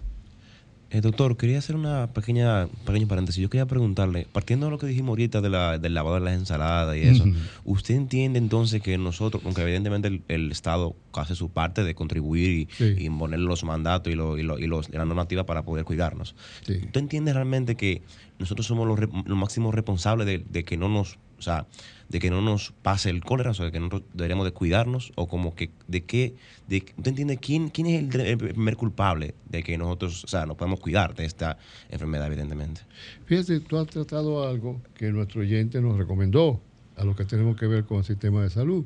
Eh, 0.90 1.02
doctor, 1.02 1.36
quería 1.36 1.58
hacer 1.60 1.76
una 1.76 2.08
pequeña 2.14 2.68
pequeño 2.86 3.08
paréntesis. 3.10 3.42
Yo 3.42 3.50
quería 3.50 3.66
preguntarle, 3.66 4.26
partiendo 4.32 4.68
de 4.68 4.72
lo 4.72 4.78
que 4.78 4.88
dijimos 4.88 5.10
ahorita 5.10 5.42
de 5.42 5.50
la, 5.50 5.78
del 5.78 5.94
lavado 5.94 6.16
de 6.16 6.22
las 6.22 6.34
ensaladas 6.36 6.96
y 6.96 7.02
eso. 7.02 7.26
¿usted 7.66 7.96
entiende 7.96 8.40
entonces 8.40 8.82
que 8.82 8.98
nosotros, 8.98 9.44
aunque 9.46 9.64
evidentemente 9.64 10.08
el, 10.08 10.24
el 10.30 10.50
Estado 10.52 10.96
hace 11.14 11.36
su 11.36 11.50
parte 11.50 11.84
de 11.84 11.94
contribuir 11.94 12.50
y, 12.52 12.68
Sí. 12.78 12.96
y 12.98 13.10
poner 13.10 13.40
los 13.40 13.66
mandatos 13.66 14.14
y, 14.14 14.16
lo, 14.16 14.38
y, 14.38 14.44
lo- 14.44 14.60
y 14.60 14.68
los, 14.68 14.90
la 14.90 15.04
normativa 15.04 15.46
para 15.46 15.64
poder 15.64 15.84
cuidarnos, 15.84 16.36
Sí. 16.66 16.76
¿usted 16.86 17.02
entiende 17.02 17.34
realmente 17.34 17.76
que 17.76 18.02
nosotros 18.40 18.66
somos 18.66 18.88
los, 18.88 18.98
re- 18.98 19.10
los 19.26 19.38
máximos 19.38 19.76
responsables 19.76 20.26
de, 20.26 20.38
de 20.50 20.64
que 20.64 20.78
no 20.78 20.88
nos, 20.88 21.18
o 21.38 21.42
sea, 21.42 21.68
de 22.10 22.20
que 22.20 22.30
no 22.30 22.42
nos 22.42 22.74
pase 22.82 23.10
el 23.10 23.24
cólera, 23.24 23.52
o 23.52 23.54
sea, 23.54 23.66
de 23.66 23.72
que 23.72 23.80
nosotros 23.80 24.04
deberíamos 24.14 24.46
de 24.46 24.52
cuidarnos, 24.52 25.12
o 25.16 25.28
como 25.28 25.56
que, 25.56 25.72
de 25.88 26.04
qué, 26.06 26.36
de, 26.68 26.78
¿usted 26.78 27.08
entiende 27.08 27.38
quién, 27.38 27.70
quién 27.70 27.88
es 27.88 28.16
el, 28.16 28.38
primer 28.38 28.78
culpable 28.78 29.36
de 29.50 29.64
que 29.64 29.78
nosotros, 29.78 30.24
o 30.24 30.28
sea, 30.28 30.46
nos 30.46 30.58
podemos 30.58 30.80
cuidar 30.80 31.16
de 31.16 31.26
esta 31.26 31.58
enfermedad, 31.90 32.28
evidentemente? 32.28 32.82
Fíjate, 33.26 33.60
tú 33.60 33.78
has 33.78 33.88
tratado 33.88 34.48
algo 34.48 34.82
que 34.96 35.12
nuestro 35.12 35.42
oyente 35.42 35.82
nos 35.82 35.98
recomendó 35.98 36.62
a 36.96 37.04
lo 37.04 37.16
que 37.16 37.26
tenemos 37.26 37.58
que 37.58 37.68
ver 37.68 37.86
con 37.86 38.00
el 38.00 38.04
sistema 38.04 38.42
de 38.42 38.50
salud, 38.50 38.86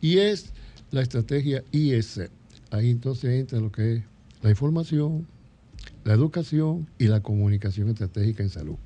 y 0.00 0.18
es 0.18 0.52
la 0.90 1.02
estrategia 1.02 1.64
IS. 1.72 2.20
Ahí 2.70 2.90
entonces 2.90 3.30
entra 3.30 3.58
lo 3.60 3.72
que 3.72 3.96
es 3.96 4.02
la 4.42 4.50
información, 4.50 5.26
la 6.04 6.14
educación 6.14 6.88
y 6.98 7.06
la 7.08 7.20
comunicación 7.20 7.88
estratégica 7.88 8.42
en 8.42 8.50
salud. 8.50 8.76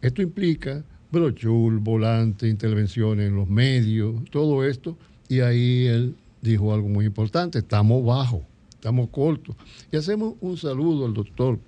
Esto 0.00 0.22
implica 0.22 0.84
brochure, 1.10 1.76
volante, 1.78 2.48
intervenciones 2.48 3.28
en 3.28 3.36
los 3.36 3.48
medios, 3.48 4.14
todo 4.30 4.64
esto, 4.64 4.96
y 5.28 5.40
ahí 5.40 5.86
él 5.86 6.14
dijo 6.42 6.72
algo 6.72 6.88
muy 6.88 7.06
importante, 7.06 7.58
estamos 7.58 8.04
bajos, 8.04 8.42
estamos 8.70 9.08
cortos. 9.10 9.56
Y 9.90 9.96
hacemos 9.96 10.34
un 10.40 10.56
saludo 10.56 11.06
al 11.06 11.14
doctor 11.14 11.58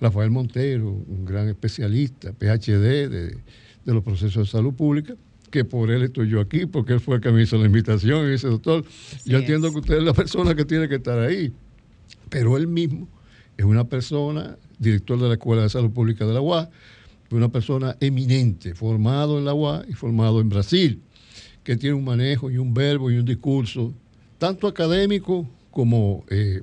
Rafael 0.00 0.30
Montero, 0.30 0.90
un 0.90 1.24
gran 1.24 1.48
especialista, 1.48 2.32
PhD 2.32 3.08
de, 3.08 3.36
de 3.84 3.94
los 3.94 4.02
procesos 4.02 4.46
de 4.46 4.50
salud 4.50 4.74
pública, 4.74 5.14
que 5.50 5.64
por 5.64 5.90
él 5.90 6.02
estoy 6.02 6.28
yo 6.28 6.40
aquí, 6.40 6.66
porque 6.66 6.94
él 6.94 7.00
fue 7.00 7.16
el 7.16 7.20
que 7.20 7.30
me 7.30 7.42
hizo 7.42 7.56
la 7.56 7.66
invitación 7.66 8.26
y 8.26 8.32
dice, 8.32 8.48
doctor, 8.48 8.84
yo 9.24 9.38
entiendo 9.38 9.70
que 9.70 9.78
usted 9.78 9.98
es 9.98 10.02
la 10.02 10.12
persona 10.12 10.54
que 10.54 10.64
tiene 10.64 10.88
que 10.88 10.96
estar 10.96 11.18
ahí, 11.18 11.52
pero 12.28 12.56
él 12.56 12.66
mismo 12.66 13.08
es 13.56 13.64
una 13.64 13.84
persona, 13.84 14.56
director 14.78 15.20
de 15.20 15.28
la 15.28 15.34
Escuela 15.34 15.62
de 15.62 15.68
Salud 15.68 15.92
Pública 15.92 16.26
de 16.26 16.34
la 16.34 16.40
UAS, 16.40 16.68
una 17.36 17.50
persona 17.50 17.96
eminente, 18.00 18.74
formado 18.74 19.38
en 19.38 19.44
la 19.44 19.54
UAS 19.54 19.86
y 19.88 19.92
formado 19.94 20.40
en 20.40 20.48
Brasil, 20.48 21.02
que 21.62 21.76
tiene 21.76 21.94
un 21.94 22.04
manejo 22.04 22.50
y 22.50 22.58
un 22.58 22.74
verbo 22.74 23.10
y 23.10 23.16
un 23.16 23.24
discurso, 23.24 23.92
tanto 24.38 24.66
académico 24.66 25.48
como 25.70 26.24
eh, 26.28 26.62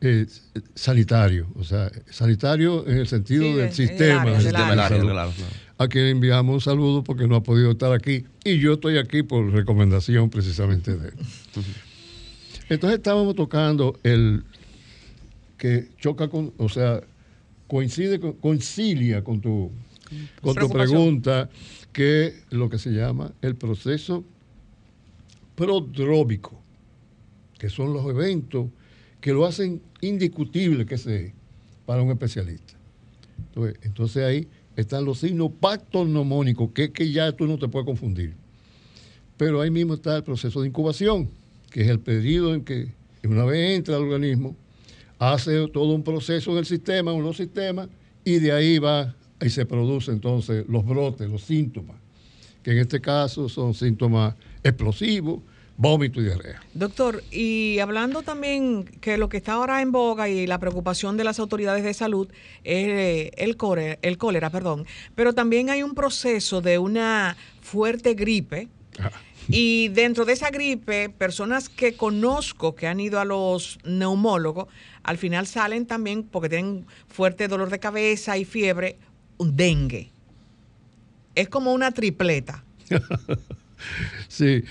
eh, 0.00 0.26
sanitario, 0.74 1.46
o 1.56 1.64
sea, 1.64 1.90
sanitario 2.10 2.86
en 2.86 2.98
el 2.98 3.06
sentido 3.06 3.44
Sí, 3.44 3.52
del 3.54 3.72
sistema, 3.72 4.22
área. 4.22 4.38
de 4.42 4.50
Claro, 4.50 4.88
salud, 4.96 5.10
claro, 5.10 5.30
claro. 5.36 5.52
a 5.78 5.88
quien 5.88 6.06
enviamos 6.06 6.54
un 6.54 6.60
saludo 6.60 7.02
porque 7.04 7.26
no 7.26 7.36
ha 7.36 7.42
podido 7.42 7.70
estar 7.70 7.92
aquí 7.92 8.24
y 8.44 8.58
yo 8.58 8.74
estoy 8.74 8.98
aquí 8.98 9.22
por 9.22 9.50
recomendación 9.50 10.28
precisamente 10.30 10.96
de 10.96 11.08
él. 11.08 11.14
Entonces 12.68 12.98
estábamos 12.98 13.34
tocando 13.34 13.98
el 14.02 14.42
que 15.56 15.88
choca 16.00 16.28
con, 16.28 16.52
o 16.58 16.68
sea, 16.68 17.00
coincide, 17.66 18.20
con- 18.20 18.34
concilia 18.34 19.22
con 19.24 19.40
tu, 19.40 19.70
con 20.40 20.54
tu 20.54 20.68
pregunta, 20.68 21.48
que 21.92 22.26
es 22.26 22.34
lo 22.50 22.68
que 22.68 22.78
se 22.78 22.90
llama 22.90 23.32
el 23.42 23.56
proceso 23.56 24.24
prodrómico, 25.54 26.60
que 27.58 27.68
son 27.68 27.92
los 27.92 28.04
eventos 28.06 28.68
que 29.20 29.32
lo 29.32 29.46
hacen 29.46 29.80
indiscutible 30.00 30.84
que 30.84 30.98
se 30.98 31.32
para 31.86 32.02
un 32.02 32.10
especialista. 32.10 32.74
Entonces, 33.48 33.78
entonces 33.82 34.24
ahí 34.24 34.48
están 34.76 35.04
los 35.04 35.18
signos 35.20 35.50
patognomónicos, 35.60 36.70
que 36.72 36.84
es 36.84 36.90
que 36.90 37.10
ya 37.10 37.32
tú 37.32 37.46
no 37.46 37.58
te 37.58 37.68
puedes 37.68 37.86
confundir. 37.86 38.34
Pero 39.36 39.60
ahí 39.60 39.70
mismo 39.70 39.94
está 39.94 40.16
el 40.16 40.24
proceso 40.24 40.60
de 40.60 40.68
incubación, 40.68 41.30
que 41.70 41.82
es 41.82 41.88
el 41.88 42.00
periodo 42.00 42.54
en 42.54 42.64
que 42.64 42.88
una 43.24 43.44
vez 43.44 43.76
entra 43.76 43.96
al 43.96 44.02
organismo, 44.02 44.56
hace 45.18 45.68
todo 45.68 45.94
un 45.94 46.02
proceso 46.02 46.52
en 46.52 46.58
el 46.58 46.66
sistema, 46.66 47.12
en 47.12 47.22
los 47.22 47.36
sistemas, 47.36 47.88
y 48.24 48.38
de 48.38 48.52
ahí 48.52 48.78
va 48.78 49.14
y 49.44 49.50
se 49.50 49.66
producen 49.66 50.14
entonces 50.14 50.64
los 50.68 50.86
brotes, 50.86 51.28
los 51.28 51.42
síntomas, 51.42 51.96
que 52.62 52.72
en 52.72 52.78
este 52.78 53.00
caso 53.00 53.50
son 53.50 53.74
síntomas 53.74 54.34
explosivos, 54.62 55.40
vómito 55.76 56.18
y 56.20 56.24
diarrea. 56.24 56.62
Doctor, 56.72 57.22
y 57.30 57.78
hablando 57.78 58.22
también 58.22 58.84
que 59.02 59.18
lo 59.18 59.28
que 59.28 59.36
está 59.36 59.52
ahora 59.52 59.82
en 59.82 59.92
boga 59.92 60.30
y 60.30 60.46
la 60.46 60.58
preocupación 60.58 61.18
de 61.18 61.24
las 61.24 61.38
autoridades 61.38 61.84
de 61.84 61.92
salud 61.92 62.28
es 62.62 62.88
eh, 62.88 63.30
el 63.36 63.58
cólera, 63.58 63.98
el 64.00 64.16
cólera, 64.16 64.48
perdón, 64.48 64.86
pero 65.14 65.34
también 65.34 65.68
hay 65.68 65.82
un 65.82 65.94
proceso 65.94 66.62
de 66.62 66.78
una 66.78 67.36
fuerte 67.60 68.14
gripe 68.14 68.68
y 69.48 69.88
dentro 69.88 70.24
de 70.24 70.32
esa 70.32 70.50
gripe, 70.50 71.10
personas 71.10 71.68
que 71.68 71.96
conozco 71.96 72.74
que 72.74 72.86
han 72.86 72.98
ido 72.98 73.20
a 73.20 73.26
los 73.26 73.78
neumólogos, 73.84 74.68
al 75.02 75.18
final 75.18 75.46
salen 75.46 75.84
también 75.84 76.22
porque 76.22 76.48
tienen 76.48 76.86
fuerte 77.08 77.46
dolor 77.46 77.68
de 77.68 77.78
cabeza 77.78 78.38
y 78.38 78.46
fiebre, 78.46 78.96
dengue. 79.38 80.10
Es 81.34 81.48
como 81.48 81.72
una 81.72 81.90
tripleta. 81.92 82.64
Sí, 84.28 84.64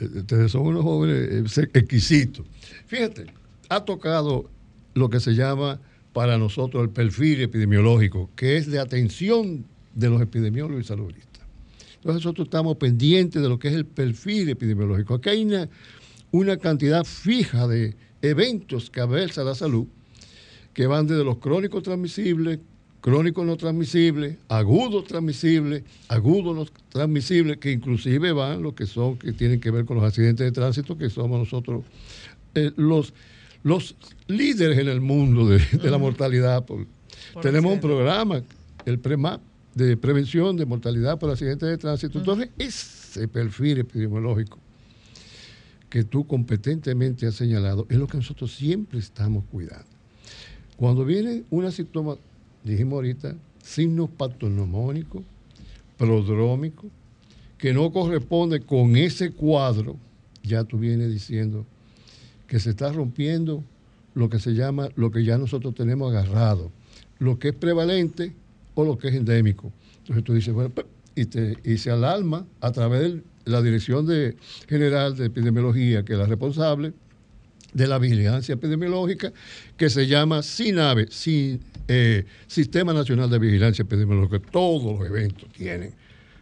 ustedes 0.00 0.52
son 0.52 0.62
unos 0.62 0.84
jóvenes 0.84 1.58
eh, 1.58 1.68
exquisitos. 1.74 2.46
Fíjate, 2.86 3.26
ha 3.68 3.84
tocado 3.84 4.48
lo 4.94 5.10
que 5.10 5.20
se 5.20 5.34
llama 5.34 5.80
para 6.12 6.38
nosotros 6.38 6.82
el 6.82 6.90
perfil 6.90 7.40
epidemiológico, 7.42 8.30
que 8.36 8.56
es 8.56 8.70
de 8.70 8.78
atención 8.78 9.64
de 9.94 10.08
los 10.08 10.22
epidemiólogos 10.22 10.84
y 10.84 10.86
saludistas. 10.86 11.42
Entonces 11.96 12.24
nosotros 12.24 12.46
estamos 12.46 12.76
pendientes 12.76 13.42
de 13.42 13.48
lo 13.48 13.58
que 13.58 13.68
es 13.68 13.74
el 13.74 13.86
perfil 13.86 14.48
epidemiológico. 14.48 15.14
Aquí 15.14 15.30
hay 15.30 15.44
una, 15.44 15.68
una 16.30 16.56
cantidad 16.58 17.04
fija 17.04 17.66
de 17.66 17.96
eventos 18.22 18.90
que 18.90 19.00
aversa 19.00 19.42
la 19.42 19.54
salud, 19.54 19.86
que 20.72 20.86
van 20.86 21.06
desde 21.06 21.24
los 21.24 21.38
crónicos 21.38 21.82
transmisibles, 21.82 22.60
crónicos 23.04 23.44
no 23.44 23.58
transmisibles, 23.58 24.38
agudos 24.48 25.04
transmisibles, 25.04 25.82
agudos 26.08 26.56
no 26.56 26.64
transmisibles, 26.88 27.58
que 27.58 27.70
inclusive 27.70 28.32
van 28.32 28.62
los 28.62 28.72
que 28.72 28.86
son, 28.86 29.18
que 29.18 29.32
tienen 29.34 29.60
que 29.60 29.70
ver 29.70 29.84
con 29.84 29.98
los 29.98 30.06
accidentes 30.06 30.46
de 30.46 30.52
tránsito, 30.52 30.96
que 30.96 31.10
somos 31.10 31.38
nosotros 31.38 31.84
eh, 32.54 32.70
los, 32.76 33.12
los 33.62 33.94
líderes 34.26 34.78
en 34.78 34.88
el 34.88 35.02
mundo 35.02 35.46
de, 35.46 35.58
de 35.58 35.90
la 35.90 35.98
mortalidad. 35.98 36.64
por- 36.64 36.86
Por 37.34 37.42
tenemos 37.42 37.74
un 37.74 37.80
programa, 37.80 38.42
el 38.86 38.98
PREMAP, 38.98 39.42
de 39.74 39.98
prevención 39.98 40.56
de 40.56 40.64
mortalidad 40.64 41.18
por 41.18 41.28
accidentes 41.30 41.68
de 41.68 41.76
tránsito. 41.76 42.18
Entonces, 42.20 42.48
ese 42.56 43.28
perfil 43.28 43.80
epidemiológico 43.80 44.58
que 45.90 46.04
tú 46.04 46.26
competentemente 46.26 47.26
has 47.26 47.34
señalado 47.34 47.86
es 47.90 47.98
lo 47.98 48.06
que 48.06 48.16
nosotros 48.16 48.50
siempre 48.54 48.98
estamos 48.98 49.44
cuidando. 49.52 49.84
Cuando 50.76 51.04
viene 51.04 51.42
una 51.50 51.70
síntoma, 51.70 52.16
dijimos 52.64 52.94
ahorita, 52.94 53.36
signos 53.62 54.10
patognomónicos, 54.10 55.22
prodrómicos, 55.96 56.90
que 57.58 57.72
no 57.72 57.92
corresponde 57.92 58.60
con 58.60 58.96
ese 58.96 59.30
cuadro, 59.30 59.96
ya 60.42 60.64
tú 60.64 60.78
vienes 60.78 61.10
diciendo 61.12 61.64
que 62.46 62.58
se 62.60 62.70
está 62.70 62.92
rompiendo 62.92 63.62
lo 64.14 64.28
que 64.28 64.38
se 64.38 64.54
llama, 64.54 64.88
lo 64.96 65.10
que 65.10 65.24
ya 65.24 65.38
nosotros 65.38 65.74
tenemos 65.74 66.12
agarrado, 66.12 66.70
lo 67.18 67.38
que 67.38 67.48
es 67.48 67.54
prevalente 67.54 68.32
o 68.74 68.84
lo 68.84 68.98
que 68.98 69.08
es 69.08 69.14
endémico. 69.14 69.72
Entonces 70.00 70.24
tú 70.24 70.34
dices, 70.34 70.52
bueno, 70.52 70.70
pe- 70.70 70.84
y, 71.16 71.24
te, 71.26 71.56
y 71.64 71.78
se 71.78 71.90
alarma 71.90 72.46
a 72.60 72.72
través 72.72 73.14
de 73.14 73.22
la 73.44 73.62
Dirección 73.62 74.06
de, 74.06 74.36
General 74.68 75.16
de 75.16 75.26
Epidemiología, 75.26 76.04
que 76.04 76.12
es 76.14 76.18
la 76.18 76.26
responsable 76.26 76.92
de 77.74 77.86
la 77.86 77.98
vigilancia 77.98 78.54
epidemiológica, 78.54 79.32
que 79.76 79.90
se 79.90 80.06
llama 80.06 80.42
SINAVE, 80.42 81.08
Sin- 81.10 81.60
eh, 81.88 82.24
Sistema 82.46 82.94
Nacional 82.94 83.28
de 83.28 83.38
Vigilancia 83.38 83.82
Epidemiológica. 83.82 84.40
Todos 84.50 84.98
los 84.98 85.06
eventos 85.06 85.48
tienen 85.52 85.92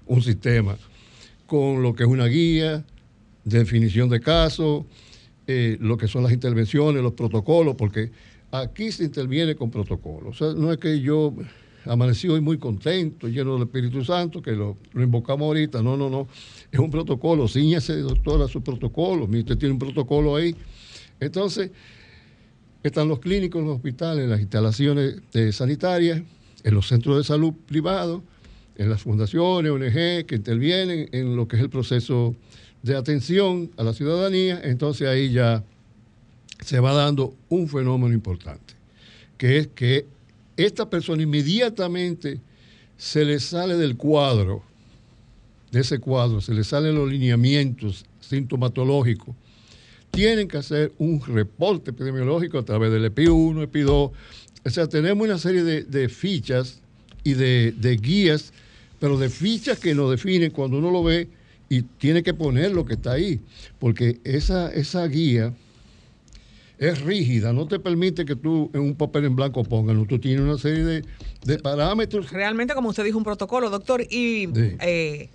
un 0.07 0.23
sistema 0.23 0.77
con 1.47 1.83
lo 1.83 1.95
que 1.95 2.05
es 2.05 2.09
una 2.09 2.27
guía, 2.27 2.85
definición 3.45 4.09
de 4.09 4.21
casos, 4.21 4.85
eh, 5.47 5.77
lo 5.81 5.97
que 5.97 6.07
son 6.07 6.23
las 6.23 6.33
intervenciones, 6.33 7.03
los 7.03 7.15
protocolos, 7.15 7.75
porque 7.75 8.11
aquí 8.53 8.93
se 8.93 9.05
interviene 9.05 9.57
con 9.57 9.71
protocolos. 9.71 10.41
O 10.41 10.53
sea, 10.53 10.61
no 10.61 10.71
es 10.71 10.79
que 10.79 11.01
yo 11.01 11.35
amaneció 11.85 12.35
hoy 12.35 12.41
muy 12.41 12.59
contento, 12.59 13.27
lleno 13.27 13.55
del 13.55 13.65
Espíritu 13.65 14.05
Santo, 14.05 14.41
que 14.41 14.53
lo, 14.53 14.77
invocamos 14.95 15.47
ahorita. 15.47 15.83
No, 15.83 15.97
no, 15.97 16.09
no. 16.09 16.29
Es 16.71 16.79
un 16.79 16.91
protocolo. 16.91 17.49
Cíñase, 17.49 17.97
doctora, 17.99 18.47
su 18.47 18.63
protocolo. 18.63 19.25
Usted 19.25 19.59
tiene 19.59 19.73
un 19.73 19.79
protocolo 19.79 20.37
ahí. 20.37 20.55
Entonces, 21.23 21.71
están 22.83 23.09
los 23.09 23.21
clínicos, 23.21 23.63
los 23.63 23.77
hospitales, 23.77 24.29
las 24.29 24.41
instalaciones 24.41 25.21
eh, 25.35 25.53
sanitarias, 25.53 26.23
en 26.65 26.75
los 26.75 26.89
centros 26.89 27.17
de 27.17 27.25
salud 27.25 27.55
privados, 27.67 28.23
en 28.77 28.91
las 28.91 29.03
fundaciones, 29.03 29.71
ONG 29.71 30.27
que 30.27 30.35
intervienen 30.35 31.09
en 31.13 31.37
lo 31.37 31.47
que 31.47 31.57
es 31.57 31.63
el 31.63 31.71
proceso 31.71 32.35
de 32.83 32.97
atención 32.97 33.71
a 33.77 33.85
la 33.85 33.93
ciudadanía. 33.93 34.61
Entonces 34.65 35.09
ahí 35.09 35.31
ya 35.31 35.65
se 36.65 36.81
va 36.81 36.93
dando 36.93 37.35
un 37.49 37.69
fenómeno 37.69 38.15
importante, 38.15 38.75
que 39.39 39.59
es 39.59 39.67
que 39.69 40.07
esta 40.57 40.89
persona 40.89 41.23
inmediatamente 41.23 42.41
se 42.97 43.25
le 43.25 43.41
sale 43.41 43.77
del 43.77 43.97
cuadro, 43.97 44.63
de 45.71 45.81
ese 45.81 45.99
cuadro, 45.99 46.41
se 46.41 46.55
le 46.55 46.65
salen 46.65 46.95
los 46.95 47.09
lineamientos 47.09 48.05
sintomatológicos. 48.21 49.35
Tienen 50.13 50.47
que 50.47 50.59
hacer 50.59 50.93
un 50.99 51.21
reporte 51.27 51.91
epidemiológico 51.91 52.59
a 52.59 52.65
través 52.65 52.93
del 52.93 53.05
EPI 53.07 53.29
1, 53.29 53.63
EPI 53.63 53.81
2. 53.81 54.11
O 54.65 54.71
sea, 54.71 54.87
tenemos 54.87 55.27
una 55.27 55.39
serie 55.39 55.65
de, 55.65 55.83
de 55.85 56.09
fichas 56.09 56.81
y 57.25 57.33
de, 57.35 57.73
de 57.77 57.97
guías, 57.97 58.53
pero 59.01 59.17
de 59.19 59.29
fichas 59.31 59.79
que 59.81 59.95
nos 59.95 60.11
definen 60.11 60.51
cuando 60.51 60.79
uno 60.79 60.91
lo 60.91 61.03
ve 61.03 61.29
y 61.69 61.83
tiene 61.83 62.23
que 62.23 62.35
poner 62.35 62.73
lo 62.73 62.85
que 62.85 62.95
está 62.95 63.13
ahí, 63.13 63.41
porque 63.79 64.21
esa, 64.25 64.71
esa 64.73 65.07
guía 65.09 65.55
es 66.79 67.01
rígida, 67.01 67.53
no 67.55 67.67
te 67.67 67.79
permite 67.79 68.25
que 68.27 68.37
tú 68.37 68.71
en 68.75 68.81
un 68.81 68.95
papel 68.95 69.25
en 69.25 69.35
blanco 69.37 69.65
pongas, 69.65 69.97
tú 70.09 70.19
tienes 70.19 70.41
una 70.43 70.59
serie 70.59 70.85
de, 70.85 71.05
de 71.47 71.59
parámetros. 71.59 72.31
Realmente, 72.31 72.75
como 72.75 72.91
usted 72.91 73.05
dijo, 73.05 73.17
un 73.17 73.25
protocolo, 73.25 73.71
doctor. 73.71 74.03
Y 74.03 74.47
Sí. 74.55 74.77
eh, 74.81 75.29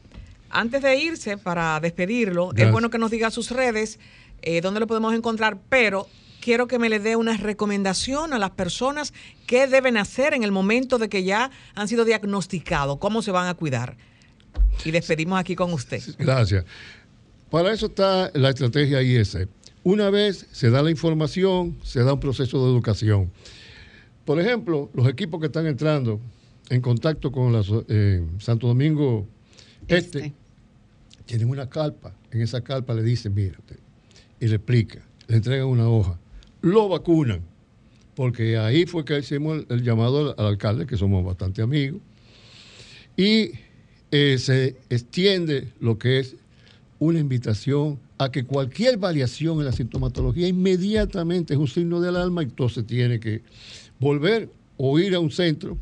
antes 0.49 0.81
de 0.83 0.95
irse, 0.97 1.37
para 1.37 1.79
despedirlo, 1.79 2.51
es 2.55 2.71
bueno 2.71 2.89
que 2.89 2.97
nos 2.99 3.09
diga 3.11 3.31
sus 3.31 3.49
redes, 3.51 3.97
eh, 4.41 4.61
dónde 4.61 4.79
lo 4.79 4.87
podemos 4.87 5.13
encontrar, 5.13 5.59
pero 5.69 6.07
quiero 6.41 6.67
que 6.67 6.79
me 6.79 6.89
le 6.89 6.99
dé 6.99 7.15
una 7.15 7.35
recomendación 7.37 8.33
a 8.33 8.39
las 8.39 8.51
personas 8.51 9.13
qué 9.45 9.67
deben 9.67 9.97
hacer 9.97 10.33
en 10.33 10.43
el 10.43 10.51
momento 10.51 10.97
de 10.97 11.09
que 11.09 11.23
ya 11.23 11.51
han 11.75 11.87
sido 11.87 12.05
diagnosticados, 12.05 12.97
cómo 12.99 13.21
se 13.21 13.31
van 13.31 13.47
a 13.47 13.53
cuidar. 13.53 13.97
Y 14.85 14.91
despedimos 14.91 15.39
aquí 15.39 15.55
con 15.55 15.73
usted. 15.73 16.01
Gracias. 16.17 16.65
Para 17.49 17.71
eso 17.73 17.87
está 17.87 18.31
la 18.33 18.49
estrategia 18.49 19.01
IS. 19.01 19.37
Una 19.83 20.09
vez 20.09 20.47
se 20.51 20.69
da 20.69 20.81
la 20.81 20.91
información, 20.91 21.77
se 21.83 22.03
da 22.03 22.13
un 22.13 22.19
proceso 22.19 22.63
de 22.65 22.71
educación. 22.71 23.31
Por 24.25 24.39
ejemplo, 24.41 24.89
los 24.93 25.07
equipos 25.07 25.39
que 25.39 25.45
están 25.45 25.65
entrando 25.67 26.19
en 26.69 26.81
contacto 26.81 27.31
con 27.31 27.53
la 27.53 27.63
eh, 27.87 28.25
Santo 28.39 28.67
Domingo 28.67 29.25
Este, 29.87 30.19
Este. 30.19 30.33
tienen 31.25 31.49
una 31.49 31.69
carpa. 31.69 32.13
En 32.31 32.41
esa 32.41 32.59
carpa 32.61 32.93
le 32.93 33.03
dicen, 33.03 33.33
mírate, 33.33 33.77
y 34.39 34.47
le 34.47 34.55
explica, 34.55 34.99
le 35.27 35.37
entregan 35.37 35.67
una 35.67 35.89
hoja, 35.89 36.19
lo 36.61 36.89
vacunan, 36.89 37.41
porque 38.15 38.57
ahí 38.57 38.85
fue 38.85 39.05
que 39.05 39.19
hicimos 39.19 39.63
el, 39.69 39.83
llamado 39.83 40.29
al, 40.29 40.35
al 40.37 40.53
alcalde, 40.53 40.85
que 40.85 40.97
somos 40.97 41.23
bastante 41.23 41.61
amigos, 41.61 42.01
y 43.15 43.51
eh, 44.11 44.37
se 44.37 44.77
extiende 44.89 45.67
lo 45.79 45.97
que 45.97 46.19
es 46.19 46.35
una 46.99 47.19
invitación 47.19 47.99
a 48.17 48.31
que 48.31 48.45
cualquier 48.45 48.97
variación 48.97 49.59
en 49.59 49.65
la 49.65 49.71
sintomatología 49.71 50.47
inmediatamente 50.47 51.53
es 51.53 51.59
un 51.59 51.67
signo 51.67 51.99
de 51.99 52.09
alarma, 52.09 52.41
entonces 52.41 52.85
tiene 52.87 53.19
que 53.19 53.41
volver 53.99 54.49
o 54.77 54.97
ir 54.97 55.13
a 55.13 55.19
un 55.19 55.29
centro, 55.31 55.77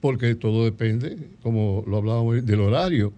porque 0.00 0.34
todo 0.34 0.64
depende, 0.64 1.16
como 1.42 1.84
lo 1.86 1.98
hablábamos, 1.98 2.44
del 2.44 2.60
horario. 2.60 3.12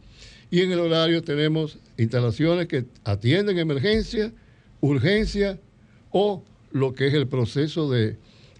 Y 0.51 0.61
en 0.61 0.72
el 0.72 0.81
horario 0.81 1.22
tenemos 1.22 1.79
instalaciones 1.97 2.68
que 2.68 2.85
atienden 3.05 3.59
emergencia, 3.59 4.33
urgencia 4.89 5.59
o 6.11 6.43
lo 6.72 6.95
que 6.95 7.07
es 7.07 7.14
el 7.14 7.26
proceso 7.26 7.91
de 7.91 8.16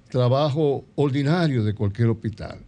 trabajo 0.09 0.85
ordinario 0.95 1.65
de 1.65 1.75
cualquier 1.75 2.09
hospital 2.09 2.59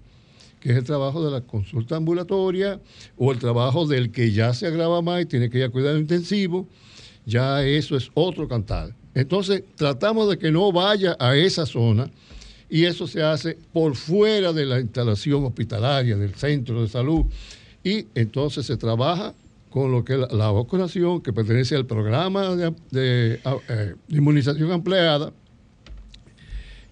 que 0.67 0.73
es 0.73 0.79
el 0.79 0.85
trabajo 0.85 1.25
de 1.25 1.31
la 1.31 1.43
consulta 1.43 1.95
ambulatoria 1.95 2.81
o 3.17 3.31
el 3.31 3.39
trabajo 3.39 3.87
del 3.87 4.11
que 4.11 4.33
ya 4.33 4.53
se 4.53 4.67
agrava 4.67 5.01
más 5.01 5.23
y 5.23 5.27
tiene 5.27 5.49
que 5.49 5.59
ir 5.59 5.65
a 5.65 5.69
cuidado 5.69 5.97
intensivo, 5.97 6.67
ya 7.25 7.63
eso 7.63 7.97
es 7.97 8.11
otro 8.15 8.49
cantar. 8.49 8.93
Entonces, 9.15 9.63
tratamos 9.77 10.29
de 10.29 10.39
que 10.39 10.51
no 10.51 10.73
vaya 10.73 11.17
a 11.21 11.37
esa 11.37 11.67
zona 11.67 12.11
y 12.69 12.85
eso 12.85 13.07
se 13.07 13.23
hace 13.23 13.57
por 13.73 13.95
fuera 13.95 14.53
de 14.53 14.67
la 14.67 14.81
instalación 14.81 15.45
hospitalaria, 15.45 16.17
del 16.17 16.35
centro 16.35 16.83
de 16.83 16.89
salud. 16.89 17.27
Y 17.85 18.07
entonces 18.17 18.67
se 18.67 18.77
trabaja 18.77 19.35
con 19.71 19.93
lo 19.93 20.05
que 20.05 20.17
la, 20.17 20.51
vacunación, 20.51 21.21
que 21.23 21.33
pertenece 21.33 21.77
al 21.77 21.87
programa 21.87 22.57
eh, 22.57 22.71
de 22.91 23.97
inmunización 24.09 24.73
ampliada 24.73 25.33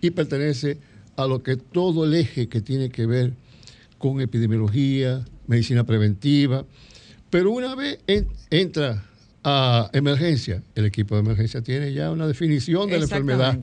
y 0.01 0.11
pertenece 0.11 0.79
a 1.17 1.27
lo 1.27 1.43
que 1.43 1.57
todo 1.57 2.05
el 2.05 2.15
eje 2.15 2.49
que 2.49 2.61
tiene 2.61 2.91
que 2.91 3.07
ver 3.07 3.33
con 3.99 4.21
epidemiología, 4.21 5.25
medicina 5.47 5.85
preventiva. 5.85 6.67
Pero 7.31 7.53
una 7.53 7.75
vez 7.75 8.01
en- 8.07 8.29
entra 8.51 9.05
a 9.43 9.91
emergencia, 9.93 10.63
el 10.75 10.85
equipo 10.87 11.15
de 11.15 11.21
emergencia 11.23 11.63
tiene 11.63 11.93
ya 11.93 12.11
una 12.11 12.27
definición 12.27 12.89
de 12.89 12.99
la 12.99 13.05
enfermedad. 13.05 13.59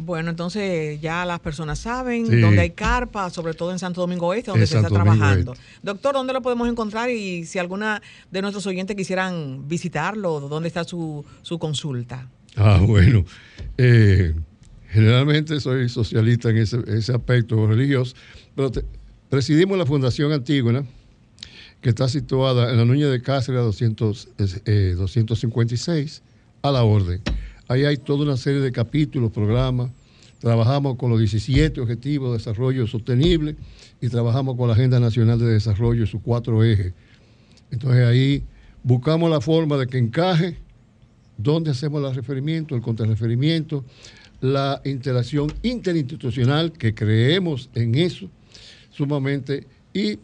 Bueno, 0.00 0.30
entonces 0.30 1.00
ya 1.00 1.24
las 1.26 1.38
personas 1.40 1.78
saben 1.78 2.26
Sí. 2.26 2.40
dónde 2.40 2.62
hay 2.62 2.70
carpa, 2.70 3.28
sobre 3.30 3.54
todo 3.54 3.72
en 3.72 3.78
Santo 3.78 4.00
Domingo 4.00 4.32
Este, 4.34 4.50
donde 4.50 4.66
se 4.66 4.76
está 4.76 4.88
Domingo 4.88 5.04
trabajando. 5.16 5.52
Este. 5.52 5.64
Doctor, 5.82 6.14
¿dónde 6.14 6.32
lo 6.32 6.40
podemos 6.42 6.68
encontrar? 6.68 7.10
Y 7.10 7.44
si 7.44 7.58
alguna 7.58 8.00
de 8.30 8.42
nuestros 8.42 8.66
oyentes 8.66 8.96
quisieran 8.96 9.68
visitarlo, 9.68 10.40
¿dónde 10.40 10.68
está 10.68 10.84
su, 10.84 11.24
su 11.42 11.58
consulta? 11.58 12.28
Ah, 12.56 12.80
bueno. 12.86 13.24
Eh, 13.78 14.34
generalmente 14.90 15.60
soy 15.60 15.88
socialista 15.88 16.50
en 16.50 16.58
ese, 16.58 16.78
ese 16.86 17.12
aspecto 17.12 17.66
religioso, 17.66 18.14
pero 18.54 18.70
te- 18.70 18.84
presidimos 19.30 19.78
la 19.78 19.86
Fundación 19.86 20.32
Antígona, 20.32 20.84
que 21.80 21.88
está 21.88 22.08
situada 22.08 22.70
en 22.70 22.76
la 22.78 22.84
Nuña 22.84 23.08
de 23.08 23.20
Cáceres 23.22 23.60
200, 23.62 24.28
eh, 24.66 24.94
256, 24.96 26.22
a 26.62 26.70
la 26.70 26.82
orden. 26.84 27.20
Ahí 27.72 27.86
hay 27.86 27.96
toda 27.96 28.24
una 28.24 28.36
serie 28.36 28.60
de 28.60 28.70
capítulos, 28.70 29.32
programas. 29.32 29.90
Trabajamos 30.40 30.96
con 30.96 31.08
los 31.08 31.18
17 31.18 31.80
Objetivos 31.80 32.30
de 32.30 32.36
Desarrollo 32.36 32.86
Sostenible 32.86 33.56
y 33.98 34.10
trabajamos 34.10 34.58
con 34.58 34.68
la 34.68 34.74
Agenda 34.74 35.00
Nacional 35.00 35.38
de 35.38 35.46
Desarrollo 35.46 36.02
y 36.02 36.06
sus 36.06 36.20
cuatro 36.20 36.62
ejes. 36.62 36.92
Entonces 37.70 38.04
ahí 38.04 38.44
buscamos 38.82 39.30
la 39.30 39.40
forma 39.40 39.78
de 39.78 39.86
que 39.86 39.96
encaje 39.96 40.58
dónde 41.38 41.70
hacemos 41.70 42.06
el 42.06 42.14
referimiento, 42.14 42.76
el 42.76 42.82
contrarreferimiento, 42.82 43.86
la 44.42 44.82
interacción 44.84 45.50
interinstitucional, 45.62 46.72
que 46.72 46.94
creemos 46.94 47.70
en 47.74 47.94
eso 47.94 48.28
sumamente, 48.90 49.66
y 49.94 50.18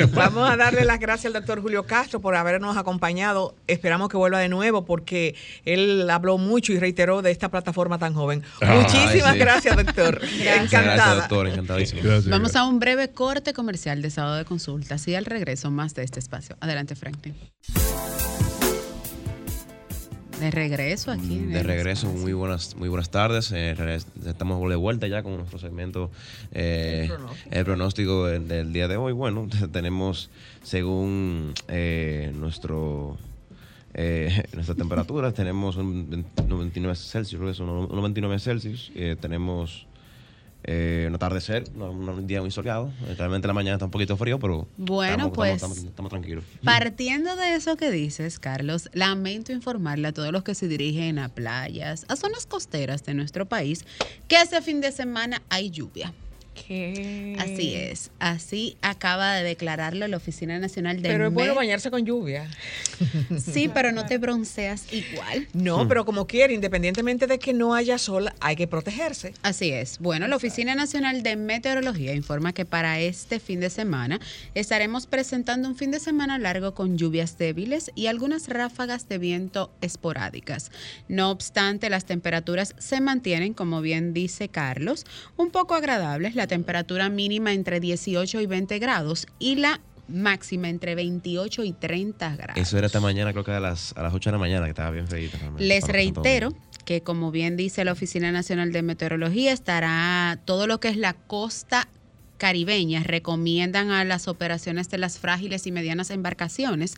Vamos 0.15 0.51
a 0.51 0.57
darle 0.57 0.85
las 0.85 0.99
gracias 0.99 1.27
al 1.27 1.35
doctor 1.35 1.61
Julio 1.63 1.85
Castro 1.85 2.21
por 2.21 2.35
habernos 2.35 2.77
acompañado. 2.77 3.55
Esperamos 3.67 4.09
que 4.09 4.17
vuelva 4.17 4.41
de 4.41 4.49
nuevo 4.49 4.85
porque 4.85 5.35
él 5.65 6.09
habló 6.11 6.39
mucho 6.39 6.73
y 6.73 6.79
reiteró 6.79 7.23
de 7.23 7.31
esta 7.31 7.51
plataforma 7.51 7.99
tan 7.99 8.15
joven. 8.15 8.43
Ah, 8.61 8.81
Muchísimas 8.83 9.35
sí. 9.35 9.39
gracias, 9.39 9.77
doctor. 9.77 10.19
Gracias, 10.21 10.65
Encantada. 10.65 11.15
doctor. 11.17 11.47
Encantadísimo. 11.47 12.01
Gracias, 12.03 12.29
Vamos 12.29 12.53
gracias. 12.53 12.63
a 12.63 12.67
un 12.67 12.81
breve 12.81 13.11
corte 13.11 13.53
comercial 13.53 14.03
de 14.03 14.11
sábado 14.11 14.37
de 14.37 14.45
consultas 14.45 15.07
y 15.09 15.15
al 15.15 15.25
regreso 15.25 15.71
más 15.71 15.92
de 16.01 16.05
este 16.05 16.21
espacio. 16.21 16.57
Adelante, 16.61 16.95
Franklin. 16.95 17.35
De 20.41 20.51
regreso 20.51 21.13
aquí. 21.13 21.37
en 21.37 21.53
De 21.53 21.63
regreso, 21.63 22.07
espacio. 22.07 22.23
muy 22.23 22.33
buenas, 22.33 22.75
muy 22.75 22.89
buenas 22.89 23.11
tardes. 23.11 23.53
Eh, 23.53 23.77
estamos 24.27 24.69
de 24.69 24.77
vuelta 24.77 25.07
ya 25.07 25.23
con 25.23 25.37
nuestro 25.37 25.59
segmento, 25.59 26.11
eh, 26.53 27.09
el 27.51 27.65
pronóstico 27.65 28.27
del, 28.27 28.49
del 28.49 28.73
día 28.73 28.89
de 28.89 28.97
hoy. 28.97 29.13
Bueno, 29.13 29.49
tenemos 29.73 30.31
según 30.65 31.55
eh, 31.69 32.33
nuestro 32.35 33.19
eh, 33.95 34.45
nuestra 34.55 34.75
temperatura, 34.75 35.33
tenemos 35.33 35.77
un 35.77 36.09
20 36.09 36.43
99 36.49 36.97
Celsius, 36.97 37.61
unos 37.61 37.91
99 37.91 38.39
Celsius. 38.39 38.91
Eh, 38.95 39.17
tenemos 39.21 39.87
eh, 40.65 41.07
un 41.09 41.15
atardecer, 41.15 41.65
un, 41.75 42.09
un 42.09 42.27
día 42.27 42.41
muy 42.41 42.51
soleado. 42.51 42.93
Realmente 43.19 43.47
la 43.49 43.55
mañana 43.55 43.75
está 43.77 43.85
un 43.87 43.91
poquito 43.91 44.17
frío, 44.17 44.39
pero 44.39 44.69
Bueno, 44.77 45.13
estamos, 45.13 45.33
pues, 45.35 45.55
estamos- 45.55 45.77
estamos- 45.77 45.91
estamos 45.91 46.11
tranquilos. 46.11 46.45
Partiendo 46.65 47.35
de 47.37 47.55
eso 47.55 47.77
que 47.77 47.91
dices, 47.91 48.39
Carlos, 48.39 48.89
lamento 48.93 49.53
informarle 49.53 50.09
a 50.09 50.13
todos 50.13 50.31
los 50.33 50.43
que 50.45 50.55
se 50.55 50.69
dirigen 50.69 51.19
a 51.19 51.29
playas, 51.29 52.05
a 52.09 52.17
zonas 52.17 52.47
costeras 52.47 53.05
de 53.05 53.15
nuestro 53.15 53.47
país, 53.47 53.85
que 54.29 54.37
este 54.41 54.63
fin 54.63 54.81
de 54.81 54.93
semana 54.93 55.43
hay 55.49 55.71
lluvia. 55.71 56.13
¿Qué? 56.55 57.37
Así 57.39 57.75
es, 57.75 58.11
así 58.19 58.77
acaba 58.83 59.35
de 59.35 59.43
declararlo 59.43 60.07
la 60.07 60.17
Oficina 60.19 60.59
Nacional 60.59 61.01
de 61.01 61.09
Pero 61.09 61.29
es 61.29 61.33
bueno 61.33 61.55
bañarse 61.55 61.91
con 61.91 62.05
lluvia. 62.05 62.49
Sí, 63.39 63.71
pero 63.73 63.91
no 63.93 64.07
te 64.07 64.19
bronceas 64.19 64.93
igual. 64.93 65.49
No, 65.55 65.89
pero 65.89 66.05
como 66.05 66.27
quiera, 66.27 66.53
independientemente 66.53 67.27
de 67.27 67.39
que 67.39 67.53
no 67.53 67.75
haya 67.75 67.99
sol, 67.99 68.31
hay 68.41 68.57
que 68.57 68.67
protegerse. 68.67 69.35
Así 69.43 69.71
es. 69.71 69.99
Bueno, 69.99 70.29
la 70.29 70.37
Oficina 70.37 70.75
Nacional 70.75 71.23
de 71.23 71.37
Meteorología 71.37 72.15
informa 72.15 72.53
que 72.53 72.65
para 72.65 73.01
este 73.01 73.41
fin 73.41 73.61
de 73.61 73.71
semana 73.71 74.21
estaremos 74.55 75.07
presentando 75.07 75.69
un 75.69 75.77
fin 75.77 75.91
de 75.91 76.01
semana 76.01 76.39
largo 76.39 76.75
con 76.75 76.99
lluvias 76.99 77.39
débiles 77.39 77.91
y 77.95 78.07
algunas 78.07 78.49
ráfagas 78.49 79.09
de 79.09 79.19
viento 79.19 79.73
esporádicas. 79.81 80.71
No 81.09 81.31
obstante, 81.31 81.91
las 81.91 82.05
temperaturas 82.05 82.75
se 82.79 83.01
mantienen, 83.01 83.55
como 83.55 83.81
bien 83.81 84.13
dice 84.13 84.49
Carlos, 84.49 85.05
un 85.37 85.51
poco 85.51 85.75
agradables. 85.75 86.35
La 86.43 86.49
temperatura 86.49 87.09
mínima 87.09 87.53
entre 87.53 87.79
18 87.79 88.41
y 88.41 88.47
20 88.47 88.81
grados 88.81 89.29
y 89.39 89.55
la 89.55 89.81
máxima 90.09 90.69
entre 90.69 90.97
28 90.97 91.63
y 91.63 91.73
30 91.73 92.35
grados. 92.35 92.61
Eso 92.61 92.77
era 92.79 92.89
esta 92.89 92.99
mañana, 92.99 93.31
creo 93.31 93.45
que 93.45 93.53
a 93.53 93.61
las, 93.61 93.97
a 93.97 94.03
las 94.03 94.13
8 94.13 94.31
de 94.31 94.33
la 94.33 94.39
mañana, 94.39 94.65
que 94.65 94.71
estaba 94.71 94.91
bien 94.91 95.07
realmente, 95.09 95.63
Les 95.63 95.87
reitero 95.87 96.53
que, 96.85 97.01
como 97.01 97.31
bien 97.31 97.57
dice 97.57 97.85
la 97.85 97.93
Oficina 97.93 98.33
Nacional 98.33 98.73
de 98.73 98.83
Meteorología, 98.83 99.53
estará 99.53 100.41
todo 100.45 100.67
lo 100.67 100.81
que 100.81 100.89
es 100.89 100.97
la 100.97 101.13
costa 101.13 101.87
caribeña. 102.39 103.05
Recomiendan 103.05 103.93
a 103.93 104.03
las 104.03 104.27
operaciones 104.27 104.91
de 104.91 104.99
las 104.99 105.21
frágiles 105.21 105.69
y 105.69 105.71
medianas 105.71 106.11
embarcaciones. 106.11 106.97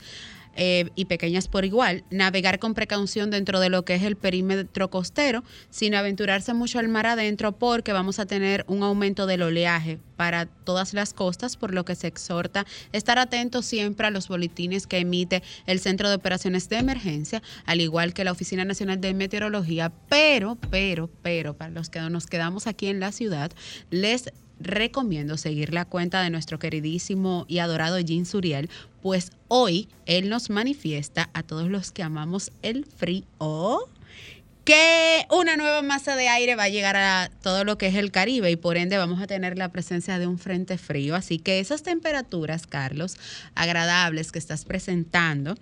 Eh, 0.57 0.91
y 0.95 1.07
pequeñas 1.07 1.49
por 1.49 1.65
igual, 1.65 2.05
navegar 2.11 2.59
con 2.59 2.75
precaución 2.75 3.31
dentro 3.31 3.61
de 3.61 3.71
lo 3.71 3.85
que 3.85 3.95
es 3.95 4.03
el 4.03 4.17
perímetro 4.17 4.91
costero, 4.91 5.45
sin 5.71 5.95
aventurarse 5.95 6.55
mucho 6.55 6.79
al 6.79 6.89
mar 6.89 7.07
adentro, 7.07 7.53
porque 7.53 7.93
vamos 7.93 8.19
a 8.19 8.27
tener 8.27 8.65
un 8.69 8.83
aumento 8.83 9.27
del 9.27 9.43
oleaje 9.43 9.99
para 10.17 10.47
todas 10.47 10.95
las 10.95 11.13
costas, 11.13 11.57
por 11.57 11.75
lo 11.75 11.85
que 11.85 11.95
se 11.95 12.07
exhorta 12.07 12.67
estar 12.93 13.19
atentos 13.19 13.67
siempre 13.67 14.07
a 14.07 14.11
los 14.11 14.29
boletines 14.29 14.87
que 14.87 14.99
emite 14.99 15.43
el 15.67 15.81
Centro 15.81 16.09
de 16.09 16.15
Operaciones 16.15 16.69
de 16.69 16.77
Emergencia, 16.77 17.43
al 17.67 17.81
igual 17.81 18.15
que 18.15 18.25
la 18.25 18.33
Oficina 18.33 18.65
Nacional 18.65 19.01
de 19.01 19.15
Meteorología, 19.15 19.93
pero, 20.09 20.57
pero, 20.71 21.11
pero, 21.23 21.57
para 21.57 21.71
los 21.71 21.91
que 21.91 22.01
nos 22.01 22.27
quedamos 22.27 22.67
aquí 22.67 22.87
en 22.87 23.01
la 23.01 23.13
ciudad, 23.13 23.51
les 23.91 24.33
recomiendo 24.61 25.37
seguir 25.37 25.73
la 25.73 25.85
cuenta 25.85 26.23
de 26.23 26.31
nuestro 26.31 26.59
queridísimo 26.59 27.45
y 27.49 27.59
adorado 27.59 27.99
Jean 28.01 28.27
Suriel, 28.27 28.71
pues 29.03 29.33
hoy 29.49 29.89
él 30.07 30.29
nos 30.29 30.51
manifiesta 30.51 31.31
a 31.35 31.43
todos 31.43 31.69
los 31.69 31.91
que 31.91 32.03
amamos 32.03 32.53
el 32.63 32.85
frío 32.85 33.89
que 34.65 35.27
una 35.31 35.57
nueva 35.57 35.83
masa 35.83 36.17
de 36.17 36.29
aire 36.29 36.57
va 36.57 36.65
a 36.65 36.69
llegar 36.69 36.97
a 36.97 37.31
todo 37.43 37.65
lo 37.65 37.77
que 37.77 37.87
es 37.87 37.95
el 37.97 38.11
Caribe 38.11 38.51
y 38.51 38.57
por 38.57 38.79
ende 38.79 38.97
vamos 38.97 39.21
a 39.21 39.27
tener 39.27 39.59
la 39.59 39.71
presencia 39.71 40.19
de 40.19 40.27
un 40.27 40.39
frente 40.39 40.79
frío. 40.79 41.15
Así 41.15 41.39
que 41.39 41.61
esas 41.61 41.83
temperaturas, 41.83 42.67
Carlos, 42.67 43.19
agradables 43.55 44.33
que 44.33 44.39
estás 44.39 44.65
presentando, 44.65 45.57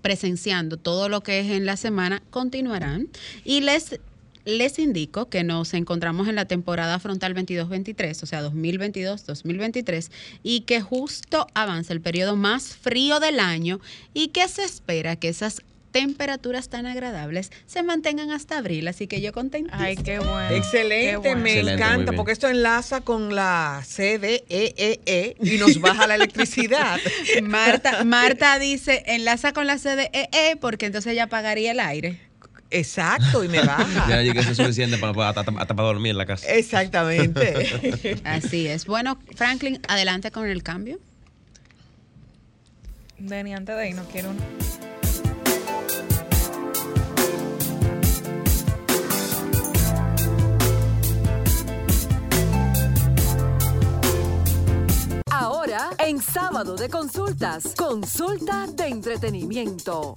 presenciando 0.00 0.78
todo 0.78 1.10
lo 1.10 1.22
que 1.22 1.40
es 1.40 1.50
en 1.50 1.66
la 1.66 1.76
semana, 1.76 2.22
continuarán. 2.30 3.08
Y 3.44 3.60
les, 3.60 4.00
les 4.44 4.78
indico 4.78 5.28
que 5.28 5.44
nos 5.44 5.74
encontramos 5.74 6.28
en 6.28 6.34
la 6.34 6.46
temporada 6.46 6.98
frontal 6.98 7.34
22-23, 7.34 8.22
o 8.22 8.26
sea, 8.26 8.42
2022-2023, 8.42 10.10
y 10.42 10.60
que 10.62 10.80
justo 10.80 11.46
avanza 11.54 11.92
el 11.92 12.00
periodo 12.00 12.36
más 12.36 12.76
frío 12.76 13.20
del 13.20 13.40
año 13.40 13.80
y 14.14 14.28
que 14.28 14.48
se 14.48 14.64
espera 14.64 15.16
que 15.16 15.28
esas 15.28 15.62
temperaturas 15.92 16.68
tan 16.68 16.86
agradables 16.86 17.52
se 17.66 17.82
mantengan 17.82 18.30
hasta 18.30 18.58
abril, 18.58 18.88
así 18.88 19.06
que 19.06 19.20
yo 19.20 19.32
contenta. 19.32 19.76
Ay, 19.78 19.96
qué 19.96 20.18
bueno. 20.18 20.50
Excelente, 20.50 21.10
qué 21.10 21.16
bueno. 21.18 21.42
me 21.42 21.50
Excelente, 21.50 21.82
encanta, 21.82 22.12
porque 22.12 22.32
esto 22.32 22.48
enlaza 22.48 23.02
con 23.02 23.34
la 23.34 23.84
CDEE 23.86 24.42
E 24.48 25.36
y 25.40 25.58
nos 25.58 25.80
baja 25.80 26.06
la 26.06 26.16
electricidad. 26.16 26.98
Marta, 27.42 28.04
Marta 28.04 28.58
dice, 28.58 29.02
enlaza 29.06 29.52
con 29.52 29.66
la 29.66 29.76
CDEE 29.78 30.56
porque 30.60 30.86
entonces 30.86 31.12
ella 31.12 31.28
pagaría 31.28 31.72
el 31.72 31.80
aire. 31.80 32.31
Exacto, 32.72 33.44
y 33.44 33.48
me 33.48 33.60
baja. 33.66 34.06
Ya 34.08 34.22
llegué, 34.22 34.40
eso 34.40 34.50
es 34.50 34.56
suficiente 34.56 34.98
para, 34.98 35.12
para- 35.12 35.28
hasta, 35.28 35.40
hasta 35.58 35.74
para 35.74 35.88
dormir 35.88 36.10
en 36.12 36.18
la 36.18 36.26
casa. 36.26 36.48
Exactamente. 36.48 38.20
Así 38.24 38.66
es. 38.66 38.86
Bueno, 38.86 39.18
Franklin, 39.36 39.80
adelante 39.88 40.30
con 40.30 40.46
el 40.48 40.62
cambio. 40.62 40.98
Dani, 43.18 43.54
antes 43.54 43.76
de 43.76 43.82
ahí, 43.82 43.92
no 43.92 44.04
quiero 44.04 44.30
un... 44.30 44.38
Ahora, 55.30 55.90
en 55.98 56.20
sábado 56.20 56.76
de 56.76 56.88
consultas, 56.88 57.74
consulta 57.76 58.66
de 58.74 58.88
entretenimiento. 58.88 60.14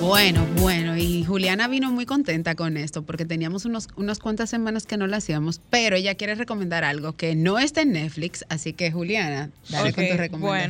Bueno, 0.00 0.46
bueno, 0.60 0.96
y 0.96 1.24
Juliana 1.24 1.66
vino 1.66 1.90
muy 1.90 2.06
contenta 2.06 2.54
con 2.54 2.76
esto 2.76 3.02
porque 3.02 3.24
teníamos 3.24 3.64
unos, 3.64 3.88
unas 3.96 4.20
cuantas 4.20 4.48
semanas 4.48 4.86
que 4.86 4.96
no 4.96 5.08
lo 5.08 5.16
hacíamos, 5.16 5.60
pero 5.70 5.96
ella 5.96 6.14
quiere 6.14 6.36
recomendar 6.36 6.84
algo 6.84 7.14
que 7.16 7.34
no 7.34 7.58
está 7.58 7.82
en 7.82 7.92
Netflix, 7.92 8.44
así 8.48 8.72
que 8.74 8.92
Juliana, 8.92 9.50
dale 9.70 9.92
con 9.92 10.04
tu 10.04 10.10
Bueno, 10.12 10.22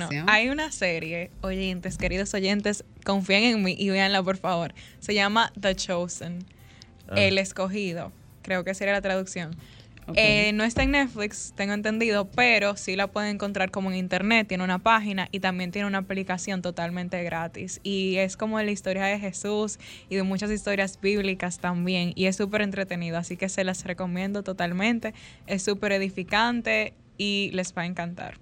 recomendación. 0.06 0.30
hay 0.30 0.48
una 0.48 0.72
serie, 0.72 1.30
oyentes, 1.42 1.98
queridos 1.98 2.32
oyentes, 2.32 2.84
confíen 3.04 3.42
en 3.44 3.62
mí 3.62 3.76
y 3.78 3.90
véanla, 3.90 4.22
por 4.22 4.38
favor. 4.38 4.72
Se 5.00 5.12
llama 5.14 5.52
The 5.60 5.74
Chosen, 5.76 6.44
Ah. 7.10 7.14
El 7.16 7.38
Escogido. 7.38 8.12
Creo 8.42 8.64
que 8.64 8.74
sería 8.74 8.92
la 8.92 9.00
traducción. 9.00 9.56
Eh, 10.14 10.52
no 10.54 10.64
está 10.64 10.82
en 10.82 10.92
Netflix, 10.92 11.52
tengo 11.56 11.74
entendido, 11.74 12.28
pero 12.30 12.76
sí 12.76 12.96
la 12.96 13.08
pueden 13.08 13.34
encontrar 13.36 13.70
como 13.70 13.90
en 13.90 13.96
internet, 13.96 14.48
tiene 14.48 14.64
una 14.64 14.78
página 14.78 15.28
y 15.32 15.40
también 15.40 15.70
tiene 15.70 15.86
una 15.86 15.98
aplicación 15.98 16.62
totalmente 16.62 17.22
gratis. 17.22 17.80
Y 17.82 18.16
es 18.16 18.36
como 18.36 18.60
la 18.60 18.70
historia 18.70 19.04
de 19.04 19.18
Jesús 19.18 19.78
y 20.08 20.16
de 20.16 20.22
muchas 20.22 20.50
historias 20.50 20.98
bíblicas 21.00 21.58
también. 21.58 22.12
Y 22.14 22.26
es 22.26 22.36
súper 22.36 22.62
entretenido, 22.62 23.18
así 23.18 23.36
que 23.36 23.48
se 23.48 23.64
las 23.64 23.84
recomiendo 23.84 24.42
totalmente. 24.42 25.14
Es 25.46 25.62
súper 25.62 25.92
edificante 25.92 26.94
y 27.18 27.50
les 27.52 27.74
va 27.76 27.82
a 27.82 27.86
encantar. 27.86 28.38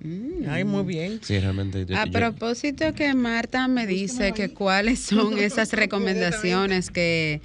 Mm. 0.00 0.48
Ay, 0.48 0.64
muy 0.64 0.82
bien. 0.82 1.20
Sí, 1.22 1.38
realmente. 1.38 1.86
yo- 1.86 1.96
A 1.96 2.04
yo- 2.04 2.12
propósito 2.12 2.92
que 2.94 3.14
Marta 3.14 3.68
me 3.68 3.86
dice 3.86 4.32
que 4.32 4.50
cuáles 4.52 5.00
son 5.00 5.38
esas 5.38 5.72
recomendaciones 5.72 6.90
que, 6.90 7.40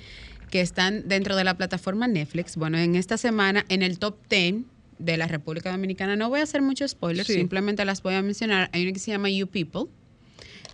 que 0.49 0.61
están 0.61 1.07
dentro 1.07 1.35
de 1.35 1.43
la 1.43 1.55
plataforma 1.57 2.07
Netflix. 2.07 2.55
Bueno, 2.55 2.77
en 2.77 2.95
esta 2.95 3.17
semana 3.17 3.65
en 3.69 3.81
el 3.83 3.99
top 3.99 4.15
10 4.29 4.63
de 4.97 5.17
la 5.17 5.27
República 5.27 5.71
Dominicana, 5.71 6.15
no 6.15 6.27
voy 6.29 6.39
a 6.41 6.43
hacer 6.43 6.61
muchos 6.61 6.91
spoilers, 6.91 7.27
Sí. 7.27 7.33
simplemente 7.35 7.85
las 7.85 8.01
voy 8.03 8.15
a 8.15 8.21
mencionar. 8.21 8.69
Hay 8.73 8.83
una 8.83 8.91
que 8.93 8.99
se 8.99 9.11
llama 9.11 9.29
You 9.29 9.47
People, 9.47 9.83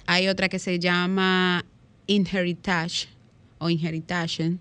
hay 0.08 0.28
otra 0.28 0.50
que 0.50 0.60
se 0.60 0.80
llama 0.80 1.66
Inheritage 2.08 3.08
o 3.60 3.70
Inheritation. 3.70 4.60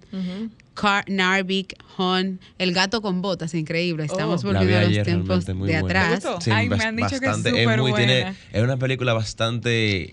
Car 0.75 1.05
Narvik, 1.09 1.75
Hon, 1.97 2.41
El 2.59 2.73
gato 2.75 3.01
con 3.01 3.23
botas, 3.23 3.55
increíble. 3.55 4.05
Estamos 4.07 4.43
Oh. 4.45 4.49
Volviendo 4.49 4.77
a 4.77 4.81
los 4.81 4.89
ayer, 4.91 5.05
tiempos 5.07 5.47
de 5.47 5.53
buena. 5.53 5.79
atrás. 5.79 6.25
Sí, 6.41 6.51
Ay, 6.51 6.69
me 6.69 6.83
han 6.83 6.97
dicho 6.97 7.21
que 7.21 7.27
es 7.27 7.37
súper 7.37 7.81
muy- 7.81 7.93
tiene- 7.93 8.23
buena. 8.23 8.37
es 8.53 8.63
una 8.63 8.77
película 8.77 9.13
bastante, 9.13 10.11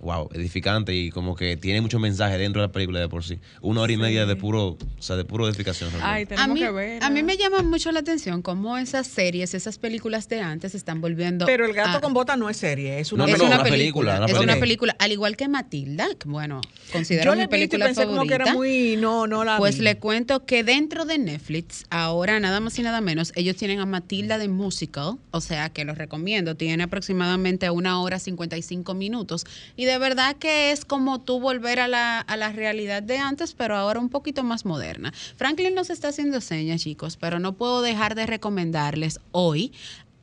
wow, 0.00 0.28
edificante 0.32 0.94
y 0.94 1.10
como 1.10 1.34
que 1.36 1.56
tiene 1.56 1.80
mucho 1.80 1.98
mensaje 1.98 2.38
dentro 2.38 2.60
de 2.62 2.68
la 2.68 2.72
película 2.72 3.00
de 3.00 3.08
por 3.08 3.22
sí. 3.24 3.38
Una 3.60 3.82
hora 3.82 3.92
y 3.92 3.96
media 3.96 4.26
de 4.26 4.36
puro, 4.36 4.68
o 4.98 5.02
sea, 5.02 5.16
de 5.16 5.24
puro 5.24 5.46
edificación. 5.48 5.90
Ay, 6.02 6.24
realmente. 6.24 6.34
A 6.34 6.36
tenemos 6.38 6.54
mí, 6.54 6.60
que 6.60 6.70
ver. 6.70 7.04
a 7.04 7.10
mí 7.10 7.22
me 7.22 7.36
llama 7.36 7.62
mucho 7.62 7.92
la 7.92 8.00
atención 8.00 8.42
cómo 8.42 8.78
esas 8.78 9.06
series, 9.06 9.54
esas 9.54 9.78
películas 9.78 10.28
de 10.28 10.40
antes 10.40 10.72
se 10.72 10.78
están 10.78 11.00
volviendo. 11.00 11.46
Pero 11.46 11.66
el 11.66 11.72
gato 11.74 11.98
a- 11.98 12.00
con 12.00 12.12
bota 12.14 12.36
no 12.36 12.48
es 12.50 12.56
serie, 12.56 12.98
es 13.00 13.12
una 13.12 13.26
No, 13.26 13.32
es 13.34 13.40
una 13.40 13.56
una 13.56 13.62
película, 13.64 14.24
es 14.26 14.38
una 14.38 14.56
película. 14.56 14.96
al 14.98 15.12
igual 15.12 15.36
que 15.36 15.48
Matilda, 15.48 16.08
que 16.18 16.28
bueno, 16.28 16.60
considero 16.92 17.34
Yo 17.34 17.40
mi 17.40 17.46
película 17.46 17.86
pensé 17.86 18.06
como 18.06 18.22
que 18.22 18.28
favorita. 18.30 18.44
era 18.50 18.54
muy. 18.54 18.96
No, 18.96 19.26
no 19.26 19.44
la 19.44 19.58
Pues 19.58 19.78
vi. 19.78 19.84
le 19.84 19.98
cuento 19.98 20.44
que 20.46 20.64
dentro 20.64 21.04
de 21.04 21.18
Netflix, 21.18 21.84
ahora 21.90 22.40
nada 22.40 22.60
más 22.60 22.78
y 22.78 22.82
nada 22.82 23.00
menos, 23.00 23.32
ellos 23.36 23.56
tienen 23.56 23.80
a 23.80 23.86
Matilda 23.86 24.38
de 24.38 24.48
Musical, 24.48 25.16
o 25.30 25.40
sea 25.40 25.68
que 25.70 25.84
los 25.84 25.98
recomiendo, 25.98 26.54
tiene 26.56 26.82
aproximadamente 26.84 27.68
una 27.70 28.00
hora 28.00 28.18
55 28.18 28.94
minutos 28.94 29.44
y 29.76 29.84
de 29.90 29.98
verdad 29.98 30.36
que 30.36 30.70
es 30.70 30.84
como 30.84 31.20
tú 31.20 31.40
volver 31.40 31.80
a 31.80 31.88
la, 31.88 32.20
a 32.20 32.36
la 32.36 32.52
realidad 32.52 33.02
de 33.02 33.18
antes, 33.18 33.54
pero 33.54 33.74
ahora 33.76 33.98
un 33.98 34.08
poquito 34.08 34.44
más 34.44 34.64
moderna. 34.64 35.12
Franklin 35.34 35.74
nos 35.74 35.90
está 35.90 36.08
haciendo 36.08 36.40
señas, 36.40 36.82
chicos, 36.82 37.16
pero 37.16 37.40
no 37.40 37.54
puedo 37.54 37.82
dejar 37.82 38.14
de 38.14 38.24
recomendarles 38.26 39.18
hoy, 39.32 39.72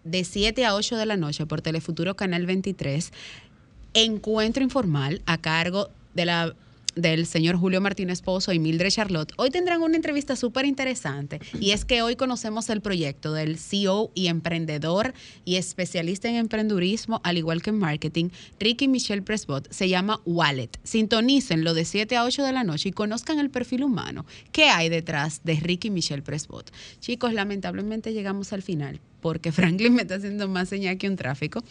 de 0.05 0.24
7 0.24 0.65
a 0.65 0.74
8 0.74 0.95
de 0.95 1.05
la 1.05 1.18
noche 1.18 1.45
por 1.45 1.61
Telefuturo 1.61 2.15
Canal 2.15 2.45
23, 2.45 3.11
Encuentro 3.93 4.63
Informal 4.63 5.22
a 5.26 5.38
cargo 5.38 5.89
de 6.13 6.26
la 6.26 6.55
del 6.98 7.26
señor 7.26 7.56
Julio 7.56 7.80
Martínez 7.80 8.22
Pozo 8.22 8.52
y 8.52 8.60
Mildred 8.60 8.89
Charlotte, 8.89 9.32
hoy 9.38 9.50
tendrán 9.50 9.82
una 9.82 9.95
entrevista 9.95 10.36
súper 10.36 10.66
interesante 10.66 11.39
y 11.60 11.72
es 11.72 11.86
que 11.86 12.02
hoy 12.02 12.16
conocemos 12.16 12.70
el 12.70 12.82
proyecto 12.82 13.34
del 13.34 13.58
CEO 13.58 14.12
y 14.14 14.28
emprendedor 14.28 15.14
y 15.45 15.56
especialista 15.56 16.28
en 16.30 16.36
emprendurismo, 16.36 17.22
al 17.24 17.38
igual 17.38 17.62
que 17.62 17.70
en 17.70 17.80
marketing, 17.80 18.30
Ricky 18.60 18.88
Michelle 18.88 19.22
Presbot. 19.22 19.72
Se 19.72 19.89
llama 19.89 20.22
Wallet. 20.26 20.72
Sintonícenlo 20.84 21.74
de 21.74 21.86
7 21.86 22.16
a 22.18 22.24
8 22.26 22.43
de 22.43 22.52
la 22.52 22.64
noche 22.64 22.89
y 22.89 22.91
conozcan 22.91 23.39
el 23.39 23.50
perfil 23.50 23.84
humano. 23.84 24.26
¿Qué 24.52 24.66
hay 24.66 24.89
detrás 24.89 25.41
de 25.43 25.56
Ricky 25.56 25.89
Michelle 25.89 26.22
Presbot? 26.22 26.72
Chicos, 27.00 27.34
lamentablemente 27.34 28.14
llegamos 28.14 28.54
al 28.54 28.62
final 28.62 29.00
porque 29.22 29.52
Franklin 29.52 29.93
me 29.93 30.04
está 30.04 30.16
haciendo 30.16 30.48
más 30.48 30.70
señal 30.70 30.98
que 30.98 31.10
un 31.10 31.16
tráfico. 31.16 31.64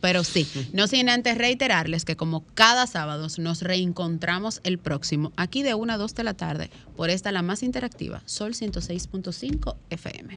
Pero 0.00 0.24
sí, 0.24 0.46
no 0.72 0.86
sin 0.86 1.08
antes 1.08 1.38
reiterarles 1.38 2.04
que 2.04 2.16
como 2.16 2.44
cada 2.54 2.86
sábado 2.86 3.26
nos 3.38 3.62
reencontramos 3.62 4.60
el 4.64 4.78
próximo, 4.78 5.32
aquí 5.36 5.62
de 5.62 5.74
1 5.74 5.92
a 5.92 5.96
2 5.96 6.14
de 6.14 6.24
la 6.24 6.34
tarde, 6.34 6.70
por 6.96 7.10
esta 7.10 7.32
la 7.32 7.42
más 7.42 7.62
interactiva, 7.62 8.22
Sol 8.26 8.54
106.5 8.54 9.76
FM. 9.90 10.28